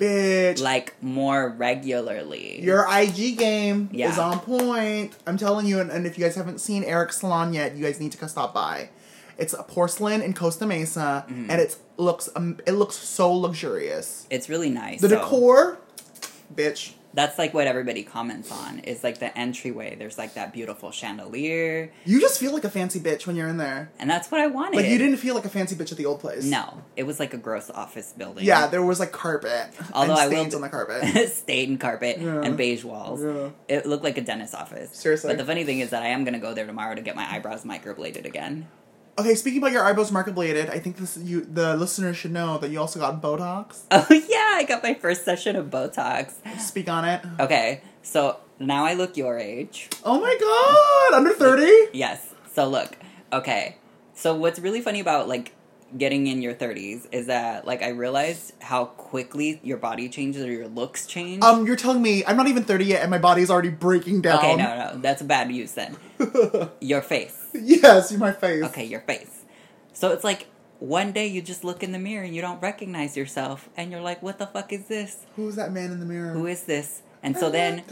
Bitch. 0.00 0.60
Like 0.60 1.00
more 1.02 1.48
regularly. 1.48 2.60
Your 2.60 2.86
IG 2.90 3.36
game 3.38 3.88
Yeah. 3.92 4.10
is 4.10 4.18
on 4.18 4.40
point. 4.40 5.14
I'm 5.26 5.38
telling 5.38 5.66
you, 5.66 5.78
and, 5.80 5.90
and 5.90 6.06
if 6.06 6.18
you 6.18 6.24
guys 6.24 6.34
haven't 6.34 6.60
seen 6.60 6.82
Eric's 6.84 7.18
salon 7.20 7.54
yet, 7.54 7.76
you 7.76 7.84
guys 7.84 8.00
need 8.00 8.12
to 8.12 8.28
stop 8.28 8.52
by. 8.52 8.90
It's 9.38 9.52
a 9.52 9.62
porcelain 9.62 10.22
in 10.22 10.32
Costa 10.34 10.66
Mesa, 10.66 11.24
Mm-hmm. 11.28 11.50
and 11.50 11.60
it 11.60 11.76
looks 11.98 12.28
um, 12.34 12.58
it 12.66 12.72
looks 12.72 12.96
so 12.96 13.32
luxurious. 13.32 14.26
it's 14.30 14.48
really 14.48 14.70
nice. 14.70 15.00
The 15.00 15.08
so- 15.08 15.16
decor, 15.20 15.78
bitch. 16.54 16.92
That's 17.16 17.38
like 17.38 17.52
what 17.54 17.66
everybody 17.66 18.04
comments 18.04 18.52
on 18.52 18.78
is 18.80 19.02
like 19.02 19.18
the 19.18 19.36
entryway 19.36 19.96
there's 19.98 20.18
like 20.18 20.34
that 20.34 20.52
beautiful 20.52 20.90
chandelier 20.92 21.90
You 22.04 22.20
just 22.20 22.38
feel 22.38 22.52
like 22.52 22.62
a 22.64 22.70
fancy 22.70 23.00
bitch 23.00 23.26
when 23.26 23.34
you're 23.36 23.48
in 23.48 23.56
there. 23.56 23.90
and 23.98 24.08
that's 24.08 24.30
what 24.30 24.40
i 24.40 24.46
wanted 24.46 24.76
Like 24.76 24.86
you 24.86 24.98
didn't 24.98 25.16
feel 25.16 25.34
like 25.34 25.44
a 25.44 25.48
fancy 25.48 25.74
bitch 25.74 25.90
at 25.90 25.98
the 25.98 26.06
old 26.06 26.20
place. 26.20 26.44
no 26.44 26.82
it 26.94 27.04
was 27.04 27.18
like 27.18 27.34
a 27.34 27.38
gross 27.38 27.70
office 27.70 28.12
building 28.12 28.44
Yeah, 28.44 28.66
there 28.68 28.82
was 28.82 29.00
like 29.00 29.10
carpet. 29.12 29.68
Although 29.92 30.12
and 30.12 30.20
I 30.20 30.28
will 30.28 30.34
stains 30.36 30.54
on 30.54 30.60
the 30.60 30.68
carpet. 30.68 31.28
stained 31.32 31.80
carpet 31.80 32.18
Yeah. 32.20 32.42
and 32.42 32.56
beige 32.56 32.84
walls 32.84 33.22
Yeah. 33.24 33.48
it 33.66 33.86
looked 33.86 34.04
like 34.04 34.18
a 34.18 34.22
dentist 34.22 34.54
office 34.54 34.94
Seriously. 34.96 35.28
but 35.30 35.38
the 35.38 35.44
funny 35.44 35.64
thing 35.64 35.80
is 35.80 35.90
that 35.90 36.02
i 36.02 36.08
am 36.08 36.22
going 36.24 36.34
to 36.34 36.40
go 36.40 36.54
there 36.54 36.66
tomorrow 36.66 36.94
to 36.94 37.00
get 37.00 37.16
my 37.16 37.26
eyebrows 37.34 37.64
microbladed 37.64 38.24
again 38.26 38.68
Okay, 39.18 39.34
speaking 39.34 39.58
about 39.62 39.72
your 39.72 39.82
eyebrows 39.84 40.10
microbladed, 40.10 40.68
I 40.68 40.78
think 40.78 40.96
this 40.98 41.16
you 41.16 41.40
the 41.44 41.74
listeners 41.76 42.16
should 42.18 42.32
know 42.32 42.58
that 42.58 42.70
you 42.70 42.78
also 42.78 43.00
got 43.00 43.22
Botox. 43.22 43.82
oh 43.90 44.06
yeah 44.10 44.56
i 44.60 44.64
got 44.68 44.82
my 44.82 44.92
first 44.94 45.24
session 45.24 45.56
of 45.56 45.66
botox 45.66 46.32
Speak 46.60 46.88
on 46.88 47.04
it. 47.04 47.20
okay 47.40 47.80
so 48.02 48.38
now 48.58 48.84
i 48.84 48.92
look 48.94 49.16
your 49.16 49.38
age 49.38 49.88
Oh 50.04 50.20
my 50.20 50.36
god, 50.40 51.16
under 51.18 51.32
thirty. 51.32 51.72
Yes. 51.96 52.34
So 52.52 52.68
look, 52.68 52.96
okay. 53.32 53.76
So 54.14 54.34
what's 54.34 54.58
really 54.58 54.80
funny 54.80 55.00
about 55.00 55.28
like 55.28 55.52
getting 55.96 56.26
in 56.26 56.42
your 56.42 56.52
30s 56.54 57.06
is 57.12 57.26
that 57.26 57.66
like 57.66 57.82
I 57.82 57.90
realized 57.90 58.52
how 58.60 58.86
quickly 58.86 59.60
your 59.62 59.76
body 59.76 60.08
changes 60.08 60.42
or 60.44 60.50
your 60.50 60.68
looks 60.68 61.06
change. 61.06 61.42
Um, 61.44 61.66
you're 61.66 61.76
telling 61.76 62.02
me 62.02 62.24
I'm 62.26 62.36
not 62.36 62.48
even 62.48 62.64
30 62.64 62.84
yet 62.84 63.02
and 63.02 63.10
my 63.10 63.18
body's 63.18 63.50
already 63.50 63.68
breaking 63.70 64.22
down. 64.22 64.38
okay, 64.38 64.56
no, 64.56 64.64
no, 64.92 64.98
that's 65.00 65.22
a 65.22 65.24
bad 65.24 65.50
use 65.52 65.72
then. 65.72 65.96
your 66.80 67.02
face. 67.02 67.48
yes, 67.54 68.12
my 68.12 68.32
face. 68.32 68.64
Okay, 68.64 68.84
your 68.84 69.00
face. 69.00 69.44
So 69.92 70.10
it's 70.12 70.24
like 70.24 70.46
one 70.80 71.12
day 71.12 71.26
you 71.26 71.40
just 71.40 71.64
look 71.64 71.82
in 71.82 71.92
the 71.92 71.98
mirror 71.98 72.24
and 72.24 72.34
you 72.34 72.42
don't 72.42 72.60
recognize 72.60 73.16
yourself 73.16 73.68
and 73.76 73.90
you're 73.92 74.00
like, 74.02 74.22
what 74.22 74.38
the 74.38 74.46
fuck 74.46 74.72
is 74.72 74.86
this? 74.88 75.24
Who's 75.36 75.54
that 75.56 75.72
man 75.72 75.92
in 75.92 76.00
the 76.00 76.06
mirror? 76.06 76.32
Who 76.32 76.46
is 76.46 76.64
this? 76.64 77.02
And 77.22 77.36
so 77.36 77.48
then, 77.50 77.82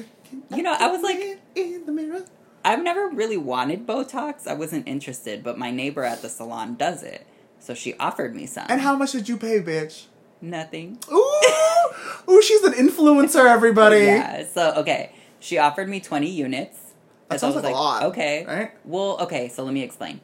you 0.55 0.63
know, 0.63 0.75
I 0.79 0.89
was 0.89 1.03
like- 1.03 1.41
in 1.55 1.87
the 1.87 1.93
mirror. 1.93 2.25
I've 2.65 2.83
never 2.83 3.09
really 3.09 3.37
wanted 3.37 3.87
Botox. 3.87 4.47
I 4.47 4.55
wasn't 4.55 4.89
interested, 4.89 5.45
but 5.45 5.59
my 5.59 5.71
neighbor 5.71 6.03
at 6.03 6.23
the 6.23 6.29
salon 6.31 6.77
does 6.77 7.03
it. 7.03 7.27
So 7.65 7.73
she 7.73 7.95
offered 7.95 8.37
me 8.37 8.45
some. 8.45 8.67
And 8.69 8.83
how 8.83 8.95
much 8.95 9.13
did 9.13 9.27
you 9.27 9.39
pay, 9.39 9.59
bitch? 9.61 10.05
Nothing. 10.43 10.99
Ooh, 11.11 11.41
ooh, 12.29 12.43
she's 12.43 12.63
an 12.63 12.75
influencer, 12.75 13.47
everybody. 13.51 14.01
Yeah. 14.05 14.45
So 14.45 14.75
okay, 14.77 15.13
she 15.41 15.57
offered 15.57 15.89
me 15.89 15.99
twenty 15.99 16.29
units. 16.31 16.79
That 17.31 17.41
sounds 17.41 17.55
was 17.55 17.65
like 17.65 17.73
a 17.73 17.77
lot, 17.77 18.03
Okay. 18.03 18.45
right? 18.47 18.73
Well, 18.85 19.17
okay. 19.23 19.49
So 19.49 19.65
let 19.65 19.73
me 19.73 19.83
explain. 19.83 20.21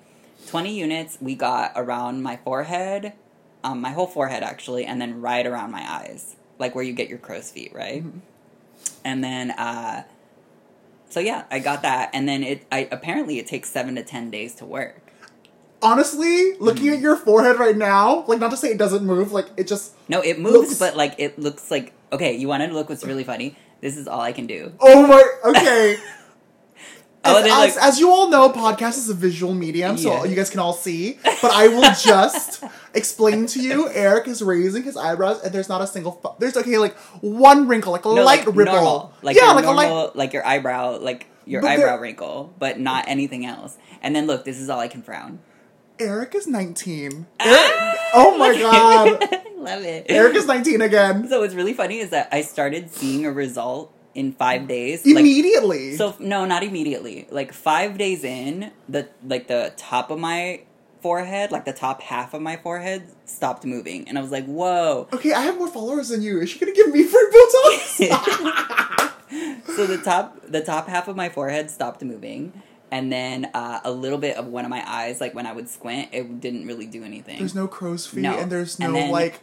Twenty 0.48 0.78
units 0.78 1.16
we 1.18 1.34
got 1.34 1.72
around 1.76 2.22
my 2.22 2.36
forehead, 2.36 3.14
um, 3.64 3.80
my 3.80 3.90
whole 3.92 4.06
forehead 4.06 4.42
actually, 4.42 4.84
and 4.84 5.00
then 5.00 5.22
right 5.22 5.46
around 5.46 5.70
my 5.70 5.90
eyes, 5.90 6.36
like 6.58 6.74
where 6.74 6.84
you 6.84 6.92
get 6.92 7.08
your 7.08 7.18
crow's 7.18 7.50
feet, 7.50 7.72
right? 7.74 8.04
Mm-hmm. 8.04 8.18
And 9.02 9.24
then, 9.24 9.52
uh, 9.52 10.02
so 11.08 11.20
yeah, 11.20 11.44
I 11.50 11.58
got 11.60 11.80
that, 11.80 12.10
and 12.12 12.28
then 12.28 12.42
it. 12.42 12.66
I 12.70 12.86
apparently 12.92 13.38
it 13.38 13.46
takes 13.46 13.70
seven 13.70 13.94
to 13.94 14.02
ten 14.02 14.30
days 14.30 14.54
to 14.56 14.66
work. 14.66 15.09
Honestly, 15.82 16.54
looking 16.58 16.86
Mm. 16.86 16.94
at 16.94 17.00
your 17.00 17.16
forehead 17.16 17.58
right 17.58 17.76
now, 17.76 18.24
like 18.26 18.38
not 18.38 18.50
to 18.50 18.56
say 18.56 18.68
it 18.70 18.78
doesn't 18.78 19.04
move, 19.04 19.32
like 19.32 19.46
it 19.56 19.66
just. 19.66 19.92
No, 20.08 20.20
it 20.20 20.38
moves, 20.38 20.54
Looks- 20.54 20.78
but 20.78 20.96
like 20.96 21.14
it 21.18 21.38
looks 21.38 21.70
like 21.70 21.92
okay. 22.12 22.34
You 22.36 22.48
want 22.48 22.62
to 22.62 22.72
look 22.72 22.88
what's 22.88 23.04
really 23.04 23.24
funny? 23.24 23.56
This 23.80 23.96
is 23.96 24.06
all 24.06 24.20
I 24.20 24.32
can 24.32 24.46
do. 24.46 24.72
Oh 24.80 25.06
my. 25.06 25.22
Okay. 25.50 25.96
Oh, 27.22 27.36
as, 27.36 27.76
like- 27.76 27.84
as 27.84 28.00
you 28.00 28.10
all 28.10 28.30
know, 28.30 28.48
podcast 28.48 28.96
is 28.96 29.10
a 29.10 29.14
visual 29.14 29.52
medium, 29.52 29.98
so 29.98 30.24
you 30.24 30.34
guys 30.34 30.48
can 30.48 30.58
all 30.58 30.72
see. 30.72 31.18
But 31.42 31.50
I 31.52 31.68
will 31.68 31.82
just 31.82 32.64
explain 32.94 33.44
to 33.48 33.60
you. 33.60 33.90
Eric 33.90 34.26
is 34.26 34.40
raising 34.42 34.84
his 34.84 34.96
eyebrows, 34.96 35.42
and 35.42 35.52
there's 35.52 35.68
not 35.68 35.82
a 35.82 35.86
single. 35.86 36.12
Fu- 36.12 36.32
there's 36.38 36.56
okay, 36.56 36.78
like 36.78 36.96
one 37.20 37.68
wrinkle, 37.68 37.92
like 37.92 38.06
a 38.06 38.08
No, 38.08 38.24
light 38.24 38.46
like 38.46 38.56
ripple. 38.56 38.74
normal, 38.74 39.12
like 39.20 39.36
yeah, 39.36 39.52
like 39.52 39.64
normal, 39.66 39.84
a 39.84 39.92
light. 40.06 40.16
like 40.16 40.32
your 40.32 40.46
eyebrow, 40.46 40.96
like 40.98 41.26
your 41.44 41.60
But 41.60 41.72
eyebrow 41.72 41.98
wrinkle, 41.98 42.54
but 42.58 42.80
not 42.80 43.04
anything 43.06 43.44
else. 43.44 43.76
And 44.00 44.16
then 44.16 44.26
look, 44.26 44.46
this 44.46 44.58
is 44.58 44.70
all 44.70 44.80
I 44.80 44.88
can 44.88 45.02
frown. 45.02 45.40
Eric 46.00 46.34
is 46.34 46.46
19. 46.46 47.26
Ah! 47.38 47.44
Eric- 47.44 47.98
oh 48.14 48.38
my 48.38 48.52
god. 48.60 49.18
I 49.22 49.42
love 49.56 49.82
it. 49.84 50.06
Eric 50.08 50.34
is 50.36 50.46
19 50.46 50.80
again. 50.80 51.28
So 51.28 51.40
what's 51.40 51.54
really 51.54 51.74
funny 51.74 51.98
is 51.98 52.10
that 52.10 52.28
I 52.32 52.40
started 52.42 52.90
seeing 52.90 53.26
a 53.26 53.32
result 53.32 53.92
in 54.14 54.32
five 54.32 54.66
days. 54.66 55.04
Like, 55.04 55.16
Immediately. 55.20 55.96
so 55.96 56.14
no, 56.18 56.44
not 56.46 56.62
immediately. 56.62 57.26
Like 57.30 57.52
five 57.52 57.98
days 57.98 58.24
in, 58.24 58.72
the 58.88 59.08
like 59.24 59.46
the 59.46 59.72
top 59.76 60.10
of 60.10 60.18
my 60.18 60.62
forehead, 61.02 61.52
like 61.52 61.64
the 61.66 61.72
top 61.72 62.00
half 62.02 62.32
of 62.34 62.40
my 62.42 62.56
forehead, 62.56 63.02
stopped 63.26 63.64
moving, 63.64 64.08
and 64.08 64.18
I 64.18 64.22
was 64.22 64.30
like, 64.32 64.46
"Whoa!" 64.46 65.06
okay, 65.12 65.32
I 65.32 65.42
have 65.42 65.58
more 65.58 65.68
followers 65.68 66.08
than 66.08 66.22
you. 66.22 66.40
Is 66.40 66.50
she 66.50 66.58
gonna 66.58 66.72
give 66.72 66.88
me 66.88 67.02
free 67.04 67.30
Botox? 67.32 68.00
so 69.76 69.86
the 69.86 69.98
top 70.02 70.40
the 70.48 70.60
top 70.62 70.88
half 70.88 71.06
of 71.08 71.14
my 71.14 71.28
forehead 71.28 71.70
stopped 71.70 72.02
moving 72.02 72.52
and 72.90 73.12
then 73.12 73.50
uh, 73.54 73.80
a 73.84 73.90
little 73.90 74.18
bit 74.18 74.36
of 74.36 74.46
one 74.46 74.64
of 74.64 74.70
my 74.70 74.82
eyes 74.86 75.20
like 75.20 75.34
when 75.34 75.46
i 75.46 75.52
would 75.52 75.68
squint 75.68 76.08
it 76.12 76.40
didn't 76.40 76.66
really 76.66 76.86
do 76.86 77.04
anything 77.04 77.38
there's 77.38 77.54
no 77.54 77.66
crow's 77.68 78.06
feet, 78.06 78.20
No. 78.22 78.36
and 78.38 78.50
there's 78.50 78.78
no 78.78 78.86
And 78.86 78.94
then- 78.96 79.10
like 79.10 79.40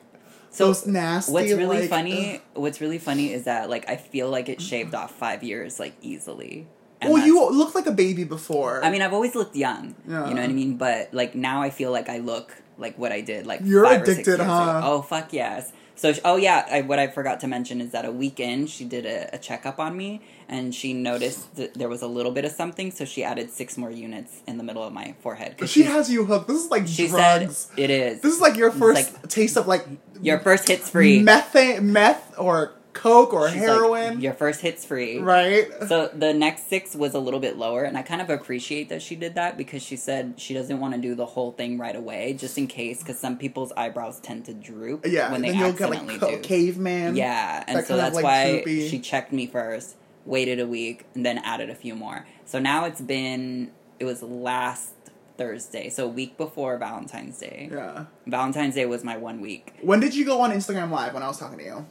so 0.50 0.68
those 0.68 0.88
nasty. 0.88 1.32
what's 1.34 1.52
really 1.52 1.82
like, 1.82 1.90
funny 1.90 2.36
ugh. 2.36 2.42
what's 2.62 2.80
really 2.82 2.98
funny 3.00 3.32
is 3.34 3.44
that 3.46 3.70
like 3.70 3.88
i 3.90 3.96
feel 3.96 4.30
like 4.30 4.50
it 4.50 4.62
shaved 4.62 4.96
off 4.96 5.12
five 5.16 5.44
years 5.44 5.80
like 5.80 5.94
easily 6.02 6.68
And 7.00 7.14
Well, 7.14 7.24
you 7.26 7.48
looked 7.52 7.76
like 7.76 7.86
a 7.86 7.92
baby 7.92 8.24
before. 8.24 8.84
i 8.84 8.90
mean 8.90 9.02
i've 9.02 9.14
always 9.14 9.36
looked 9.36 9.56
young 9.56 9.96
Yeah. 10.08 10.28
you 10.28 10.34
know 10.34 10.42
what 10.42 10.50
i 10.50 10.54
mean 10.54 10.78
but 10.78 11.14
like 11.14 11.36
now 11.36 11.62
i 11.62 11.70
feel 11.70 11.92
like 11.92 12.10
i 12.10 12.18
look 12.20 12.56
like 12.78 12.98
what 12.98 13.12
i 13.12 13.22
did 13.22 13.46
like 13.46 13.60
You're 13.64 13.86
five 13.86 14.02
or 14.02 14.06
six 14.06 14.20
addicted, 14.20 14.38
years 14.44 14.50
huh? 14.50 14.78
ago. 14.80 14.82
oh 14.84 15.02
fuck 15.02 15.32
yes 15.34 15.72
so 15.98 16.14
sh- 16.14 16.20
oh 16.24 16.38
yeah 16.38 16.66
I, 16.72 16.82
what 16.82 17.00
i 17.00 17.08
forgot 17.08 17.40
to 17.42 17.48
mention 17.48 17.82
is 17.82 17.92
that 17.92 18.06
a 18.06 18.12
weekend 18.12 18.70
she 18.70 18.86
did 18.86 19.06
a, 19.06 19.36
a 19.36 19.38
checkup 19.38 19.80
on 19.80 19.98
me 19.98 20.22
and 20.48 20.74
she 20.74 20.94
noticed 20.94 21.56
that 21.58 21.74
there 21.74 21.90
was 21.90 22.02
a 22.02 22.08
little 22.08 22.32
bit 22.32 22.46
of 22.46 22.52
something 22.52 22.92
so 22.92 23.04
she 23.04 23.24
added 23.24 23.50
six 23.52 23.78
more 23.78 23.92
units 23.92 24.42
in 24.48 24.58
the 24.58 24.64
middle 24.64 24.84
of 24.84 24.94
my 24.94 25.14
forehead. 25.20 25.56
she 25.62 25.68
she's- 25.68 25.88
has 25.92 26.10
you 26.10 26.24
hooked. 26.26 26.48
This 26.48 26.64
is 26.64 26.72
like 26.72 26.88
she 26.88 27.08
drugs. 27.08 27.58
said 27.76 27.80
it 27.80 27.90
is 27.90 28.22
this 28.22 28.34
is 28.34 28.40
like 28.42 28.56
your 28.56 28.72
first 28.72 29.14
like- 29.14 29.28
taste 29.30 29.58
of 29.58 29.68
like 29.68 29.86
your 30.22 30.40
first 30.40 30.68
hits 30.68 30.90
free 30.90 31.20
methane, 31.22 31.92
meth 31.92 32.34
or 32.38 32.74
coke 32.98 33.34
or 33.34 33.48
She's 33.50 33.60
like, 33.62 33.70
heroin, 33.70 34.22
your 34.22 34.34
first 34.34 34.62
hits 34.62 34.84
free 34.84 35.20
right? 35.20 35.68
so 35.88 36.10
the 36.14 36.34
next 36.34 36.68
six 36.70 36.96
was 36.96 37.14
a 37.14 37.20
little 37.20 37.40
bit 37.40 37.58
lower 37.58 37.84
and 37.84 37.98
i 37.98 38.02
kind 38.02 38.22
of 38.22 38.30
appreciate 38.30 38.90
that 38.90 39.02
she 39.02 39.16
did 39.16 39.36
that 39.36 39.58
because 39.58 39.82
she 39.84 39.96
said 39.96 40.34
she 40.38 40.54
doesn't 40.54 40.80
want 40.80 40.94
to 40.96 41.00
do 41.00 41.14
the 41.16 41.26
whole 41.26 41.52
thing 41.52 41.78
right 41.78 41.96
away 41.96 42.34
just 42.34 42.58
in 42.58 42.68
case 42.68 43.00
because 43.00 43.20
some 43.20 43.38
people's 43.38 43.72
eyebrows 43.74 44.20
tend 44.20 44.46
to 44.46 44.54
droop 44.54 45.06
yeah, 45.06 45.32
when 45.32 45.42
they 45.42 45.50
you'll 45.50 45.72
get 45.74 45.90
accidentally 45.90 46.18
like 46.18 46.42
do 46.42 46.48
caveman. 46.48 47.16
yeah 47.16 47.64
and 47.68 47.78
that 47.78 47.88
so 47.88 47.96
kind 47.96 48.00
of, 48.00 48.06
that's 48.06 48.16
like, 48.16 48.24
why 48.24 48.52
droopy. 48.54 48.88
she 48.90 49.00
checked 49.00 49.32
me 49.32 49.46
first 49.48 49.96
waited 50.26 50.60
a 50.60 50.68
week 50.68 51.06
and 51.16 51.26
then 51.26 51.38
added 51.40 51.70
a 51.70 51.76
few 51.76 51.96
more 51.96 52.26
so 52.46 52.60
now 52.60 52.86
it's 52.86 53.02
been 53.02 53.72
it 54.00 54.06
was 54.06 54.22
last 54.24 54.94
thursday 55.38 55.88
so 55.90 56.06
a 56.06 56.08
week 56.08 56.36
before 56.36 56.78
valentine's 56.78 57.38
day 57.38 57.70
yeah. 57.72 58.06
valentine's 58.26 58.74
day 58.76 58.86
was 58.88 59.04
my 59.04 59.16
one 59.16 59.40
week 59.40 59.74
When 59.82 60.00
did 60.00 60.16
you 60.16 60.26
go 60.26 60.42
on 60.42 60.52
Instagram 60.52 60.90
Live 60.90 61.14
when 61.14 61.22
I 61.24 61.28
was 61.28 61.38
talking 61.38 61.60
to 61.60 61.64
you? 61.64 61.86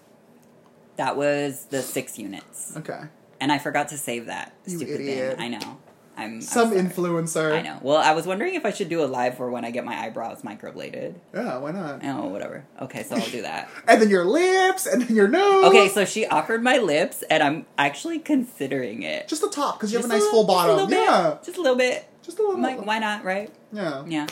That 0.97 1.17
was 1.17 1.67
the 1.67 1.83
six 1.83 2.19
units 2.19 2.77
Okay. 2.77 3.01
and 3.41 3.53
i 3.53 3.59
forgot 3.59 3.89
to 3.89 3.99
save 3.99 4.27
that 4.27 4.53
You 4.67 4.79
stupid 4.79 5.01
idiot. 5.01 5.37
thing 5.39 5.55
i 5.55 5.57
know 5.57 5.59
i'm 5.67 5.77
I'm 6.19 6.41
Some 6.41 6.71
influencer. 6.73 7.53
I 7.53 7.61
know. 7.61 7.79
Well, 7.83 7.99
I 7.99 8.13
was 8.13 8.27
wondering 8.27 8.55
if 8.55 8.65
I 8.65 8.71
should 8.71 8.89
do 8.89 9.05
a 9.05 9.05
live 9.05 9.37
for 9.37 9.51
when 9.51 9.67
I 9.67 9.71
get 9.71 9.85
my 9.85 9.95
eyebrows 9.95 10.41
microbladed. 10.41 11.15
Yeah, 11.35 11.59
why 11.59 11.73
not? 11.73 12.01
Oh, 12.05 12.29
whatever. 12.29 12.65
Okay, 12.81 13.03
so 13.03 13.17
I'll 13.17 13.29
do 13.29 13.43
that. 13.43 13.69
And 13.87 14.01
then 14.01 14.09
your 14.09 14.25
lips, 14.25 14.87
and 14.87 15.03
then 15.03 15.15
your 15.15 15.29
nose. 15.29 15.67
Okay, 15.67 15.89
so 15.91 16.07
she 16.07 16.25
offered 16.27 16.63
my 16.63 16.79
lips, 16.79 17.23
and 17.29 17.43
I'm 17.43 17.67
actually 17.77 18.19
considering 18.19 19.03
it. 19.03 19.29
just 19.29 19.43
the 19.43 19.51
top 19.51 19.79
because 19.79 19.93
you 19.93 19.99
have 19.99 20.07
a 20.07 20.09
nice 20.09 20.23
little- 20.23 20.47
full 20.47 20.55
just 20.55 20.65
a 20.65 20.69
bottom. 20.73 20.89
bit. 20.89 20.99
Yeah, 21.01 21.37
Just 21.45 21.59
a 21.59 21.61
little 21.61 21.77
bit. 21.77 22.09
just 22.23 22.39
a 22.39 22.41
little. 22.41 22.57
I'm 22.57 22.63
like, 22.63 22.87
why 22.87 22.99
not, 22.99 23.23
right? 23.23 23.51
Yeah. 23.71 24.03
Yeah. 24.07 24.27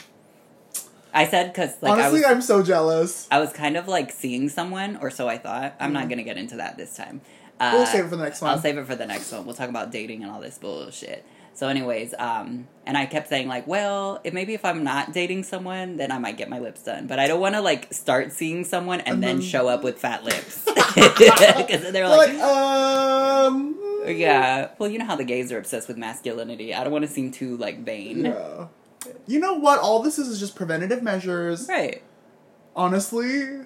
I 1.15 1.27
said 1.29 1.53
because 1.53 1.71
like 1.81 1.93
Honestly, 1.93 2.25
I 2.25 2.29
was, 2.29 2.37
I'm 2.37 2.43
so 2.43 2.63
jealous. 2.63 3.29
I 3.31 3.39
was 3.39 3.53
kind 3.53 3.77
of 3.77 3.87
like 3.89 4.11
seeing 4.11 4.49
someone, 4.49 4.97
or 5.01 5.11
so 5.11 5.29
I 5.29 5.39
thought. 5.39 5.75
I'm 5.81 5.93
not 5.93 6.07
Mhm. 6.07 6.11
gonna 6.11 6.23
get 6.25 6.37
into 6.37 6.57
that 6.57 6.77
this 6.77 6.97
time. 6.97 7.21
Uh, 7.61 7.71
We'll 7.75 7.87
save 7.87 8.07
it 8.07 8.09
for 8.09 8.17
the 8.17 8.25
next 8.25 8.41
one. 8.43 8.51
I'll 8.51 8.59
save 8.59 8.77
it 8.79 8.85
for 8.87 8.97
the 8.97 9.07
next 9.07 9.31
one. 9.31 9.47
We'll 9.47 9.55
talk 9.55 9.69
about 9.69 9.93
dating 9.93 10.23
and 10.25 10.31
all 10.33 10.41
this 10.41 10.59
bullshit. 10.59 11.25
So, 11.57 11.69
anyways, 11.69 12.15
um, 12.19 12.67
and 12.85 12.99
I 12.99 13.07
kept 13.07 13.29
saying 13.29 13.47
like, 13.47 13.65
well, 13.69 14.21
if 14.25 14.35
maybe 14.35 14.55
if 14.55 14.65
I'm 14.65 14.83
not 14.83 15.13
dating 15.13 15.45
someone, 15.45 15.99
then 15.99 16.11
I 16.11 16.19
might 16.19 16.37
get 16.37 16.49
my 16.51 16.59
lips 16.59 16.83
done. 16.83 17.07
But 17.07 17.21
I 17.21 17.29
don't 17.29 17.39
want 17.39 17.55
to 17.55 17.61
like 17.61 17.95
start 17.95 18.33
seeing 18.33 18.65
someone 18.65 18.99
and, 19.03 19.15
And 19.15 19.23
then, 19.23 19.37
then- 19.39 19.47
show 19.47 19.69
up 19.69 19.85
with 19.85 20.01
fat 20.01 20.25
lips 20.25 20.65
because 20.97 21.13
they're 21.83 21.93
They're 21.93 22.09
like, 22.09 22.33
like, 22.35 22.43
um. 22.43 23.77
yeah. 24.09 24.71
Well, 24.79 24.91
you 24.91 24.99
know 24.99 25.05
how 25.05 25.15
the 25.15 25.23
gays 25.25 25.53
are 25.53 25.59
obsessed 25.59 25.87
with 25.87 25.97
masculinity. 25.97 26.75
I 26.75 26.83
don't 26.83 26.93
want 26.93 27.05
to 27.05 27.11
seem 27.11 27.31
too 27.31 27.57
like 27.57 27.85
vain. 27.85 28.25
Yeah. 28.25 28.67
You 29.27 29.41
know 29.41 29.55
what? 29.55 29.79
All 29.81 30.03
this 30.03 30.19
is 30.19 30.29
is 30.29 30.41
just 30.41 30.57
preventative 30.57 31.03
measures. 31.03 31.69
Right. 31.69 32.03
Honestly, 32.77 33.61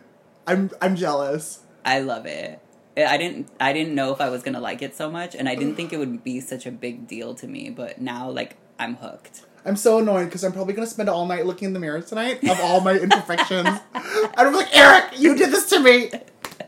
I'm 0.46 0.70
I'm 0.80 0.96
jealous. 0.96 1.60
I 1.84 2.00
love 2.00 2.26
it. 2.26 2.60
I 2.96 3.16
didn't. 3.16 3.48
I 3.60 3.72
didn't 3.72 3.94
know 3.94 4.12
if 4.12 4.20
I 4.20 4.28
was 4.28 4.42
gonna 4.42 4.60
like 4.60 4.82
it 4.82 4.96
so 4.96 5.10
much, 5.10 5.34
and 5.34 5.48
I 5.48 5.54
didn't 5.54 5.76
think 5.76 5.92
it 5.92 5.98
would 5.98 6.24
be 6.24 6.40
such 6.40 6.66
a 6.66 6.70
big 6.70 7.06
deal 7.06 7.34
to 7.36 7.46
me. 7.46 7.70
But 7.70 8.00
now, 8.00 8.30
like, 8.30 8.56
I'm 8.78 8.96
hooked. 8.96 9.42
I'm 9.64 9.76
so 9.76 9.98
annoyed 9.98 10.26
because 10.26 10.44
I'm 10.44 10.52
probably 10.52 10.74
gonna 10.74 10.86
spend 10.86 11.08
all 11.08 11.26
night 11.26 11.46
looking 11.46 11.66
in 11.66 11.72
the 11.74 11.80
mirror 11.80 12.00
tonight 12.00 12.42
of 12.48 12.58
all 12.60 12.80
my 12.80 12.98
imperfections. 12.98 13.68
and 13.94 14.30
I'm 14.36 14.54
like, 14.54 14.74
Eric, 14.76 15.18
you 15.18 15.36
did 15.36 15.50
this 15.50 15.68
to 15.70 15.80
me. 15.80 16.10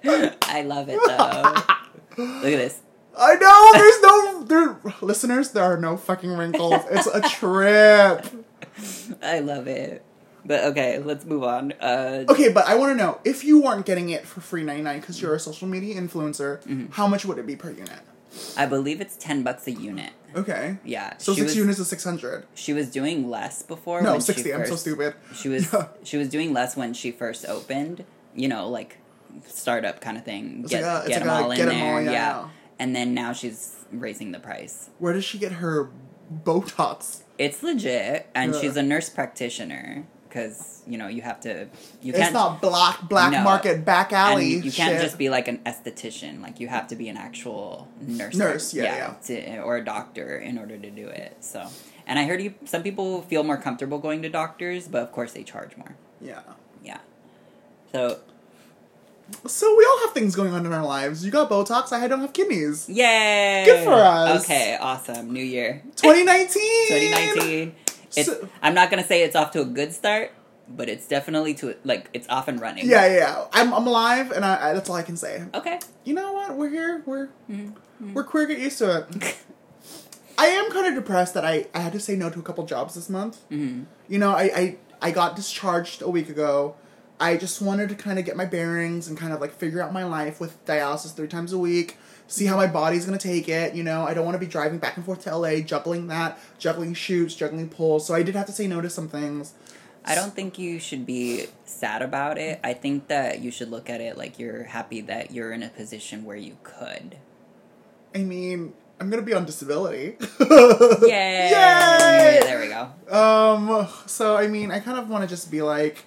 I 0.04 0.62
love 0.62 0.88
it 0.88 1.00
though. 1.06 2.22
Look 2.24 2.44
at 2.44 2.58
this. 2.58 2.80
I 3.18 3.34
know. 3.36 3.70
There's 3.74 4.00
no 4.02 4.44
there, 4.44 4.92
listeners. 5.00 5.50
There 5.50 5.64
are 5.64 5.76
no 5.76 5.96
fucking 5.96 6.30
wrinkles. 6.30 6.82
It's 6.90 7.06
a 7.06 7.20
trip. 7.22 8.26
I 9.22 9.40
love 9.40 9.66
it. 9.66 10.04
But 10.44 10.64
okay, 10.64 10.98
let's 10.98 11.24
move 11.26 11.42
on. 11.44 11.72
Uh, 11.80 12.24
Okay, 12.28 12.50
but 12.50 12.66
I 12.66 12.74
want 12.76 12.92
to 12.92 12.96
know 12.96 13.20
if 13.24 13.44
you 13.44 13.60
weren't 13.62 13.84
getting 13.84 14.08
it 14.10 14.26
for 14.26 14.40
free 14.40 14.62
ninety 14.62 14.82
nine 14.82 15.00
because 15.00 15.20
you're 15.20 15.34
a 15.34 15.38
social 15.40 15.68
media 15.68 16.00
influencer. 16.00 16.62
Mm-hmm. 16.62 16.86
How 16.92 17.06
much 17.06 17.24
would 17.26 17.38
it 17.38 17.46
be 17.46 17.56
per 17.56 17.70
unit? 17.70 18.00
I 18.56 18.64
believe 18.66 19.00
it's 19.00 19.16
ten 19.16 19.42
bucks 19.42 19.66
a 19.66 19.72
unit. 19.72 20.12
Okay. 20.34 20.78
Yeah. 20.84 21.14
So 21.18 21.34
six 21.34 21.46
was, 21.48 21.56
units 21.56 21.78
is 21.78 21.88
six 21.88 22.04
hundred. 22.04 22.46
She 22.54 22.72
was 22.72 22.90
doing 22.90 23.28
less 23.28 23.62
before. 23.62 24.00
No, 24.00 24.12
when 24.12 24.20
she 24.20 24.26
sixty. 24.26 24.54
I'm 24.54 24.64
so 24.66 24.76
stupid. 24.76 25.14
She 25.34 25.48
was 25.48 25.70
Yeah. 25.72 25.88
she 26.04 26.16
was 26.16 26.28
doing 26.30 26.52
less 26.54 26.74
when 26.76 26.94
she 26.94 27.10
first 27.12 27.44
opened. 27.46 28.04
You 28.34 28.48
know, 28.48 28.68
like 28.68 28.96
startup 29.46 30.00
kind 30.00 30.16
of 30.16 30.24
thing. 30.24 30.60
It's 30.62 30.70
Get, 30.70 30.82
like 30.84 30.92
a- 30.92 30.98
it's 31.00 31.08
get 31.18 31.26
like 31.26 31.28
them 31.28 31.28
a 31.28 31.42
all 31.44 31.50
in 31.50 31.58
there. 31.58 31.94
all, 31.94 32.00
yeah, 32.00 32.10
yeah. 32.10 32.12
yeah. 32.12 32.48
And 32.78 32.96
then 32.96 33.12
now 33.12 33.32
she's 33.34 33.76
raising 33.92 34.32
the 34.32 34.38
price. 34.38 34.88
Where 34.98 35.12
does 35.12 35.24
she 35.24 35.38
get 35.38 35.52
her 35.52 35.90
Botox? 36.32 37.22
It's 37.38 37.62
legit, 37.62 38.28
and 38.34 38.54
Yeah. 38.54 38.60
she's 38.60 38.76
a 38.76 38.82
nurse 38.82 39.08
practitioner. 39.08 40.04
because 40.28 40.82
you 40.86 40.96
know 40.96 41.08
you 41.08 41.22
have 41.22 41.40
to. 41.40 41.66
You 42.02 42.12
can't. 42.12 42.26
It's 42.26 42.32
not 42.32 42.60
black 42.62 43.08
black 43.08 43.32
No. 43.32 43.42
market 43.42 43.84
back 43.84 44.12
alley. 44.12 44.54
and 44.54 44.64
you 44.64 44.70
can't 44.70 44.92
shit. 44.92 45.02
just 45.02 45.18
be 45.18 45.28
like 45.28 45.48
an 45.48 45.58
esthetician. 45.66 46.40
Like 46.40 46.60
you 46.60 46.68
have 46.68 46.86
to 46.88 46.94
be 46.94 47.08
an 47.08 47.16
actual 47.16 47.88
nurse. 48.00 48.36
Nurse, 48.36 48.72
yeah, 48.72 49.14
To, 49.24 49.58
or 49.58 49.76
a 49.78 49.84
doctor 49.84 50.36
in 50.38 50.56
order 50.56 50.78
to 50.78 50.88
do 50.88 51.08
it. 51.08 51.36
So, 51.40 51.66
and 52.06 52.16
I 52.16 52.26
heard 52.26 52.40
you. 52.40 52.54
Some 52.64 52.84
people 52.84 53.22
feel 53.22 53.42
more 53.42 53.56
comfortable 53.56 53.98
going 53.98 54.22
to 54.22 54.28
doctors, 54.28 54.86
but 54.86 55.02
of 55.02 55.10
course 55.10 55.32
they 55.32 55.42
charge 55.42 55.76
more. 55.76 55.96
yeah. 56.20 56.42
Yeah. 56.84 56.98
So 57.90 58.20
So 59.46 59.74
we 59.76 59.84
all 59.84 60.00
have 60.06 60.12
things 60.14 60.34
going 60.34 60.52
on 60.52 60.66
in 60.66 60.72
our 60.72 60.84
lives. 60.84 61.24
You 61.24 61.30
got 61.30 61.48
Botox. 61.50 61.92
I 61.92 62.08
don't 62.08 62.20
have 62.20 62.32
kidneys. 62.32 62.88
yay! 62.88 63.62
Good 63.64 63.84
for 63.84 63.92
us. 63.94 64.44
Okay, 64.44 64.76
awesome. 64.80 65.32
New 65.32 65.42
year, 65.44 65.82
2019. 65.96 66.88
2019. 66.88 67.74
It's. 68.16 68.26
So- 68.26 68.48
I'm 68.62 68.74
not 68.74 68.90
gonna 68.90 69.06
say 69.06 69.22
it's 69.22 69.36
off 69.36 69.52
to 69.52 69.60
a 69.60 69.64
good 69.64 69.92
start, 69.92 70.32
but 70.68 70.88
it's 70.88 71.06
definitely 71.06 71.54
to 71.54 71.76
like 71.84 72.08
it's 72.12 72.28
off 72.28 72.48
and 72.48 72.60
running. 72.60 72.88
Yeah, 72.88 73.06
yeah. 73.06 73.44
I'm, 73.52 73.72
I'm 73.72 73.86
alive, 73.86 74.32
and 74.32 74.44
I, 74.44 74.70
I, 74.70 74.74
that's 74.74 74.90
all 74.90 74.96
I 74.96 75.02
can 75.02 75.16
say. 75.16 75.44
Okay. 75.54 75.78
You 76.04 76.14
know 76.14 76.32
what? 76.32 76.56
We're 76.56 76.70
here. 76.70 77.02
We're 77.06 77.28
Mm-hmm. 77.50 78.14
we're 78.14 78.24
queer. 78.24 78.46
Get 78.46 78.58
used 78.58 78.78
to 78.78 79.06
it. 79.08 79.36
I 80.38 80.46
am 80.46 80.70
kind 80.72 80.86
of 80.86 80.94
depressed 80.94 81.34
that 81.34 81.44
I, 81.44 81.66
I 81.74 81.80
had 81.80 81.92
to 81.92 82.00
say 82.00 82.16
no 82.16 82.30
to 82.30 82.38
a 82.38 82.42
couple 82.42 82.64
jobs 82.64 82.94
this 82.94 83.10
month. 83.10 83.38
hmm 83.48 83.82
You 84.08 84.18
know, 84.18 84.30
I, 84.30 84.42
I 84.56 84.76
I 85.02 85.10
got 85.12 85.36
discharged 85.36 86.02
a 86.02 86.08
week 86.08 86.28
ago. 86.28 86.74
I 87.20 87.36
just 87.36 87.60
wanted 87.60 87.90
to 87.90 87.94
kind 87.94 88.18
of 88.18 88.24
get 88.24 88.34
my 88.34 88.46
bearings 88.46 89.06
and 89.06 89.16
kind 89.16 89.32
of 89.32 89.40
like 89.40 89.52
figure 89.52 89.82
out 89.82 89.92
my 89.92 90.04
life 90.04 90.40
with 90.40 90.64
dialysis 90.64 91.14
three 91.14 91.28
times 91.28 91.52
a 91.52 91.58
week. 91.58 91.98
See 92.26 92.46
how 92.46 92.56
my 92.56 92.66
body's 92.66 93.04
gonna 93.04 93.18
take 93.18 93.48
it. 93.48 93.74
You 93.74 93.82
know, 93.82 94.04
I 94.04 94.14
don't 94.14 94.24
want 94.24 94.36
to 94.36 94.38
be 94.38 94.46
driving 94.46 94.78
back 94.78 94.96
and 94.96 95.04
forth 95.04 95.24
to 95.24 95.36
LA, 95.36 95.56
juggling 95.56 96.06
that, 96.06 96.38
juggling 96.58 96.94
shoots, 96.94 97.34
juggling 97.34 97.68
pulls. 97.68 98.06
So 98.06 98.14
I 98.14 98.22
did 98.22 98.34
have 98.36 98.46
to 98.46 98.52
say 98.52 98.66
no 98.66 98.80
to 98.80 98.88
some 98.88 99.08
things. 99.08 99.52
I 100.04 100.14
don't 100.14 100.34
think 100.34 100.58
you 100.58 100.78
should 100.78 101.04
be 101.04 101.46
sad 101.64 102.00
about 102.00 102.38
it. 102.38 102.58
I 102.64 102.72
think 102.72 103.08
that 103.08 103.40
you 103.40 103.50
should 103.50 103.70
look 103.70 103.90
at 103.90 104.00
it 104.00 104.16
like 104.16 104.38
you're 104.38 104.64
happy 104.64 105.02
that 105.02 105.30
you're 105.30 105.52
in 105.52 105.62
a 105.62 105.68
position 105.68 106.24
where 106.24 106.38
you 106.38 106.56
could. 106.62 107.18
I 108.14 108.18
mean, 108.18 108.72
I'm 108.98 109.10
gonna 109.10 109.22
be 109.22 109.34
on 109.34 109.44
disability. 109.44 110.16
Yay! 110.40 111.50
Yay! 111.50 112.40
There 112.42 112.60
we 112.60 112.68
go. 112.68 113.14
Um. 113.14 113.88
So 114.06 114.36
I 114.36 114.46
mean, 114.46 114.70
I 114.70 114.80
kind 114.80 114.98
of 114.98 115.10
want 115.10 115.22
to 115.22 115.28
just 115.28 115.50
be 115.50 115.60
like, 115.60 116.04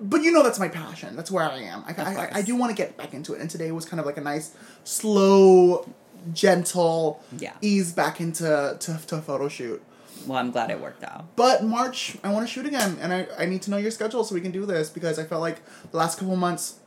but 0.00 0.22
you 0.22 0.30
know, 0.32 0.42
that's 0.42 0.58
my 0.58 0.68
passion. 0.68 1.16
That's 1.16 1.30
where 1.30 1.44
I 1.44 1.58
am. 1.58 1.84
I 1.86 1.92
I, 1.92 2.28
I, 2.38 2.42
do 2.42 2.54
want 2.54 2.70
to 2.70 2.76
get 2.76 2.96
back 2.96 3.14
into 3.14 3.34
it, 3.34 3.40
and 3.40 3.50
today 3.50 3.72
was 3.72 3.84
kind 3.84 3.98
of 4.00 4.06
like 4.06 4.16
a 4.16 4.20
nice, 4.20 4.54
slow, 4.84 5.88
gentle 6.32 7.22
Yeah. 7.38 7.54
ease 7.60 7.92
back 7.92 8.20
into 8.20 8.76
to, 8.78 9.00
to 9.06 9.16
a 9.16 9.22
photo 9.22 9.48
shoot. 9.48 9.82
Well, 10.26 10.38
I'm 10.38 10.50
glad 10.50 10.70
it 10.70 10.80
worked 10.80 11.04
out. 11.04 11.24
But 11.36 11.64
March, 11.64 12.16
I 12.24 12.32
want 12.32 12.46
to 12.46 12.52
shoot 12.52 12.66
again, 12.66 12.98
and 13.00 13.12
I, 13.12 13.26
I 13.38 13.46
need 13.46 13.62
to 13.62 13.70
know 13.70 13.76
your 13.76 13.90
schedule 13.90 14.24
so 14.24 14.34
we 14.34 14.40
can 14.40 14.50
do 14.50 14.66
this 14.66 14.90
because 14.90 15.18
I 15.18 15.24
felt 15.24 15.40
like 15.40 15.60
the 15.90 15.96
last 15.96 16.18
couple 16.18 16.36
months, 16.36 16.80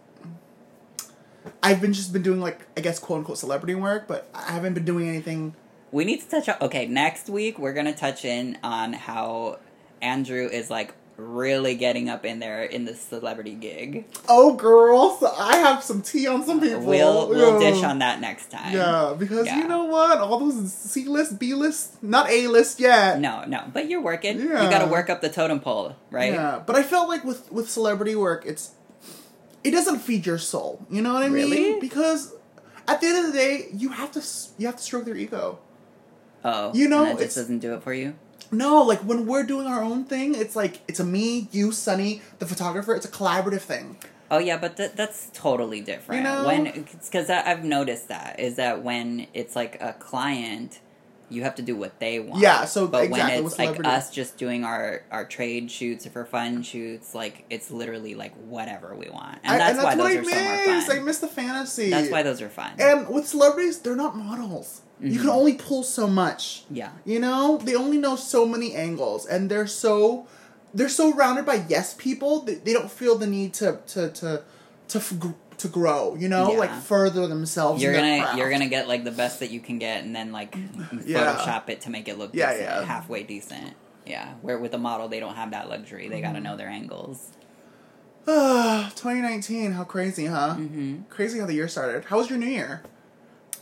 I've 1.64 1.82
been 1.82 1.94
just 1.94 2.14
been 2.14 2.22
doing 2.22 2.40
like 2.40 2.68
I 2.78 2.82
guess 2.82 3.00
quote 3.00 3.20
unquote 3.20 3.38
celebrity 3.38 3.76
work, 3.76 4.08
but 4.08 4.30
I 4.34 4.52
haven't 4.52 4.74
been 4.74 4.86
doing 4.86 5.08
anything. 5.10 5.56
We 5.92 6.06
need 6.06 6.22
to 6.22 6.30
touch 6.30 6.50
on. 6.50 6.56
Okay, 6.62 6.86
next 6.88 7.30
week 7.30 7.58
we're 7.60 7.74
gonna 7.74 7.96
touch 7.96 8.26
in 8.26 8.58
on 8.64 8.94
how 8.94 9.60
Andrew 10.02 10.48
is 10.48 10.70
like 10.70 10.94
really 11.22 11.76
getting 11.76 12.10
up 12.10 12.26
in 12.26 12.40
there 12.40 12.64
in 12.64 12.86
the 12.86 12.96
celebrity 12.96 13.54
gig. 13.54 14.06
Oh, 14.28 14.54
girls, 14.54 15.24
I 15.24 15.58
have 15.58 15.84
some 15.84 16.02
tea 16.02 16.28
on 16.28 16.44
some 16.46 16.60
people. 16.60 16.82
We'll 16.82 17.30
we'll 17.30 17.62
Yeah. 17.62 17.72
dish 17.72 17.84
on 17.84 18.00
that 18.00 18.20
next 18.22 18.50
time. 18.52 18.74
Yeah, 18.74 19.14
because 19.18 19.46
Yeah. 19.46 19.60
you 19.60 19.68
know 19.68 19.86
what? 19.86 20.18
All 20.18 20.40
those 20.40 20.74
C 20.74 21.06
list, 21.06 21.40
B 21.40 21.54
list, 21.54 22.02
not 22.04 22.30
A 22.30 22.48
list 22.48 22.80
yet. 22.80 23.20
No, 23.20 23.44
no, 23.46 23.64
but 23.74 23.90
you're 23.90 24.02
working. 24.02 24.40
You 24.40 24.50
got 24.50 24.80
to 24.80 24.88
work 24.88 25.10
up 25.10 25.22
the 25.22 25.30
totem 25.30 25.60
pole, 25.60 25.96
right? 26.10 26.34
Yeah, 26.34 26.62
but 26.66 26.76
I 26.76 26.84
felt 26.84 27.08
like 27.10 27.24
with 27.24 27.52
with 27.52 27.70
celebrity 27.70 28.16
work, 28.16 28.44
it's 28.46 28.72
it 29.64 29.72
doesn't 29.72 30.00
feed 30.00 30.26
your 30.26 30.40
soul. 30.40 30.86
You 30.90 31.02
know 31.02 31.14
what 31.14 31.24
I 31.24 31.28
Really? 31.28 31.56
mean? 31.60 31.80
Because 31.80 32.34
at 32.88 33.00
the 33.00 33.08
end 33.08 33.26
of 33.28 33.32
the 33.32 33.38
day, 33.38 33.68
you 33.74 33.90
have 33.90 34.12
to 34.14 34.22
you 34.58 34.66
have 34.68 34.78
to 34.78 34.84
stroke 34.84 35.06
their 35.06 35.16
ego. 35.16 35.60
Oh, 36.44 36.72
You 36.74 36.88
know, 36.90 37.06
it 37.06 37.20
just 37.20 37.36
doesn't 37.36 37.60
do 37.60 37.76
it 37.76 37.84
for 37.84 37.94
you. 37.94 38.16
No, 38.52 38.84
like 38.84 39.00
when 39.00 39.26
we're 39.26 39.44
doing 39.44 39.68
our 39.68 39.82
own 39.82 40.06
thing, 40.06 40.36
it's 40.36 40.56
like 40.56 40.82
it's 40.88 41.00
a 41.00 41.06
me, 41.06 41.48
you, 41.52 41.72
Sunny, 41.72 42.22
the 42.40 42.46
photographer. 42.46 42.96
It's 42.96 43.06
a 43.06 43.12
collaborative 43.12 43.62
thing. 43.62 43.98
Oh 44.30 44.38
yeah, 44.38 44.58
but 44.58 44.78
th- 44.78 44.94
that's 44.96 45.30
totally 45.34 45.82
different. 45.82 46.20
You 46.20 46.24
know? 46.30 46.46
When 46.46 46.64
because 47.04 47.30
I've 47.30 47.66
noticed 47.66 48.08
that 48.08 48.40
is 48.40 48.56
that 48.56 48.82
when 48.82 49.28
it's 49.34 49.56
like 49.56 49.82
a 49.82 49.94
client, 49.94 50.80
you 51.30 51.44
have 51.44 51.56
to 51.56 51.62
do 51.62 51.76
what 51.76 52.00
they 52.00 52.20
want. 52.20 52.42
Yeah, 52.42 52.66
so 52.66 52.88
but 52.88 53.06
exactly, 53.06 53.38
when 53.38 53.46
it's 53.46 53.60
like 53.60 53.86
us 53.86 54.10
just 54.12 54.38
doing 54.38 54.64
our 54.64 55.04
our 55.12 55.26
trade 55.26 55.70
shoots 55.70 56.06
or 56.06 56.12
for 56.12 56.26
fun 56.26 56.64
shoots, 56.64 57.14
like 57.14 57.46
it's 57.50 57.72
literally 57.72 58.16
like 58.16 58.34
whatever 58.36 58.96
we 58.96 59.10
want, 59.10 59.40
and 59.44 59.54
I- 59.54 59.58
that's, 59.58 59.78
why 59.84 59.96
what 59.96 59.98
those 59.98 60.08
I 60.08 60.20
are 60.20 60.24
so 60.24 60.44
more 60.44 60.82
fun. 60.82 60.98
I 60.98 61.00
miss 61.02 61.20
the 61.20 61.28
fantasy. 61.28 61.90
that's 61.90 62.10
why 62.10 62.24
those 62.24 62.42
are 62.42 62.50
fun. 62.50 62.74
And 62.80 63.10
with 63.10 63.28
celebrities, 63.28 63.80
they're 63.80 63.96
not 63.96 64.16
models. 64.16 64.82
You 65.02 65.18
can 65.20 65.30
Mhm. 65.30 65.34
only 65.34 65.54
pull 65.54 65.84
so 65.84 66.06
much. 66.08 66.64
yeah, 66.70 66.92
You 67.06 67.20
know, 67.20 67.58
they 67.58 67.74
only 67.76 67.98
know 67.98 68.16
so 68.16 68.46
many 68.46 68.76
angles, 68.76 69.26
and 69.26 69.50
they're 69.50 69.68
so 69.68 70.28
they're 70.74 70.90
so 70.90 71.12
rounded 71.14 71.46
by 71.46 71.66
yes 71.68 71.94
people. 71.98 72.42
They, 72.44 72.56
they 72.56 72.72
don't 72.74 72.90
feel 72.92 73.18
the 73.18 73.28
need 73.28 73.54
to 73.56 73.80
to 73.88 74.10
to 74.12 74.44
to 74.90 74.98
f- 75.00 75.14
to 75.58 75.68
grow. 75.68 76.16
You 76.20 76.30
know, 76.30 76.52
Yeah. 76.54 76.58
like 76.60 76.74
further 76.84 77.28
themselves. 77.28 77.82
you're 77.84 77.94
gonna 77.94 78.22
craft. 78.22 78.38
you're 78.38 78.50
gonna 78.52 78.70
get 78.70 78.88
like 78.88 79.04
the 79.04 79.12
best 79.12 79.40
that 79.42 79.50
you 79.52 79.60
can 79.60 79.80
get, 79.80 80.04
and 80.04 80.16
then 80.16 80.32
like 80.32 80.56
Yeah. 81.06 81.36
Photoshop 81.36 81.70
it 81.70 81.82
to 81.82 81.90
make 81.90 82.08
it 82.08 82.18
look 82.20 82.32
Yeah, 82.34 82.52
decent, 82.54 82.70
yeah. 82.70 82.84
halfway 82.86 83.24
decent. 83.24 83.74
Yeah, 84.06 84.28
where 84.42 84.58
with 84.60 84.74
a 84.74 84.78
model 84.80 85.08
they 85.08 85.20
don't 85.20 85.36
have 85.36 85.52
that 85.52 85.68
luxury. 85.70 86.08
They 86.10 86.16
Mm-hmm. 86.22 86.24
got 86.26 86.34
to 86.34 86.40
know 86.42 86.56
their 86.58 86.70
angles. 86.70 87.20
2019. 88.26 89.72
How 89.74 89.84
crazy, 89.84 90.26
huh? 90.28 90.56
Mm-hmm. 90.58 91.04
Crazy 91.10 91.40
how 91.40 91.46
the 91.46 91.54
year 91.54 91.68
started. 91.68 92.06
How 92.06 92.18
was 92.18 92.30
your 92.30 92.40
New 92.40 92.46
Year? 92.48 92.82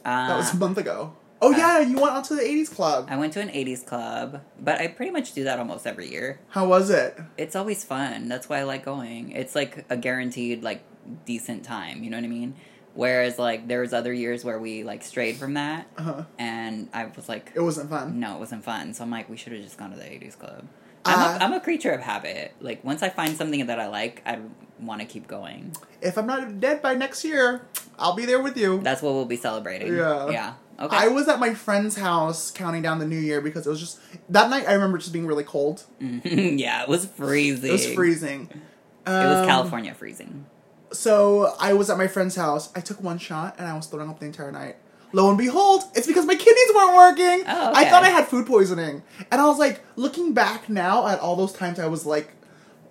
Uh, 0.05 0.27
That 0.27 0.37
was 0.37 0.53
a 0.53 0.57
month 0.57 0.77
ago. 0.77 1.13
Oh 1.41 1.53
uh, 1.53 1.57
yeah, 1.57 1.79
you 1.79 1.95
went 1.99 2.11
out 2.13 2.23
to 2.25 2.35
the 2.35 2.41
'80s 2.41 2.73
club. 2.73 3.07
I 3.09 3.15
went 3.17 3.33
to 3.33 3.39
an 3.41 3.49
80s 3.49 3.85
club, 3.85 4.41
but 4.59 4.79
I 4.81 4.87
pretty 4.87 5.11
much 5.11 5.33
do 5.33 5.43
that 5.45 5.57
almost 5.59 5.87
every 5.87 6.09
year. 6.09 6.39
How 6.49 6.67
was 6.67 6.89
it? 6.89 7.17
It's 7.37 7.55
always 7.55 7.83
fun. 7.83 8.27
That's 8.27 8.49
why 8.49 8.59
I 8.59 8.63
like 8.63 8.83
going. 8.83 9.31
It's 9.31 9.55
like 9.55 9.85
a 9.89 9.95
guaranteed 9.97 10.63
like 10.63 10.83
decent 11.25 11.63
time, 11.63 12.03
you 12.03 12.09
know 12.09 12.17
what 12.17 12.25
I 12.25 12.27
mean? 12.27 12.55
Whereas 12.93 13.39
like 13.39 13.67
there 13.67 13.79
was 13.81 13.93
other 13.93 14.11
years 14.11 14.43
where 14.43 14.59
we 14.59 14.83
like 14.83 15.01
strayed 15.03 15.37
from 15.37 15.53
that 15.53 15.87
Uh-huh. 15.97 16.23
and 16.37 16.89
I 16.93 17.05
was 17.05 17.29
like 17.29 17.51
It 17.55 17.61
wasn't 17.61 17.89
fun. 17.89 18.19
no, 18.19 18.35
it 18.35 18.39
wasn't 18.39 18.63
fun. 18.63 18.93
So 18.93 19.03
I'm 19.03 19.11
like 19.11 19.29
we 19.29 19.37
should 19.37 19.53
have 19.53 19.61
just 19.61 19.77
gone 19.77 19.91
to 19.91 19.97
the 19.97 20.03
80s 20.03 20.37
club. 20.37 20.67
Uh, 21.05 21.09
I'm, 21.11 21.21
a, 21.41 21.45
I'm 21.45 21.53
a 21.53 21.59
creature 21.61 21.91
of 21.91 22.01
habit. 22.01 22.53
Like 22.59 22.83
once 22.83 23.01
I 23.01 23.09
find 23.09 23.37
something 23.37 23.65
that 23.67 23.79
I 23.79 23.87
like, 23.87 24.21
I 24.25 24.39
want 24.79 24.99
to 25.01 25.07
keep 25.07 25.27
going. 25.27 25.73
If 26.01 26.17
I'm 26.17 26.27
not 26.27 26.59
dead 26.59 26.81
by 26.81 26.95
next 26.95 27.23
year, 27.23 27.61
I'll 27.97 28.15
be 28.15 28.25
there 28.25 28.41
with 28.41 28.57
you. 28.57 28.81
That's 28.81 29.01
what 29.01 29.13
we'll 29.13 29.25
be 29.25 29.37
celebrating. 29.37 29.95
Yeah. 29.95 30.29
Yeah. 30.29 30.53
Okay. 30.79 30.95
I 30.95 31.07
was 31.09 31.27
at 31.27 31.39
my 31.39 31.53
friend's 31.53 31.97
house 31.97 32.51
counting 32.51 32.81
down 32.81 32.99
the 32.99 33.05
new 33.05 33.17
year 33.19 33.41
because 33.41 33.67
it 33.67 33.69
was 33.69 33.79
just 33.79 33.99
that 34.29 34.49
night. 34.49 34.65
I 34.67 34.73
remember 34.73 34.97
just 34.97 35.11
being 35.11 35.27
really 35.27 35.43
cold. 35.43 35.83
Mm-hmm. 36.01 36.57
yeah, 36.57 36.83
it 36.83 36.89
was 36.89 37.05
freezing. 37.05 37.69
It 37.69 37.73
was 37.73 37.93
freezing. 37.93 38.49
It 38.51 39.09
was 39.09 39.37
Um, 39.39 39.45
California 39.47 39.93
freezing. 39.93 40.45
So 40.91 41.53
I 41.59 41.73
was 41.73 41.89
at 41.89 41.97
my 41.97 42.07
friend's 42.07 42.35
house. 42.35 42.71
I 42.75 42.79
took 42.79 43.01
one 43.03 43.17
shot 43.17 43.55
and 43.59 43.67
I 43.67 43.75
was 43.75 43.87
throwing 43.87 44.09
up 44.09 44.19
the 44.19 44.25
entire 44.25 44.51
night. 44.51 44.77
Lo 45.11 45.27
and 45.29 45.37
behold, 45.37 45.83
it's 45.95 46.05
because 46.07 46.25
my 46.25 46.35
kidneys 46.35 46.71
weren't 46.75 46.95
working. 46.95 47.43
Oh, 47.47 47.71
I 47.75 47.85
thought 47.89 48.03
I 48.03 48.09
had 48.09 48.27
food 48.27 48.45
poisoning, 48.45 49.01
and 49.31 49.41
I 49.41 49.47
was 49.47 49.57
like, 49.57 49.81
looking 49.95 50.33
back 50.33 50.69
now 50.69 51.07
at 51.07 51.19
all 51.19 51.35
those 51.35 51.51
times 51.51 51.79
I 51.79 51.87
was 51.87 52.05
like, 52.05 52.31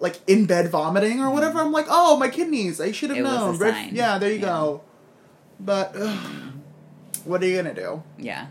like 0.01 0.19
in 0.27 0.45
bed 0.45 0.69
vomiting 0.69 1.21
or 1.21 1.31
whatever. 1.31 1.59
Mm-hmm. 1.59 1.67
I'm 1.69 1.73
like, 1.73 1.87
oh, 1.89 2.17
my 2.19 2.29
kidneys. 2.29 2.81
I 2.81 2.91
should 2.91 3.11
have 3.11 3.19
It 3.19 3.23
was 3.23 3.33
a 3.33 3.37
known. 3.37 3.57
Red- 3.59 3.93
yeah, 3.93 4.19
there 4.19 4.31
you 4.33 4.37
Yeah. 4.41 4.47
go. 4.47 4.81
But 5.61 5.95
ugh, 5.95 6.19
mm-hmm. 6.19 6.58
What 7.29 7.43
are 7.43 7.47
you 7.47 7.57
gonna 7.57 7.75
do? 7.75 8.03
Yeah. 8.19 8.47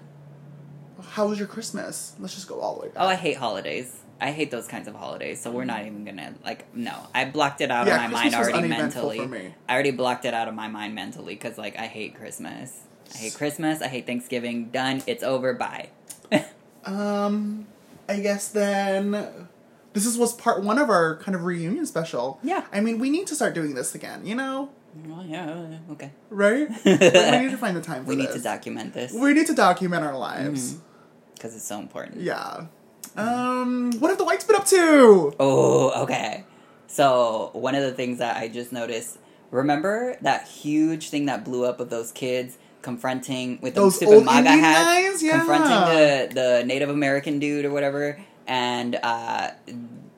How 1.10 1.28
was 1.28 1.38
your 1.40 1.48
Christmas? 1.48 2.16
Let's 2.20 2.34
just 2.36 2.48
go 2.48 2.60
all 2.60 2.76
the 2.76 2.82
way 2.84 2.88
back. 2.88 3.04
Oh, 3.04 3.08
I 3.08 3.16
hate 3.16 3.38
holidays. 3.38 3.94
I 4.20 4.32
hate 4.32 4.50
those 4.50 4.68
kinds 4.68 4.88
of 4.88 4.96
holidays. 4.96 5.40
So 5.42 5.52
we're 5.52 5.66
not 5.66 5.86
even 5.86 6.06
gonna 6.06 6.34
like. 6.44 6.74
No, 6.76 6.96
I 7.14 7.26
blocked 7.26 7.62
it 7.62 7.70
out 7.70 7.86
Yeah, 7.88 7.96
of 7.96 8.02
my 8.02 8.08
mind 8.08 8.34
Christmas 8.34 8.48
was 8.48 8.54
already 8.54 8.68
mentally. 8.70 9.28
me. 9.28 9.54
I 9.70 9.74
already 9.74 9.92
blocked 9.92 10.26
it 10.26 10.34
out 10.34 10.48
of 10.48 10.56
my 10.56 10.68
mind 10.68 10.96
mentally 10.96 11.36
because 11.36 11.58
like 11.58 11.78
I 11.78 11.86
hate 11.88 12.16
Christmas. 12.16 12.80
I 13.14 13.18
hate 13.18 13.34
Christmas. 13.36 13.82
I 13.82 13.88
hate 13.88 14.06
Thanksgiving. 14.08 14.70
Done. 14.70 15.04
It's 15.08 15.24
over. 15.24 15.54
Bye. 15.54 15.90
Um, 16.86 17.68
I 18.08 18.22
guess 18.22 18.48
then 18.48 19.12
this 19.92 20.06
is 20.06 20.18
was 20.18 20.34
part 20.34 20.64
one 20.64 20.78
of 20.80 20.90
our 20.90 21.18
kind 21.18 21.36
of 21.36 21.44
reunion 21.44 21.86
special. 21.86 22.40
Yeah. 22.42 22.66
I 22.72 22.80
mean, 22.80 22.98
we 22.98 23.10
need 23.10 23.28
to 23.28 23.36
start 23.36 23.54
doing 23.54 23.76
this 23.76 23.94
again. 23.94 24.26
You 24.26 24.36
know, 24.36 24.70
well, 25.06 25.26
yeah. 25.26 25.78
Okay. 25.92 26.12
right? 26.30 26.68
we 26.86 26.92
need 26.92 27.52
to 27.52 27.58
find 27.58 27.76
the 27.78 27.82
time 27.82 28.04
for 28.04 28.10
We 28.10 28.16
need 28.16 28.32
to 28.32 28.40
document 28.40 28.94
this 28.94 29.14
We 29.14 29.34
need 29.34 29.48
to 29.48 29.54
document 29.56 30.04
our 30.04 30.18
lives. 30.18 30.78
because 31.36 31.56
it's 31.56 31.66
so 31.68 31.80
important. 31.80 32.22
Yeah. 32.22 32.66
Um, 33.16 33.92
what 34.00 34.10
have 34.10 34.18
the 34.18 34.26
whites 34.26 34.46
been 34.46 34.56
up 34.56 34.66
to? 34.68 35.34
Oh, 35.40 36.04
okay. 36.04 36.44
So 36.88 37.50
one 37.54 37.76
of 37.76 37.84
the 37.84 37.92
things 37.92 38.20
that 38.20 38.38
I 38.38 38.48
just 38.48 38.72
noticed. 38.72 39.18
Remember 39.50 40.18
that 40.22 40.46
huge 40.48 41.10
thing 41.10 41.26
that 41.28 41.46
blew 41.46 41.64
up 41.64 41.80
of 41.80 41.90
those 41.90 42.12
kids 42.12 42.58
confronting 42.82 43.60
with 43.62 43.76
Those 43.76 43.96
stupid 43.96 44.26
MAGA 44.26 44.38
Indian 44.40 44.60
hats? 44.60 45.24
Yeah. 45.24 45.38
confronting 45.38 45.96
the 45.96 46.30
the 46.34 46.64
Native 46.66 46.90
American 46.90 47.40
dude 47.40 47.64
or 47.64 47.72
whatever, 47.72 48.20
and 48.46 49.00
uh, 49.02 49.52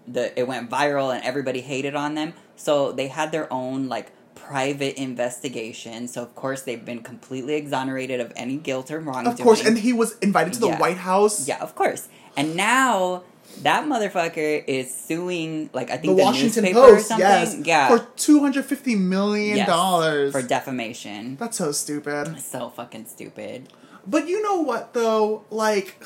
the 0.08 0.38
it 0.40 0.48
went 0.48 0.70
viral 0.72 1.14
and 1.14 1.24
everybody 1.24 1.62
hated 1.62 1.96
on 1.96 2.16
them. 2.16 2.34
So 2.56 2.92
they 2.92 3.08
had 3.08 3.32
their 3.32 3.52
own 3.54 3.88
like 3.88 4.12
private 4.50 4.96
investigation. 5.00 6.08
So 6.08 6.24
of 6.24 6.34
course 6.36 6.62
they've 6.64 6.84
been 6.92 7.04
completely 7.04 7.54
exonerated 7.56 8.20
of 8.20 8.34
any 8.36 8.58
guilt 8.58 8.90
or 8.92 9.00
wrongdoing. 9.00 9.28
Of 9.28 9.40
course, 9.48 9.64
and 9.66 9.78
he 9.78 9.94
was 9.94 10.18
invited 10.20 10.54
to 10.54 10.60
the 10.60 10.68
Yeah. 10.70 10.80
White 10.80 10.98
House. 10.98 11.48
yeah, 11.48 11.60
of 11.62 11.76
course. 11.76 12.08
And 12.36 12.56
now 12.56 13.24
that 13.62 13.86
motherfucker 13.86 14.64
is 14.68 14.94
suing 14.94 15.70
like 15.74 15.90
I 15.92 15.98
think 15.98 16.16
the, 16.18 16.24
Washington 16.24 16.64
newspaper 16.64 16.80
or 16.80 16.96
Post, 16.96 17.08
something. 17.10 17.28
yes, 17.28 17.58
yeah, 17.64 17.88
for 17.90 18.00
two 18.16 18.40
hundred 18.40 18.66
fifty 18.66 18.96
million 18.96 19.58
Yes, 19.58 19.68
dollars. 19.68 20.32
for 20.32 20.42
defamation. 20.42 21.36
That's 21.40 21.58
so 21.58 21.72
stupid. 21.72 22.40
So 22.40 22.70
fucking 22.70 23.06
stupid. 23.06 23.72
But 24.08 24.28
you 24.28 24.42
know 24.42 24.62
what 24.62 24.94
though? 24.94 25.44
Like 25.52 26.04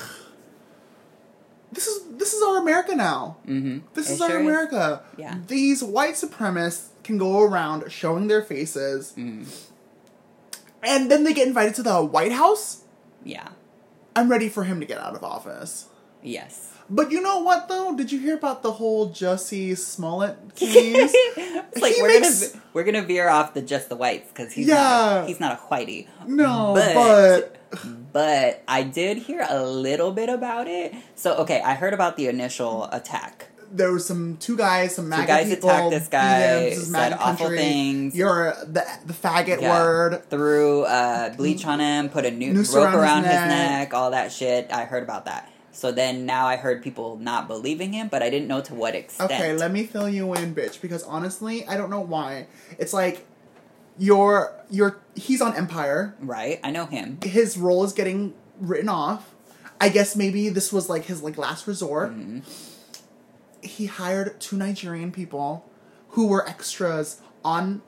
this 1.71 1.87
is 1.87 2.03
this 2.17 2.33
is 2.33 2.41
our 2.43 2.57
America 2.61 2.95
now. 2.95 3.37
Mm-hmm. 3.47 3.79
This 3.93 4.09
is 4.09 4.19
our 4.21 4.37
America. 4.37 5.01
Yeah. 5.17 5.37
These 5.47 5.83
white 5.83 6.15
supremacists 6.15 6.89
can 7.03 7.17
go 7.17 7.41
around 7.41 7.91
showing 7.91 8.27
their 8.27 8.41
faces 8.41 9.13
Mm, 9.17 9.47
and 10.83 11.09
then 11.09 11.23
they 11.23 11.33
get 11.33 11.47
invited 11.47 11.75
to 11.75 11.83
the 11.83 12.03
White 12.03 12.31
House. 12.33 12.83
yeah. 13.23 13.49
I'm 14.15 14.29
ready 14.29 14.47
for 14.47 14.63
him 14.63 14.79
to 14.79 14.85
get 14.85 14.99
out 14.99 15.15
of 15.15 15.23
office. 15.23 15.87
Yes. 16.21 16.69
But 16.87 17.09
you 17.11 17.19
know 17.19 17.39
what 17.39 17.67
though? 17.67 17.95
Did 17.95 18.11
you 18.11 18.19
hear 18.19 18.35
about 18.35 18.61
the 18.61 18.73
whole 18.73 19.09
Jussie 19.09 19.75
Smollett 19.75 20.37
case? 20.55 21.15
like 21.81 21.95
He 21.95 22.01
we're 22.01 22.07
makes- 22.19 22.49
gonna 22.51 22.63
we're 22.73 22.83
gonna 22.83 23.01
veer 23.01 23.27
off 23.27 23.55
the 23.55 23.61
just 23.63 23.89
the 23.89 23.95
whites 23.95 24.27
because 24.29 24.53
he's 24.53 24.67
Yeah. 24.67 24.75
not 24.75 25.27
he's 25.27 25.39
not 25.39 25.53
a 25.53 25.73
whitey. 25.73 26.07
no, 26.27 26.73
But- 26.75 26.93
but, 27.71 28.13
But 28.13 28.61
I 28.67 28.83
did 28.83 29.17
hear 29.17 29.43
a 29.49 29.63
little 29.65 30.11
bit 30.11 30.29
about 30.29 30.67
it. 30.67 30.93
So 31.15 31.33
okay, 31.37 31.59
I 31.61 31.73
heard 31.73 31.93
about 31.95 32.15
the 32.17 32.27
initial 32.27 32.83
attack. 32.91 33.47
There 33.75 33.91
was 33.91 34.05
some 34.05 34.37
two 34.37 34.55
guys, 34.55 34.95
some 34.95 35.09
MAGA 35.09 35.27
guys 35.27 35.49
people. 35.49 35.69
attacked 35.69 35.89
this 35.89 36.03
him. 36.03 36.09
guy, 36.11 36.59
This 36.69 36.77
is 36.77 36.91
said 36.91 37.13
awful 37.13 37.47
country. 37.47 37.57
things. 37.57 38.15
You're 38.15 38.55
the 38.65 38.85
the 39.05 39.13
faggot 39.13 39.61
Yeah. 39.61 39.71
word. 39.83 40.29
Threw 40.29 40.83
uh, 40.83 41.29
bleach 41.35 41.65
on 41.65 41.79
him, 41.79 42.09
put 42.09 42.25
a 42.25 42.31
new 42.31 42.53
Noose 42.53 42.73
rope 42.73 42.93
around 42.93 42.93
his 42.93 43.01
around 43.03 43.23
his 43.23 43.31
neck. 43.33 43.69
neck, 43.89 43.93
all 43.93 44.11
that 44.11 44.31
shit. 44.31 44.71
I 44.71 44.85
heard 44.85 45.03
about 45.03 45.25
that. 45.25 45.49
So 45.71 45.91
then 45.91 46.27
now 46.27 46.45
I 46.45 46.55
heard 46.55 46.83
people 46.83 47.17
not 47.17 47.47
believing 47.47 47.93
him, 47.93 48.07
but 48.07 48.21
I 48.21 48.29
didn't 48.29 48.47
know 48.47 48.61
to 48.61 48.75
what 48.75 48.93
extent. 48.93 49.31
Okay, 49.31 49.53
let 49.57 49.71
me 49.71 49.83
fill 49.85 50.07
you 50.07 50.33
in, 50.35 50.53
bitch. 50.53 50.79
Because 50.79 51.01
honestly, 51.03 51.65
I 51.67 51.75
don't 51.75 51.89
know 51.89 51.99
why. 52.01 52.45
It's 52.77 52.93
like 52.93 53.25
you're 53.97 54.53
you're 54.69 54.99
he's 55.15 55.41
on 55.41 55.55
Empire. 55.55 56.15
right? 56.19 56.59
I 56.63 56.69
know 56.71 56.85
him. 56.85 57.17
His 57.23 57.57
role 57.57 57.83
is 57.83 57.93
getting 57.93 58.33
written 58.59 58.87
off. 58.89 59.31
I 59.81 59.89
guess 59.89 60.15
maybe 60.15 60.49
this 60.49 60.71
was 60.71 60.89
like 60.89 61.05
his 61.05 61.21
like 61.23 61.37
last 61.37 61.65
resort. 61.67 62.11
Mm-hmm. 62.11 62.39
He 63.63 63.85
hired 63.87 64.39
two 64.39 64.57
Nigerian 64.57 65.11
people 65.11 65.65
who 66.09 66.27
were 66.27 66.47
extras 66.47 67.21
on 67.43 67.81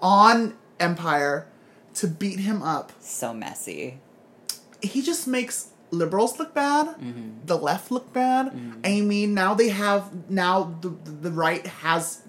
on 0.00 0.56
Empire 0.80 1.46
to 1.94 2.06
beat 2.06 2.40
him 2.40 2.62
up. 2.62 2.92
So 3.00 3.34
messy. 3.34 4.00
He 4.80 5.02
just 5.02 5.26
makes 5.26 5.70
liberals 5.90 6.38
look 6.38 6.54
bad, 6.54 6.86
Mm-hmm. 6.86 7.46
the 7.46 7.56
left 7.56 7.90
look 7.90 8.12
bad. 8.12 8.46
Mm-hmm. 8.48 8.80
I 8.84 9.00
mean, 9.00 9.34
now 9.34 9.54
they 9.54 9.70
have 9.70 10.30
now 10.30 10.76
the 10.80 10.88
the 10.88 11.30
right 11.30 11.66
has 11.66 12.22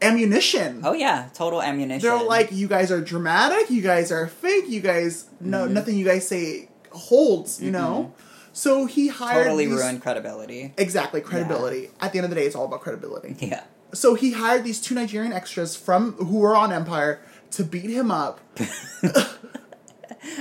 ammunition. 0.00 0.82
Oh 0.84 0.92
yeah, 0.92 1.28
total 1.34 1.62
ammunition. 1.62 2.08
They're 2.08 2.22
like, 2.22 2.52
you 2.52 2.68
guys 2.68 2.90
are 2.90 3.00
dramatic, 3.00 3.70
you 3.70 3.82
guys 3.82 4.12
are 4.12 4.26
fake, 4.28 4.68
you 4.68 4.80
guys 4.80 5.26
no 5.40 5.64
mm-hmm. 5.64 5.74
nothing 5.74 5.96
you 5.98 6.04
guys 6.04 6.26
say 6.26 6.68
holds, 6.92 7.60
you 7.60 7.70
know. 7.70 8.12
Mm-hmm. 8.12 8.22
So 8.56 8.86
he 8.86 9.08
hired 9.08 9.44
totally 9.44 9.66
these- 9.66 9.74
ruined 9.76 10.00
credibility. 10.00 10.72
exactly 10.78 11.20
credibility. 11.20 11.90
At 12.00 12.12
the 12.12 12.18
end 12.18 12.24
of 12.24 12.30
the 12.30 12.36
day, 12.36 12.46
it's 12.46 12.56
all 12.56 12.64
about 12.64 12.80
credibility. 12.80 13.36
Yeah. 13.38 13.64
So 13.92 14.14
he 14.14 14.32
hired 14.32 14.64
these 14.64 14.80
two 14.80 14.94
Nigerian 14.94 15.32
extras 15.34 15.76
from 15.76 16.12
who 16.12 16.38
were 16.38 16.56
on 16.56 16.72
Empire 16.72 17.20
to 17.50 17.64
beat 17.64 17.90
him 17.90 18.10
up. 18.10 18.40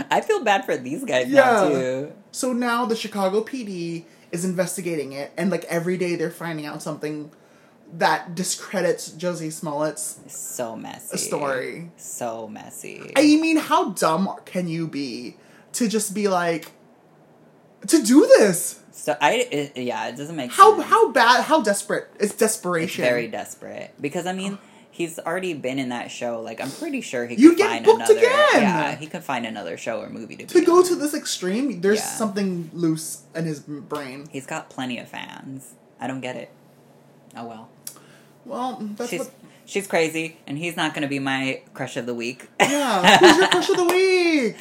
I 0.09 0.21
feel 0.21 0.43
bad 0.43 0.65
for 0.65 0.77
these 0.77 1.03
guys 1.03 1.27
Yeah. 1.27 1.43
now 1.43 1.69
too. 1.69 2.13
So 2.31 2.53
now 2.53 2.85
the 2.85 2.95
Chicago 2.95 3.41
PD 3.43 4.05
is 4.31 4.43
investigating 4.45 5.11
it, 5.11 5.31
and 5.37 5.49
like 5.51 5.65
every 5.65 5.97
day 5.97 6.15
they're 6.15 6.31
finding 6.31 6.65
out 6.65 6.81
something 6.81 7.31
that 7.93 8.33
discredits 8.33 9.11
Jussie 9.11 9.51
Smollett's 9.51 10.19
So 10.27 10.75
messy. 10.75 11.17
story. 11.17 11.91
So 11.97 12.47
messy. 12.47 13.11
I 13.15 13.23
mean, 13.37 13.57
how 13.57 13.89
dumb 13.89 14.33
can 14.45 14.67
you 14.67 14.87
be 14.87 15.37
to 15.73 15.87
just 15.87 16.13
be 16.13 16.27
like 16.27 16.71
to 17.87 18.01
do 18.03 18.25
this? 18.37 18.79
so 18.91 19.15
I 19.21 19.33
it, 19.51 19.77
yeah, 19.77 20.07
it 20.07 20.15
doesn't 20.17 20.35
make 20.35 20.51
How 20.51 20.75
sense. 20.77 20.89
how 20.89 21.11
bad? 21.11 21.43
How 21.43 21.61
desperate? 21.61 22.07
It's 22.15 22.31
It's 22.31 22.35
desperation. 22.35 23.03
very 23.03 23.27
desperate 23.27 23.93
because 24.01 24.25
I 24.25 24.33
mean 24.33 24.57
he's 24.89 25.19
already 25.19 25.53
been 25.53 25.77
in 25.79 25.89
that 25.89 26.09
show. 26.11 26.41
Like 26.41 26.59
I'm 26.61 26.71
pretty 26.71 27.01
sure 27.01 27.25
he 27.27 27.35
You'd 27.35 27.49
could 27.51 27.57
get 27.59 27.69
find 27.69 27.85
booked 27.85 28.09
another. 28.09 28.17
again! 28.17 28.61
Yeah, 28.61 28.95
he 28.95 29.07
could 29.07 29.23
find 29.23 29.45
another 29.45 29.77
show 29.77 29.99
or 30.01 30.09
movie 30.09 30.35
to 30.37 30.45
to 30.45 30.65
go 30.65 30.77
on. 30.77 30.83
to 30.85 30.95
this 30.95 31.13
extreme. 31.13 31.81
There's 31.81 31.99
Yeah. 31.99 32.05
something 32.05 32.69
loose 32.73 33.23
in 33.35 33.45
his 33.45 33.59
brain. 33.59 34.27
He's 34.31 34.45
got 34.47 34.69
plenty 34.69 34.97
of 34.97 35.07
fans. 35.07 35.73
I 35.99 36.07
don't 36.07 36.21
get 36.21 36.35
it. 36.35 36.49
Oh 37.35 37.45
well. 37.45 37.69
Well, 38.45 38.77
that's 38.95 39.09
she's 39.09 39.19
what. 39.19 39.31
she's 39.65 39.87
crazy, 39.87 40.37
and 40.47 40.57
he's 40.57 40.75
not 40.77 40.93
gonna 40.93 41.07
be 41.07 41.19
my 41.19 41.61
crush 41.73 41.97
of 41.97 42.05
the 42.05 42.13
week. 42.13 42.47
Yeah, 42.59 43.17
who's 43.17 43.37
your 43.37 43.47
crush 43.49 43.69
of 43.69 43.77
the 43.77 43.85
week? 43.97 44.55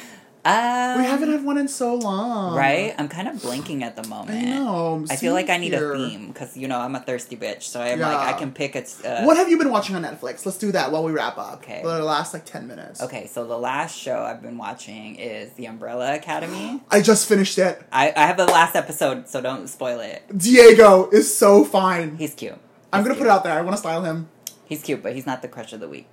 Um, 0.45 0.99
We 1.01 1.05
haven't 1.07 1.31
had 1.31 1.43
one 1.43 1.57
in 1.57 1.67
so 1.67 1.95
long, 1.95 2.55
right. 2.55 2.93
I'm 2.99 3.07
kind 3.07 3.27
of 3.27 3.41
blinking 3.41 3.81
at 3.83 3.95
the 3.95 4.07
moment. 4.07 4.37
I 4.37 4.41
know. 4.51 5.03
I 5.09 5.15
feel 5.15 5.33
like 5.33 5.49
I 5.49 5.57
need 5.57 5.73
here. 5.73 5.93
a 5.93 5.97
theme 5.97 6.27
because 6.27 6.55
you 6.55 6.67
know 6.67 6.77
I'm 6.79 6.93
a 6.93 6.99
thirsty 6.99 7.35
bitch, 7.35 7.63
so 7.63 7.81
I'm 7.81 7.99
Yeah. 7.99 8.07
like 8.15 8.35
I 8.35 8.37
can 8.37 8.51
pick 8.51 8.75
a. 8.75 8.83
Uh, 9.03 9.23
What 9.23 9.37
have 9.37 9.49
you 9.49 9.57
been 9.57 9.71
watching 9.71 9.95
on 9.95 10.03
Netflix? 10.03 10.45
Let's 10.45 10.59
do 10.59 10.71
that 10.73 10.91
while 10.91 11.03
we 11.03 11.11
wrap 11.11 11.39
up. 11.39 11.63
Okay. 11.63 11.81
For 11.81 11.87
the 11.89 12.03
last 12.03 12.31
like 12.33 12.45
ten 12.45 12.67
minutes. 12.67 13.01
Okay, 13.01 13.25
so 13.25 13.47
the 13.47 13.57
last 13.57 13.97
show 13.97 14.19
I've 14.21 14.43
been 14.43 14.57
watching 14.59 15.15
is 15.15 15.51
The 15.53 15.65
Umbrella 15.65 16.13
Academy. 16.13 16.79
I 16.91 17.01
just 17.01 17.27
finished 17.27 17.57
it. 17.57 17.81
I, 17.91 18.13
I 18.15 18.27
have 18.27 18.37
the 18.37 18.45
last 18.45 18.75
episode, 18.75 19.27
so 19.27 19.41
don't 19.41 19.67
spoil 19.67 19.99
it. 19.99 20.23
Diego 20.37 21.09
is 21.09 21.35
so 21.35 21.65
fine. 21.65 22.17
He's 22.17 22.35
cute. 22.35 22.53
I'm 22.93 23.01
gonna 23.01 23.15
cute. 23.15 23.23
put 23.23 23.27
it 23.27 23.31
out 23.31 23.43
there. 23.43 23.53
I 23.57 23.61
want 23.61 23.73
to 23.73 23.79
style 23.79 24.03
him. 24.03 24.29
He's 24.65 24.83
cute, 24.83 25.01
but 25.01 25.13
he's 25.15 25.25
not 25.25 25.41
the 25.41 25.47
crush 25.47 25.73
of 25.73 25.79
the 25.79 25.89
week. 25.89 26.07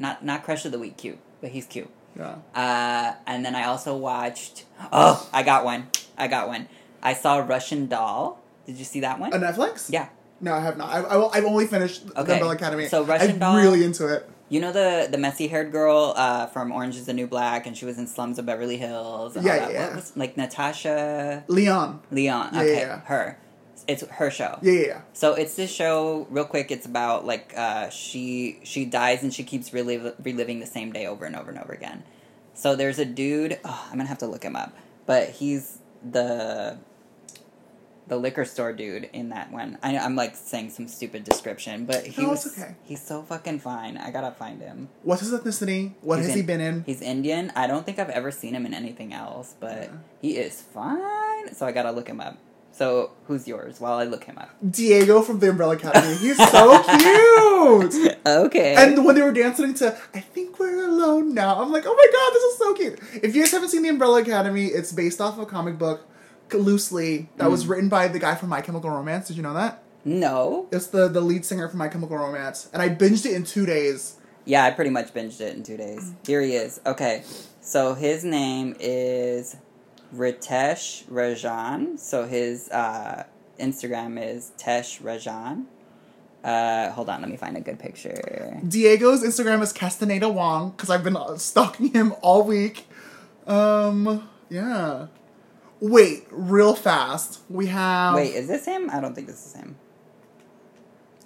Not 0.00 0.24
not 0.24 0.42
crush 0.42 0.64
of 0.64 0.72
the 0.72 0.78
week 0.80 0.96
cute, 0.96 1.18
but 1.40 1.50
he's 1.50 1.66
cute. 1.66 1.88
Yeah. 2.16 2.36
Uh, 2.54 3.14
and 3.26 3.44
then 3.44 3.54
I 3.54 3.64
also 3.64 3.96
watched. 3.96 4.64
Oh, 4.92 5.28
I 5.32 5.42
got 5.42 5.64
one. 5.64 5.88
I 6.16 6.28
got 6.28 6.48
one. 6.48 6.68
I 7.02 7.14
saw 7.14 7.38
Russian 7.38 7.86
Doll. 7.86 8.40
Did 8.66 8.76
you 8.78 8.84
see 8.84 9.00
that 9.00 9.20
one? 9.20 9.32
On 9.34 9.40
Netflix? 9.40 9.90
yeah. 9.90 10.08
No, 10.40 10.52
I 10.52 10.60
have 10.60 10.76
not. 10.76 10.90
I, 10.90 10.98
I, 11.30 11.36
have 11.36 11.44
only 11.46 11.66
finished 11.66 12.06
the 12.08 12.20
Okay. 12.20 12.34
Umbrella 12.34 12.54
Academy. 12.54 12.88
So 12.88 13.02
Russian 13.04 13.30
I'm 13.32 13.38
Doll- 13.38 13.56
really 13.56 13.84
into 13.84 14.06
it. 14.12 14.28
You 14.48 14.60
know 14.60 14.70
the 14.70 15.08
the 15.10 15.18
messy 15.18 15.48
haired 15.48 15.72
girl 15.72 16.12
uh, 16.16 16.46
from 16.46 16.70
Orange 16.70 16.96
Is 16.96 17.06
the 17.06 17.12
New 17.14 17.26
Black, 17.26 17.66
and 17.66 17.76
she 17.76 17.84
was 17.84 17.98
in 17.98 18.06
Slums 18.06 18.38
of 18.38 18.46
Beverly 18.46 18.76
Hills. 18.76 19.34
And 19.34 19.44
Yeah, 19.44 19.68
yeah. 19.68 19.86
What 19.88 19.96
was, 19.96 20.16
like 20.16 20.36
Natasha 20.36 21.42
Lyonne. 21.48 22.00
Lyonne. 22.12 22.50
Yeah, 22.54 22.60
Okay, 22.60 22.78
yeah. 22.80 23.00
her. 23.06 23.38
It's 23.88 24.04
her 24.04 24.30
show. 24.30 24.58
Yeah, 24.62 24.72
yeah, 24.72 24.86
yeah. 24.86 25.00
So 25.12 25.34
it's 25.34 25.54
this 25.54 25.70
show. 25.72 26.26
Real 26.30 26.44
quick, 26.44 26.70
it's 26.70 26.86
about 26.86 27.24
like 27.24 27.52
uh, 27.56 27.88
she 27.90 28.58
she 28.64 28.84
dies 28.84 29.22
and 29.22 29.32
she 29.32 29.44
keeps 29.44 29.70
reliv- 29.70 30.14
reliving 30.24 30.58
the 30.60 30.66
same 30.66 30.92
day 30.92 31.06
over 31.06 31.24
and 31.24 31.36
over 31.36 31.50
and 31.50 31.58
over 31.60 31.72
again. 31.72 32.02
So 32.54 32.74
there's 32.74 32.98
a 32.98 33.04
dude. 33.04 33.60
Oh, 33.64 33.86
I'm 33.90 33.96
gonna 33.98 34.08
have 34.08 34.18
to 34.18 34.26
look 34.26 34.42
him 34.42 34.56
up, 34.56 34.76
but 35.06 35.30
he's 35.30 35.78
the 36.08 36.78
the 38.08 38.16
liquor 38.16 38.44
store 38.44 38.72
dude 38.72 39.10
in 39.12 39.30
that 39.30 39.50
one. 39.50 39.78
I, 39.82 39.98
I'm 39.98 40.14
like 40.14 40.36
saying 40.36 40.70
some 40.70 40.86
stupid 40.86 41.24
description, 41.24 41.86
but 41.86 42.06
he 42.06 42.22
No, 42.22 42.30
was 42.30 42.46
okay. 42.56 42.76
he's 42.84 43.02
so 43.02 43.22
fucking 43.22 43.58
fine. 43.60 43.96
I 43.96 44.10
gotta 44.12 44.30
find 44.30 44.60
him. 44.62 44.88
What's 45.02 45.22
his 45.22 45.32
ethnicity? 45.32 45.92
What 46.02 46.18
He's 46.18 46.26
has 46.26 46.36
in- 46.36 46.40
he 46.42 46.46
been 46.46 46.60
in? 46.60 46.82
He's 46.86 47.02
Indian. 47.02 47.52
I 47.56 47.66
don't 47.66 47.84
think 47.84 47.98
I've 47.98 48.10
ever 48.10 48.30
seen 48.30 48.54
him 48.54 48.64
in 48.64 48.74
anything 48.74 49.12
else, 49.12 49.54
but 49.58 49.72
Yeah. 49.82 49.88
he 50.22 50.36
is 50.36 50.60
fine. 50.62 51.52
So 51.54 51.66
I 51.66 51.72
gotta 51.72 51.90
look 51.90 52.06
him 52.08 52.20
up. 52.20 52.38
So 52.76 53.12
who's 53.26 53.48
yours? 53.48 53.80
While 53.80 53.94
I 53.98 54.04
look 54.04 54.24
him 54.24 54.36
up. 54.38 54.50
Diego 54.70 55.22
from 55.22 55.38
the 55.38 55.48
Umbrella 55.48 55.76
Academy. 55.76 56.14
He's 56.16 56.36
so 56.36 56.82
cute. 56.98 58.18
Okay. 58.26 58.74
And 58.76 59.04
when 59.04 59.14
they 59.14 59.22
were 59.22 59.32
dancing 59.32 59.72
to 59.74 59.96
I 60.14 60.20
think 60.20 60.58
we're 60.58 60.84
alone 60.88 61.32
now, 61.32 61.62
I'm 61.62 61.70
like, 61.72 61.84
oh 61.86 61.94
my 61.94 62.08
god, 62.12 62.34
this 62.34 62.42
is 62.42 62.58
so 62.58 62.74
cute. 62.74 63.24
If 63.24 63.34
you 63.36 63.42
guys 63.42 63.52
haven't 63.52 63.68
seen 63.70 63.82
the 63.82 63.88
Umbrella 63.88 64.20
Academy, 64.20 64.66
it's 64.66 64.92
based 64.92 65.20
off 65.20 65.38
a 65.38 65.46
comic 65.46 65.78
book 65.78 66.06
loosely 66.52 67.28
that 67.36 67.46
Mm. 67.48 67.50
was 67.50 67.66
written 67.66 67.88
by 67.88 68.08
the 68.08 68.18
guy 68.18 68.34
from 68.34 68.48
My 68.50 68.60
Chemical 68.60 68.90
Romance. 68.90 69.28
Did 69.28 69.36
you 69.36 69.42
know 69.42 69.54
that? 69.54 69.82
no. 70.04 70.68
It's 70.72 70.88
the 70.88 71.08
the 71.08 71.20
lead 71.20 71.44
singer 71.44 71.68
from 71.68 71.78
My 71.78 71.88
Chemical 71.88 72.16
Romance, 72.16 72.68
and 72.72 72.82
I 72.82 72.88
binged 72.88 73.26
it 73.26 73.32
in 73.32 73.44
two 73.44 73.64
days. 73.66 74.16
Yeah, 74.44 74.64
I 74.64 74.70
pretty 74.70 74.90
much 74.90 75.12
binged 75.14 75.40
it 75.40 75.56
in 75.56 75.62
two 75.64 75.76
days. 75.76 76.12
Here 76.26 76.40
he 76.42 76.54
is. 76.54 76.80
Okay, 76.86 77.22
so 77.60 77.94
his 77.94 78.22
name 78.24 78.76
is 78.80 79.56
Ritesh 80.14 81.04
Rajan. 81.04 81.98
So 81.98 82.26
his 82.26 82.68
uh, 82.70 83.24
Instagram 83.58 84.22
is 84.22 84.52
Tesh 84.58 85.00
Rajan. 85.02 85.66
Uh, 86.44 86.92
hold 86.92 87.08
on, 87.08 87.20
let 87.20 87.30
me 87.30 87.36
find 87.36 87.56
a 87.56 87.60
good 87.60 87.78
picture. 87.78 88.60
Diego's 88.66 89.24
Instagram 89.24 89.62
is 89.62 89.72
Castaneda 89.72 90.28
Wong 90.28 90.70
because 90.70 90.90
I've 90.90 91.02
been 91.02 91.18
stalking 91.38 91.88
him 91.92 92.14
all 92.22 92.44
week. 92.44 92.86
Um, 93.46 94.28
yeah. 94.48 95.06
Wait, 95.80 96.26
real 96.30 96.74
fast. 96.74 97.40
We 97.50 97.66
have 97.66 98.14
Wait, 98.14 98.34
is 98.34 98.46
this 98.46 98.64
him? 98.64 98.88
I 98.90 99.00
don't 99.00 99.14
think 99.14 99.26
this 99.26 99.44
is 99.44 99.54
him. 99.54 99.76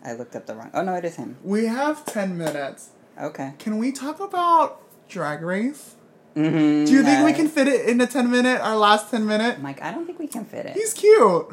I 0.02 0.14
looked 0.14 0.34
up 0.34 0.46
the 0.46 0.54
wrong. 0.54 0.70
Oh 0.72 0.82
no, 0.82 0.94
it 0.94 1.04
is 1.04 1.16
him. 1.16 1.36
We 1.44 1.66
have 1.66 2.04
10 2.06 2.38
minutes. 2.38 2.90
Okay. 3.20 3.52
Can 3.58 3.76
we 3.76 3.92
talk 3.92 4.20
about 4.20 4.80
Drag 5.08 5.42
Race? 5.42 5.96
Mm-hmm. 6.36 6.84
Do 6.84 6.92
you 6.92 7.02
think 7.02 7.24
we 7.24 7.32
can 7.32 7.48
fit 7.48 7.66
it 7.68 7.88
in 7.88 8.00
a 8.00 8.06
10 8.06 8.30
minute, 8.30 8.60
our 8.60 8.76
last 8.76 9.10
10 9.10 9.26
minute? 9.26 9.56
I'm 9.56 9.62
like, 9.62 9.82
I 9.82 9.90
don't 9.92 10.06
think 10.06 10.18
we 10.18 10.26
can 10.28 10.44
fit 10.44 10.66
it. 10.66 10.74
He's 10.76 10.94
cute. 10.94 11.48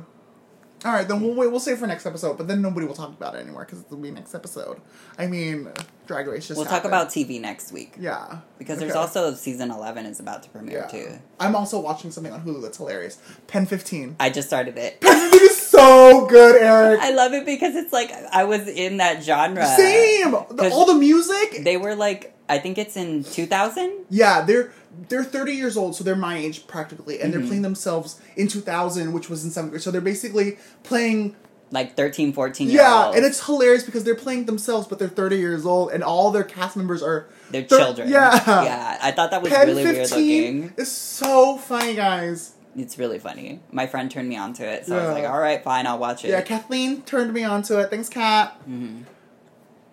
All 0.86 0.93
right, 0.93 1.07
then 1.07 1.21
we'll 1.21 1.34
wait. 1.34 1.49
We'll 1.49 1.59
save 1.59 1.80
for 1.80 1.88
next 1.88 2.05
episode, 2.05 2.38
but 2.38 2.47
then 2.47 2.61
nobody 2.61 2.86
will 2.86 2.93
talk 2.93 3.09
about 3.09 3.34
it 3.34 3.39
anymore 3.39 3.65
because 3.65 3.82
it'll 3.84 3.97
be 3.97 4.11
next 4.11 4.36
episode. 4.36 4.80
I 5.17 5.25
mean, 5.25 5.69
Drag 6.05 6.28
Race 6.28 6.47
just. 6.47 6.57
we'll 6.59 6.67
talk 6.67 6.86
about 6.86 7.09
TV 7.09 7.41
next 7.41 7.71
week 7.71 7.95
Yeah, 7.99 8.41
because 8.59 8.78
there's 8.78 8.93
also 8.95 9.34
season 9.34 9.71
11 9.71 10.05
is 10.05 10.19
about 10.19 10.43
to 10.43 10.49
premiere 10.49 10.82
Yeah. 10.82 10.88
too. 10.88 11.19
I'm 11.39 11.55
also 11.55 11.80
watching 11.80 12.11
something 12.11 12.32
on 12.32 12.41
Hulu 12.45 12.61
that's 12.61 12.78
hilarious. 12.78 13.17
Pen 13.47 13.65
15. 13.65 14.17
I 14.19 14.30
just 14.30 14.47
started 14.47 14.78
it. 14.78 15.01
Pen 15.01 15.32
15 15.32 15.49
is 15.49 15.57
so 15.57 16.28
good, 16.28 16.61
Eric. 16.61 16.99
I 17.01 17.09
love 17.11 17.34
it 17.34 17.45
because 17.47 17.75
it's 17.75 17.91
like 17.91 18.11
I 18.32 18.43
was 18.43 18.67
in 18.67 18.97
that 18.97 19.23
genre. 19.23 19.65
Same. 19.65 20.32
The- 20.51 20.69
all 20.71 20.86
the 20.86 20.93
music. 20.95 21.63
They 21.63 21.78
were 21.78 21.95
like, 21.95 22.37
I 22.50 22.60
think 22.60 22.78
it's 22.78 22.95
in 22.95 23.24
2000. 23.24 24.06
yeah, 24.10 24.41
they're 24.41 24.72
they're 25.10 25.24
30 25.24 25.54
years 25.54 25.78
old, 25.78 25.95
so 25.95 26.04
they're 26.04 26.16
my 26.16 26.38
age 26.38 26.66
practically, 26.68 27.20
and 27.22 27.32
Mm-hmm. 27.32 27.39
they're 27.41 27.48
playing 27.48 27.62
themselves 27.62 28.20
in 28.36 28.48
2000, 28.48 29.14
which 29.14 29.30
was 29.30 29.43
in 29.45 29.52
seventh 29.52 29.72
grade. 29.72 29.82
So 29.82 29.91
they're 29.91 30.02
basically 30.02 30.58
playing 30.84 31.36
Like 31.70 31.95
13, 31.98 32.32
14 32.34 32.70
year 32.70 32.78
Yeah, 32.82 33.12
and 33.12 33.26
it's 33.26 33.45
hilarious 33.45 33.84
because 33.84 34.06
they're 34.06 34.16
playing 34.16 34.45
themselves, 34.45 34.88
but 34.88 35.00
they're 35.00 35.10
30 35.10 35.36
years 35.38 35.66
old, 35.66 35.91
and 35.91 36.02
all 36.04 36.32
their 36.32 36.45
cast 36.45 36.78
members 36.78 37.04
are. 37.04 37.28
They're 37.52 37.64
thir- 37.64 37.78
children. 37.80 38.10
Yeah. 38.10 38.34
Yeah. 38.64 38.98
I 39.02 39.12
thought 39.12 39.32
that 39.32 39.41
was 39.41 39.52
really 39.52 39.84
weird 39.84 39.95
15 40.08 40.62
looking. 40.62 40.74
is 40.78 40.89
so 40.91 41.58
funny, 41.58 41.93
guys. 41.95 42.54
It's 42.78 42.98
really 42.98 43.20
funny. 43.20 43.60
My 43.72 43.86
friend 43.88 44.10
turned 44.10 44.30
me 44.30 44.38
onto 44.38 44.64
it, 44.64 44.86
so 44.86 44.98
I 44.98 45.06
was 45.08 45.14
like, 45.14 45.26
all 45.30 45.39
right, 45.39 45.62
fine, 45.64 45.86
I'll 45.88 45.98
watch 46.00 46.24
it. 46.24 46.30
Yeah, 46.30 46.41
Kathleen 46.41 47.02
turned 47.02 47.34
me 47.34 47.43
onto 47.43 47.78
it. 47.80 47.89
Thanks, 47.89 48.08
Kat. 48.10 48.56
Mhm. 48.70 49.04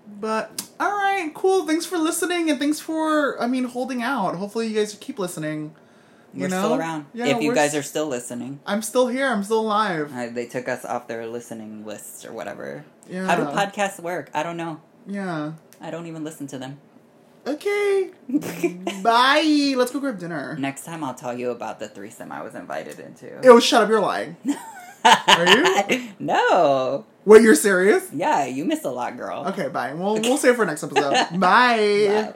But, 0.06 0.68
alright, 0.80 1.32
cool. 1.34 1.66
Thanks 1.66 1.86
for 1.86 1.98
listening, 1.98 2.50
and 2.50 2.58
thanks 2.58 2.80
for, 2.80 3.40
I 3.40 3.46
mean, 3.46 3.64
holding 3.64 4.02
out. 4.02 4.36
Hopefully, 4.36 4.66
you 4.68 4.74
guys 4.74 4.96
keep 5.00 5.18
listening. 5.18 5.74
You 6.32 6.42
We're 6.42 6.48
know? 6.48 6.62
still 6.62 6.74
around. 6.74 7.06
Yeah, 7.14 7.26
if 7.26 7.42
you 7.42 7.54
guys 7.54 7.74
are 7.74 7.82
still 7.82 8.06
listening. 8.08 8.60
I'm 8.66 8.82
still 8.82 9.06
here. 9.06 9.28
I'm 9.28 9.44
still 9.44 9.60
alive. 9.60 10.12
Uh, 10.12 10.28
they 10.30 10.46
took 10.46 10.68
us 10.68 10.84
off 10.84 11.06
their 11.06 11.26
listening 11.26 11.86
lists 11.86 12.24
or 12.24 12.32
whatever. 12.32 12.84
Yeah. 13.08 13.26
How 13.26 13.36
do 13.36 13.44
podcasts 13.44 14.00
work? 14.00 14.30
I 14.34 14.42
don't 14.42 14.56
know. 14.56 14.80
Yeah. 15.06 15.52
I 15.80 15.90
don't 15.90 16.06
even 16.06 16.24
listen 16.24 16.48
to 16.48 16.58
them. 16.58 16.78
Okay. 17.46 18.10
Bye. 19.02 19.74
Let's 19.76 19.92
go 19.92 20.00
grab 20.00 20.18
dinner. 20.18 20.56
Next 20.58 20.84
time 20.84 21.04
I'll 21.04 21.14
tell 21.14 21.38
you 21.38 21.50
about 21.50 21.78
the 21.78 21.88
threesome 21.88 22.32
I 22.32 22.42
was 22.42 22.54
invited 22.54 22.98
into. 22.98 23.40
Ew, 23.44 23.60
shut 23.60 23.84
up. 23.84 23.88
You're 23.88 24.00
lying. 24.00 24.36
Are 25.04 25.46
you? 25.90 26.08
no. 26.18 27.06
Wait, 27.24 27.42
you're 27.42 27.54
serious? 27.54 28.08
Yeah, 28.12 28.46
you 28.46 28.64
missed 28.64 28.84
a 28.84 28.90
lot, 28.90 29.16
girl. 29.16 29.44
Okay, 29.48 29.68
bye. 29.68 29.94
We'll 29.94 30.20
we'll 30.20 30.36
save 30.36 30.54
it 30.54 30.56
for 30.56 30.66
next 30.66 30.82
episode. 30.84 31.12
bye. 31.32 31.38
Bye. 31.38 32.34